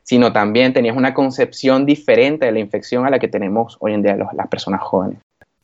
sino 0.03 0.33
también 0.33 0.73
tenías 0.73 0.97
una 0.97 1.13
concepción 1.13 1.85
diferente 1.85 2.45
de 2.45 2.51
la 2.51 2.59
infección 2.59 3.05
a 3.05 3.09
la 3.09 3.19
que 3.19 3.27
tenemos 3.27 3.77
hoy 3.79 3.93
en 3.93 4.03
día 4.03 4.17
las 4.17 4.47
personas 4.49 4.81
jóvenes. 4.81 5.19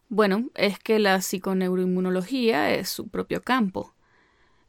Bueno, 0.08 0.50
es 0.56 0.80
que 0.80 1.00
la 1.00 1.22
psiconeuroinmunología 1.22 2.74
es 2.74 2.90
su 2.90 3.08
propio 3.08 3.42
campo. 3.42 3.94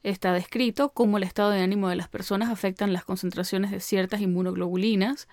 Está 0.02 0.32
descrito 0.32 0.90
cómo 0.90 1.16
el 1.16 1.22
estado 1.22 1.50
de 1.50 1.62
ánimo 1.62 1.88
de 1.88 1.96
las 1.96 2.08
personas 2.08 2.50
afectan 2.50 2.92
las 2.92 3.04
concentraciones 3.04 3.70
de 3.70 3.80
ciertas 3.80 4.20
inmunoglobulinas, 4.20 5.28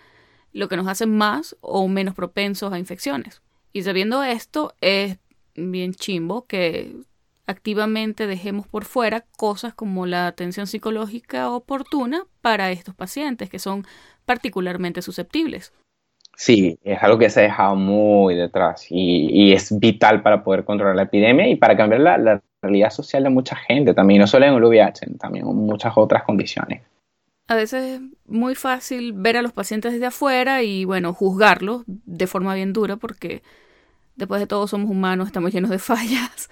lo 0.53 0.67
que 0.67 0.77
nos 0.77 0.87
hace 0.87 1.05
más 1.05 1.55
o 1.61 1.87
menos 1.87 2.15
propensos 2.15 2.73
a 2.73 2.79
infecciones. 2.79 3.41
Y 3.73 3.83
sabiendo 3.83 4.23
esto, 4.23 4.73
es 4.81 5.17
bien 5.55 5.93
chimbo 5.93 6.45
que 6.45 6.95
activamente 7.45 8.27
dejemos 8.27 8.67
por 8.67 8.85
fuera 8.85 9.25
cosas 9.37 9.73
como 9.73 10.05
la 10.05 10.27
atención 10.27 10.67
psicológica 10.67 11.49
oportuna 11.49 12.25
para 12.41 12.71
estos 12.71 12.93
pacientes 12.93 13.49
que 13.49 13.57
son 13.57 13.85
particularmente 14.25 15.01
susceptibles. 15.01 15.73
Sí, 16.35 16.77
es 16.83 17.03
algo 17.03 17.17
que 17.17 17.29
se 17.29 17.41
ha 17.41 17.43
dejado 17.43 17.75
muy 17.75 18.35
detrás 18.35 18.85
y, 18.89 19.51
es 19.51 19.77
vital 19.77 20.21
para 20.21 20.43
poder 20.43 20.63
controlar 20.63 20.95
la 20.95 21.03
epidemia 21.03 21.49
y 21.49 21.55
para 21.55 21.75
cambiar 21.75 22.01
la, 22.01 22.41
realidad 22.61 22.89
social 22.91 23.23
de 23.23 23.29
mucha 23.29 23.55
gente 23.55 23.93
también, 23.93 24.19
no 24.19 24.27
solo 24.27 24.45
en 24.45 24.53
el 24.53 24.63
VIH, 24.63 25.17
también 25.17 25.47
en 25.47 25.55
muchas 25.55 25.93
otras 25.95 26.23
condiciones. 26.23 26.81
A 27.49 27.55
veces 27.55 27.83
es 27.83 28.01
muy 28.27 28.53
fácil 28.53 29.11
ver 29.11 29.35
a 29.35 29.41
los 29.41 29.53
pacientes 29.53 29.91
desde 29.91 30.05
afuera 30.05 30.61
y, 30.61 30.85
bueno, 30.85 31.13
juzgarlos 31.13 31.81
de 31.87 32.27
forma 32.27 32.53
bien 32.53 32.73
dura 32.73 32.97
porque 32.97 33.41
después 34.15 34.39
de 34.39 34.45
todo 34.45 34.67
somos 34.67 34.91
humanos, 34.91 35.25
estamos 35.25 35.51
llenos 35.51 35.71
de 35.71 35.79
fallas 35.79 36.47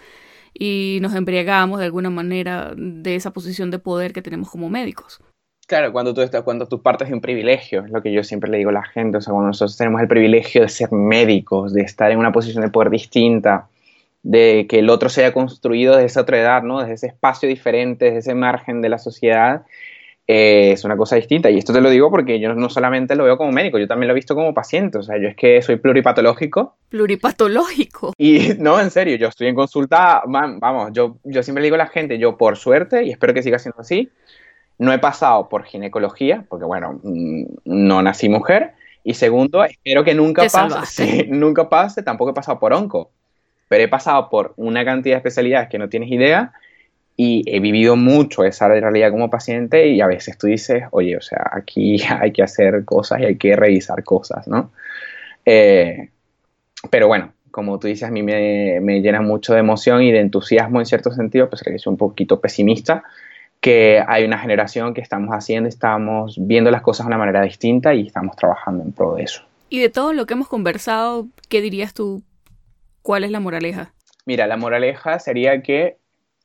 y 0.55 0.97
nos 1.03 1.13
embriagamos 1.13 1.77
de 1.77 1.85
alguna 1.85 2.09
manera 2.09 2.73
de 2.75 3.13
esa 3.15 3.31
posición 3.31 3.69
de 3.69 3.77
poder 3.77 4.11
que 4.11 4.23
tenemos 4.23 4.49
como 4.49 4.69
médicos. 4.69 5.21
Claro, 5.67 5.91
cuando 5.91 6.15
tú, 6.15 6.21
estás, 6.21 6.41
cuando 6.41 6.67
tú 6.67 6.81
partes 6.81 7.09
de 7.09 7.13
un 7.13 7.21
privilegio, 7.21 7.85
es 7.85 7.91
lo 7.91 8.01
que 8.01 8.11
yo 8.11 8.23
siempre 8.23 8.49
le 8.49 8.57
digo 8.57 8.71
a 8.71 8.73
la 8.73 8.83
gente, 8.83 9.17
o 9.17 9.21
sea, 9.21 9.33
cuando 9.33 9.49
nosotros 9.49 9.77
tenemos 9.77 10.01
el 10.01 10.07
privilegio 10.07 10.63
de 10.63 10.69
ser 10.69 10.91
médicos, 10.91 11.73
de 11.73 11.81
estar 11.81 12.09
en 12.09 12.17
una 12.17 12.31
posición 12.31 12.63
de 12.63 12.71
poder 12.71 12.89
distinta, 12.89 13.67
de 14.23 14.65
que 14.67 14.79
el 14.79 14.89
otro 14.89 15.09
se 15.09 15.23
haya 15.23 15.33
construido 15.33 15.93
desde 15.93 16.07
esa 16.07 16.21
otra 16.21 16.39
edad, 16.39 16.63
¿no? 16.63 16.79
desde 16.79 16.93
ese 16.93 17.07
espacio 17.07 17.47
diferente, 17.47 18.05
desde 18.05 18.17
ese 18.19 18.33
margen 18.33 18.81
de 18.81 18.89
la 18.89 18.97
sociedad, 18.97 19.63
eh, 20.30 20.73
es 20.73 20.84
una 20.84 20.97
cosa 20.97 21.15
distinta. 21.15 21.49
Y 21.49 21.57
esto 21.57 21.71
te 21.71 21.80
lo 21.80 21.89
digo 21.89 22.11
porque 22.11 22.39
yo 22.39 22.53
no 22.53 22.69
solamente 22.69 23.15
lo 23.15 23.23
veo 23.23 23.38
como 23.38 23.53
médico, 23.53 23.80
yo 23.80 23.88
también 23.88 24.09
lo 24.09 24.13
he 24.13 24.15
visto 24.15 24.36
como 24.36 24.53
paciente. 24.53 24.97
O 24.97 25.03
sea, 25.03 25.17
yo 25.17 25.30
es 25.30 25.36
que 25.38 25.61
soy 25.61 25.78
pluripatológico. 25.78 26.75
Pluripatológico. 26.89 28.13
Y 28.17 28.49
no, 28.59 28.80
en 28.80 28.91
serio, 28.91 29.15
yo 29.15 29.30
estoy 29.30 29.47
en 29.47 29.55
consulta, 29.55 30.21
vamos, 30.25 30.91
yo, 30.91 31.17
yo 31.23 31.41
siempre 31.43 31.61
le 31.61 31.67
digo 31.67 31.75
a 31.75 31.80
la 31.80 31.88
gente, 31.88 32.19
yo 32.19 32.38
por 32.38 32.57
suerte, 32.57 33.05
y 33.05 33.11
espero 33.11 33.34
que 33.34 33.41
siga 33.41 33.57
siendo 33.57 33.80
así, 33.80 34.09
no 34.78 34.91
he 34.91 34.99
pasado 34.99 35.47
por 35.47 35.63
ginecología, 35.63 36.45
porque 36.49 36.65
bueno, 36.65 36.99
mm, 37.01 37.43
no 37.63 38.01
nací 38.01 38.28
mujer. 38.28 38.73
Y 39.05 39.13
segundo, 39.13 39.63
espero 39.63 40.03
que 40.03 40.13
nunca 40.13 40.45
pase, 40.51 41.25
nunca 41.30 41.69
pase, 41.69 42.03
tampoco 42.03 42.32
he 42.32 42.34
pasado 42.34 42.59
por 42.59 42.73
onco, 42.73 43.11
pero 43.69 43.86
he 43.86 43.88
pasado 43.88 44.30
por 44.30 44.53
una 44.57 44.84
cantidad 44.84 45.15
de 45.15 45.19
especialidades 45.19 45.69
que 45.69 45.80
no 45.80 45.88
tienes 45.88 46.11
idea 46.11 46.51
y 47.20 47.43
he 47.47 47.59
vivido 47.59 47.95
mucho 47.95 48.43
esa 48.43 48.68
realidad 48.68 49.09
como 49.09 49.32
paciente 49.32 49.88
y 49.88 49.99
a 50.01 50.07
veces 50.07 50.38
tú 50.38 50.45
dices, 50.45 50.84
oye, 50.91 51.18
o 51.18 51.22
sea, 51.22 51.49
aquí 51.51 51.97
hay 52.22 52.32
que 52.32 52.43
hacer 52.43 52.86
cosas 52.86 53.20
y 53.22 53.26
hay 53.26 53.38
que 53.38 53.55
revisar 53.55 54.03
cosas, 54.03 54.47
¿no? 54.47 54.72
Eh, 55.43 56.09
pero 56.91 57.07
bueno, 57.07 57.34
como 57.49 57.80
tú 57.80 57.88
dices, 57.88 58.07
a 58.07 58.11
mí 58.11 58.22
me, 58.22 58.80
me, 58.82 59.01
llena 59.01 59.22
mucho 59.22 59.53
de 59.53 59.61
emoción 59.61 60.03
y 60.03 60.11
de 60.11 60.20
entusiasmo 60.20 60.80
en 60.80 60.86
cierto 60.86 61.11
sentido, 61.11 61.49
pues 61.49 61.63
que 61.63 61.80
soy 61.80 61.91
un 61.91 61.97
poquito 61.97 62.39
pesimista, 62.39 63.03
que 63.59 64.03
hay 64.07 64.24
una 64.24 64.38
generación 64.38 64.93
que 64.93 65.01
estamos 65.01 65.32
haciendo, 65.32 65.68
estamos 65.68 66.36
viendo 66.39 66.70
las 66.70 66.84
cosas 66.84 67.05
de 67.05 67.07
una 67.07 67.18
manera 67.18 67.41
distinta 67.41 67.95
y 67.95 68.05
estamos 68.05 68.36
trabajando 68.36 68.84
en 68.84 68.91
pro 68.91 69.15
de 69.15 69.24
eso. 69.24 69.41
Y 69.70 69.80
de 69.80 69.89
todo 69.89 70.13
lo 70.13 70.28
que 70.28 70.36
hemos 70.36 70.47
conversado, 70.47 71.28
¿qué 71.49 71.61
dirías 71.61 71.95
tú? 71.95 72.22
¿Cuál 73.01 73.24
es 73.24 73.32
la 73.32 73.39
moraleja? 73.39 73.91
Mira, 74.26 74.45
la 74.45 74.57
moraleja 74.57 75.18
sería 75.18 75.63
que 75.63 75.97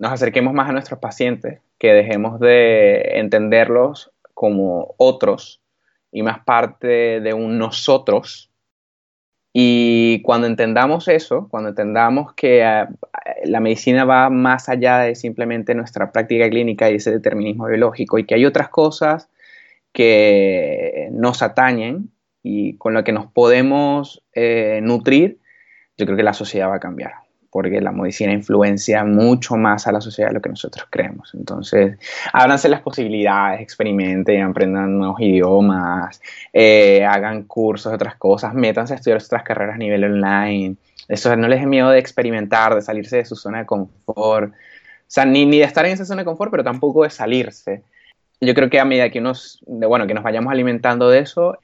nos 0.03 0.11
acerquemos 0.11 0.53
más 0.53 0.69
a 0.69 0.73
nuestros 0.73 0.99
pacientes, 0.99 1.61
que 1.79 1.93
dejemos 1.93 2.41
de 2.41 3.21
entenderlos 3.21 4.11
como 4.35 4.97
otros 4.97 5.63
y 6.11 6.25
más 6.25 6.41
parte 6.41 7.21
de 7.21 7.33
un 7.33 7.57
nosotros. 7.57 8.51
Y 9.53 10.21
cuando 10.23 10.49
entendamos 10.49 11.07
eso, 11.07 11.47
cuando 11.49 11.69
entendamos 11.69 12.35
que 12.35 12.65
eh, 12.65 12.87
la 13.45 13.61
medicina 13.61 14.05
va 14.05 14.29
más 14.29 14.69
allá 14.69 14.99
de 14.99 15.15
simplemente 15.15 15.73
nuestra 15.77 16.11
práctica 16.11 16.51
clínica 16.51 16.91
y 16.91 16.97
ese 16.97 17.13
determinismo 17.13 17.67
biológico 17.67 18.19
y 18.19 18.27
que 18.27 18.35
hay 18.35 18.45
otras 18.45 18.71
cosas 18.71 19.29
que 19.93 21.11
nos 21.13 21.43
atañen 21.43 22.11
y 22.43 22.77
con 22.77 22.93
lo 22.93 23.05
que 23.05 23.13
nos 23.13 23.27
podemos 23.27 24.25
eh, 24.33 24.81
nutrir, 24.83 25.39
yo 25.97 26.07
creo 26.07 26.17
que 26.17 26.25
la 26.25 26.35
sociedad 26.35 26.71
va 26.71 26.77
a 26.77 26.81
cambiar 26.81 27.22
porque 27.53 27.83
la 27.83 27.93
medicina 27.93 28.33
influencia 28.33 29.05
mucho 29.05 29.57
más 29.57 29.87
a 29.87 29.93
la 29.93 30.01
sociedad 30.01 30.31
de 30.31 30.35
lo 30.35 30.41
que 30.41 30.49
nosotros 30.49 30.87
creemos. 30.89 31.35
Entonces, 31.35 31.99
ábranse 32.33 32.71
las 32.71 32.81
posibilidades, 32.81 33.61
experimenten, 33.61 34.43
aprendan 34.43 34.97
nuevos 34.97 35.21
idiomas, 35.21 36.23
eh, 36.51 37.05
hagan 37.05 37.43
cursos, 37.43 37.93
otras 37.93 38.17
cosas, 38.17 38.55
métanse 38.55 38.95
a 38.95 38.97
estudiar 38.97 39.21
otras 39.23 39.43
carreras 39.43 39.75
a 39.75 39.79
nivel 39.79 40.03
online. 40.03 40.77
Eso 41.09 41.37
no 41.37 41.47
les 41.47 41.61
dé 41.61 41.67
miedo 41.67 41.91
de 41.91 41.99
experimentar, 41.99 42.75
de 42.75 42.81
salirse 42.81 43.19
de 43.19 43.27
su 43.27 43.37
zona 43.37 43.59
de 43.59 43.67
confort. 43.67 44.51
O 44.51 44.55
sea, 45.07 45.27
ni, 45.27 45.45
ni 45.45 45.59
de 45.59 45.65
estar 45.65 45.85
en 45.85 45.93
esa 45.93 46.07
zona 46.07 46.23
de 46.23 46.25
confort, 46.25 46.51
pero 46.51 46.65
tampoco 46.65 47.03
de 47.03 47.11
salirse. 47.11 47.83
Yo 48.41 48.55
creo 48.55 48.71
que 48.71 48.81
a 48.81 48.87
medida 48.87 49.11
que, 49.11 49.19
unos, 49.19 49.63
bueno, 49.67 50.07
que 50.07 50.15
nos 50.15 50.25
vayamos 50.25 50.51
alimentando 50.51 51.11
de 51.11 51.19
eso, 51.19 51.59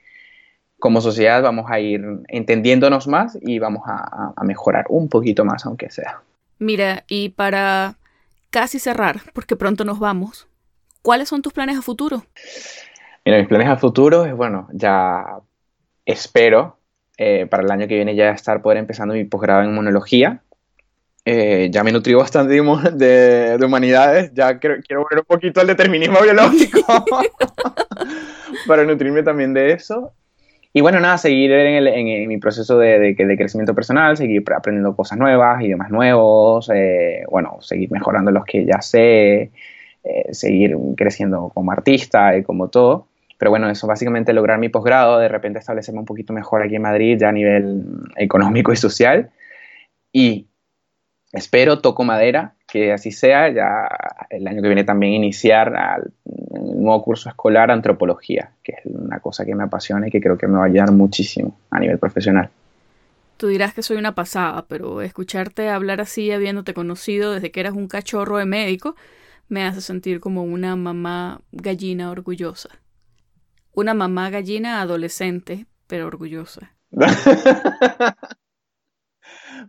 como 0.79 1.01
sociedad 1.01 1.43
vamos 1.43 1.65
a 1.69 1.79
ir 1.79 2.01
entendiéndonos 2.27 3.07
más 3.07 3.37
y 3.41 3.59
vamos 3.59 3.83
a, 3.85 4.33
mejorar 4.43 4.85
un 4.89 5.09
poquito 5.09 5.45
más, 5.45 5.65
aunque 5.65 5.91
sea. 5.91 6.21
Mira, 6.57 7.03
y 7.07 7.29
para 7.29 7.95
casi 8.49 8.79
cerrar, 8.79 9.21
porque 9.33 9.55
pronto 9.55 9.83
nos 9.83 9.99
vamos, 9.99 10.47
¿cuáles 11.01 11.29
son 11.29 11.41
tus 11.41 11.53
planes 11.53 11.77
a 11.77 11.81
futuro? 11.81 12.23
Mira, 13.25 13.37
mis 13.37 13.47
planes 13.47 13.67
a 13.67 13.77
futuro 13.77 14.25
es, 14.25 14.33
bueno, 14.33 14.67
ya 14.71 15.39
espero 16.05 16.77
eh, 17.17 17.45
para 17.45 17.63
el 17.63 17.71
año 17.71 17.87
que 17.87 17.95
viene 17.95 18.15
ya 18.15 18.31
estar 18.31 18.61
poder 18.61 18.77
empezando 18.77 19.13
mi 19.13 19.25
posgrado 19.25 19.61
en 19.61 19.69
inmunología. 19.69 20.41
Eh, 21.25 21.69
ya 21.69 21.83
me 21.83 21.91
nutrí 21.91 22.13
bastante 22.13 22.53
de, 22.93 23.57
de 23.57 23.65
humanidades, 23.65 24.31
ya 24.33 24.57
quiero, 24.57 24.77
quiero 24.81 25.03
volver 25.03 25.19
un 25.19 25.25
poquito 25.25 25.59
al 25.61 25.67
determinismo 25.67 26.19
biológico 26.21 26.79
para 28.67 28.83
nutrirme 28.85 29.21
también 29.21 29.53
de 29.53 29.73
eso. 29.73 30.13
Y 30.71 30.81
bueno, 30.81 30.99
nada, 30.99 31.17
seguir 31.17 31.51
en, 31.51 32.27
mi 32.27 32.37
proceso 32.37 32.77
de, 32.77 33.15
crecimiento 33.15 33.73
personal, 33.73 34.17
seguir 34.17 34.43
aprendiendo 34.55 34.95
cosas 34.95 35.17
nuevas, 35.17 35.61
idiomas 35.63 35.89
nuevos, 35.89 36.69
eh, 36.73 37.23
bueno, 37.29 37.57
seguir 37.61 37.91
mejorando 37.91 38.29
los 38.29 38.45
que 38.45 38.65
ya 38.65 38.79
sé, 38.81 39.51
eh, 40.03 40.27
seguir 40.31 40.77
creciendo 40.95 41.51
como 41.53 41.71
artista 41.71 42.37
y 42.37 42.43
como 42.43 42.69
todo. 42.69 43.07
Pero 43.39 43.51
bueno, 43.51 43.69
eso 43.69 43.87
básicamente 43.87 44.33
lograr 44.33 44.59
mi 44.59 44.69
posgrado, 44.69 45.17
de 45.17 45.29
repente 45.29 45.59
establecerme 45.59 46.01
un 46.01 46.05
poquito 46.05 46.33
mejor 46.33 46.61
aquí 46.61 46.75
en 46.75 46.83
Madrid, 46.83 47.17
ya 47.19 47.29
a 47.29 47.31
nivel 47.31 47.83
económico 48.17 48.71
y 48.71 48.75
social. 48.75 49.31
Y 50.11 50.47
espero, 51.31 51.79
toco 51.79 52.03
madera, 52.03 52.53
que 52.67 52.91
así 52.91 53.11
sea, 53.11 53.49
ya 53.49 53.87
el 54.29 54.47
año 54.47 54.61
que 54.61 54.67
viene 54.67 54.83
también 54.83 55.13
iniciar 55.13 55.75
al, 55.75 56.11
el 56.53 56.68
nuevo 56.83 57.03
curso 57.03 57.29
escolar 57.29 57.71
antropología, 57.71 58.51
que 58.63 58.73
es 58.73 58.85
una 58.85 59.19
cosa 59.19 59.45
que 59.45 59.55
me 59.55 59.63
apasiona 59.63 60.07
y 60.07 60.11
que 60.11 60.21
creo 60.21 60.37
que 60.37 60.47
me 60.47 60.57
va 60.57 60.63
a 60.63 60.67
ayudar 60.67 60.91
muchísimo 60.91 61.57
a 61.69 61.79
nivel 61.79 61.97
profesional. 61.97 62.49
Tú 63.37 63.47
dirás 63.47 63.73
que 63.73 63.81
soy 63.81 63.97
una 63.97 64.15
pasada, 64.15 64.65
pero 64.67 65.01
escucharte 65.01 65.69
hablar 65.69 66.01
así, 66.01 66.31
habiéndote 66.31 66.73
conocido 66.73 67.33
desde 67.33 67.51
que 67.51 67.61
eras 67.61 67.73
un 67.73 67.87
cachorro 67.87 68.37
de 68.37 68.45
médico, 68.45 68.95
me 69.47 69.63
hace 69.63 69.81
sentir 69.81 70.19
como 70.19 70.43
una 70.43 70.75
mamá 70.75 71.41
gallina 71.51 72.11
orgullosa. 72.11 72.69
Una 73.73 73.93
mamá 73.93 74.29
gallina 74.29 74.81
adolescente, 74.81 75.65
pero 75.87 76.07
orgullosa. 76.07 76.75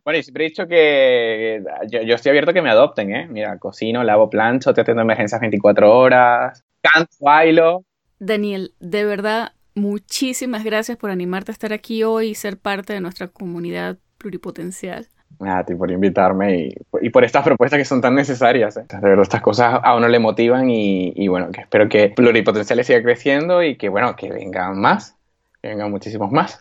Bueno, 0.05 0.19
y 0.19 0.23
siempre 0.23 0.45
he 0.45 0.49
dicho 0.49 0.67
que 0.67 1.63
yo, 1.89 2.15
estoy 2.15 2.31
abierto 2.31 2.53
a 2.53 2.55
que 2.55 2.63
me 2.63 2.71
adopten, 2.71 3.15
¿eh? 3.15 3.27
Mira, 3.29 3.59
cocino, 3.59 4.03
lavo 4.05 4.31
plancho, 4.31 4.73
te 4.73 4.81
atiendo 4.81 5.03
emergencias 5.03 5.41
24 5.41 5.93
horas, 5.93 6.65
canto, 6.81 7.13
bailo. 7.21 7.85
Daniel, 8.19 8.75
de 8.81 9.05
verdad, 9.05 9.53
muchísimas 9.75 10.65
gracias 10.65 10.99
por 10.99 11.11
animarte 11.11 11.51
a 11.51 11.55
estar 11.55 11.73
aquí 11.73 12.03
hoy 12.03 12.29
y 12.29 12.35
ser 12.35 12.59
parte 12.59 12.93
de 12.93 13.01
nuestra 13.01 13.29
comunidad 13.29 13.99
pluripotencial. 14.19 15.09
A 15.39 15.65
ti 15.65 15.75
por 15.75 15.91
invitarme 15.91 16.75
y, 17.01 17.11
por 17.11 17.25
estas 17.25 17.45
propuestas 17.45 17.79
que 17.79 17.85
son 17.85 18.01
tan 18.01 18.15
necesarias. 18.15 18.77
¿eh? 18.77 18.85
De 18.89 19.01
verdad, 19.01 19.23
estas 19.23 19.41
cosas 19.41 19.81
a 19.83 19.97
uno 19.97 20.09
le 20.09 20.19
motivan 20.19 20.69
y, 20.69 21.13
y 21.17 21.29
bueno, 21.29 21.51
que 21.51 21.63
espero 21.63 21.89
que 21.89 22.09
Pluripotenciales 22.09 22.87
siga 22.87 23.03
creciendo 23.03 23.63
y 23.63 23.77
que, 23.77 23.89
bueno, 23.89 24.17
que 24.17 24.31
vengan 24.31 24.79
más, 24.79 25.17
que 25.63 25.69
vengan 25.69 25.91
muchísimos 25.91 26.31
más. 26.31 26.61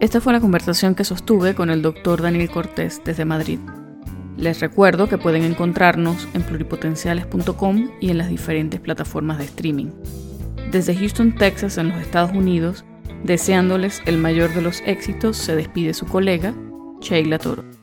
Esta 0.00 0.22
fue 0.22 0.32
la 0.32 0.40
conversación 0.40 0.94
que 0.94 1.04
sostuve 1.04 1.54
con 1.54 1.68
el 1.68 1.82
doctor 1.82 2.22
Daniel 2.22 2.50
Cortés 2.50 3.02
desde 3.04 3.26
Madrid. 3.26 3.58
Les 4.38 4.58
recuerdo 4.60 5.10
que 5.10 5.18
pueden 5.18 5.44
encontrarnos 5.44 6.26
en 6.32 6.42
pluripotenciales.com 6.42 7.90
y 8.00 8.08
en 8.08 8.16
las 8.16 8.30
diferentes 8.30 8.80
plataformas 8.80 9.36
de 9.36 9.44
streaming. 9.44 9.90
Desde 10.70 10.96
Houston, 10.96 11.34
Texas, 11.34 11.76
en 11.76 11.90
los 11.90 12.00
Estados 12.00 12.30
Unidos, 12.32 12.86
deseándoles 13.24 14.00
el 14.06 14.16
mayor 14.16 14.54
de 14.54 14.62
los 14.62 14.80
éxitos, 14.86 15.36
se 15.36 15.54
despide 15.54 15.92
su 15.92 16.06
colega, 16.06 16.54
Sheila 17.02 17.38
Toro. 17.38 17.79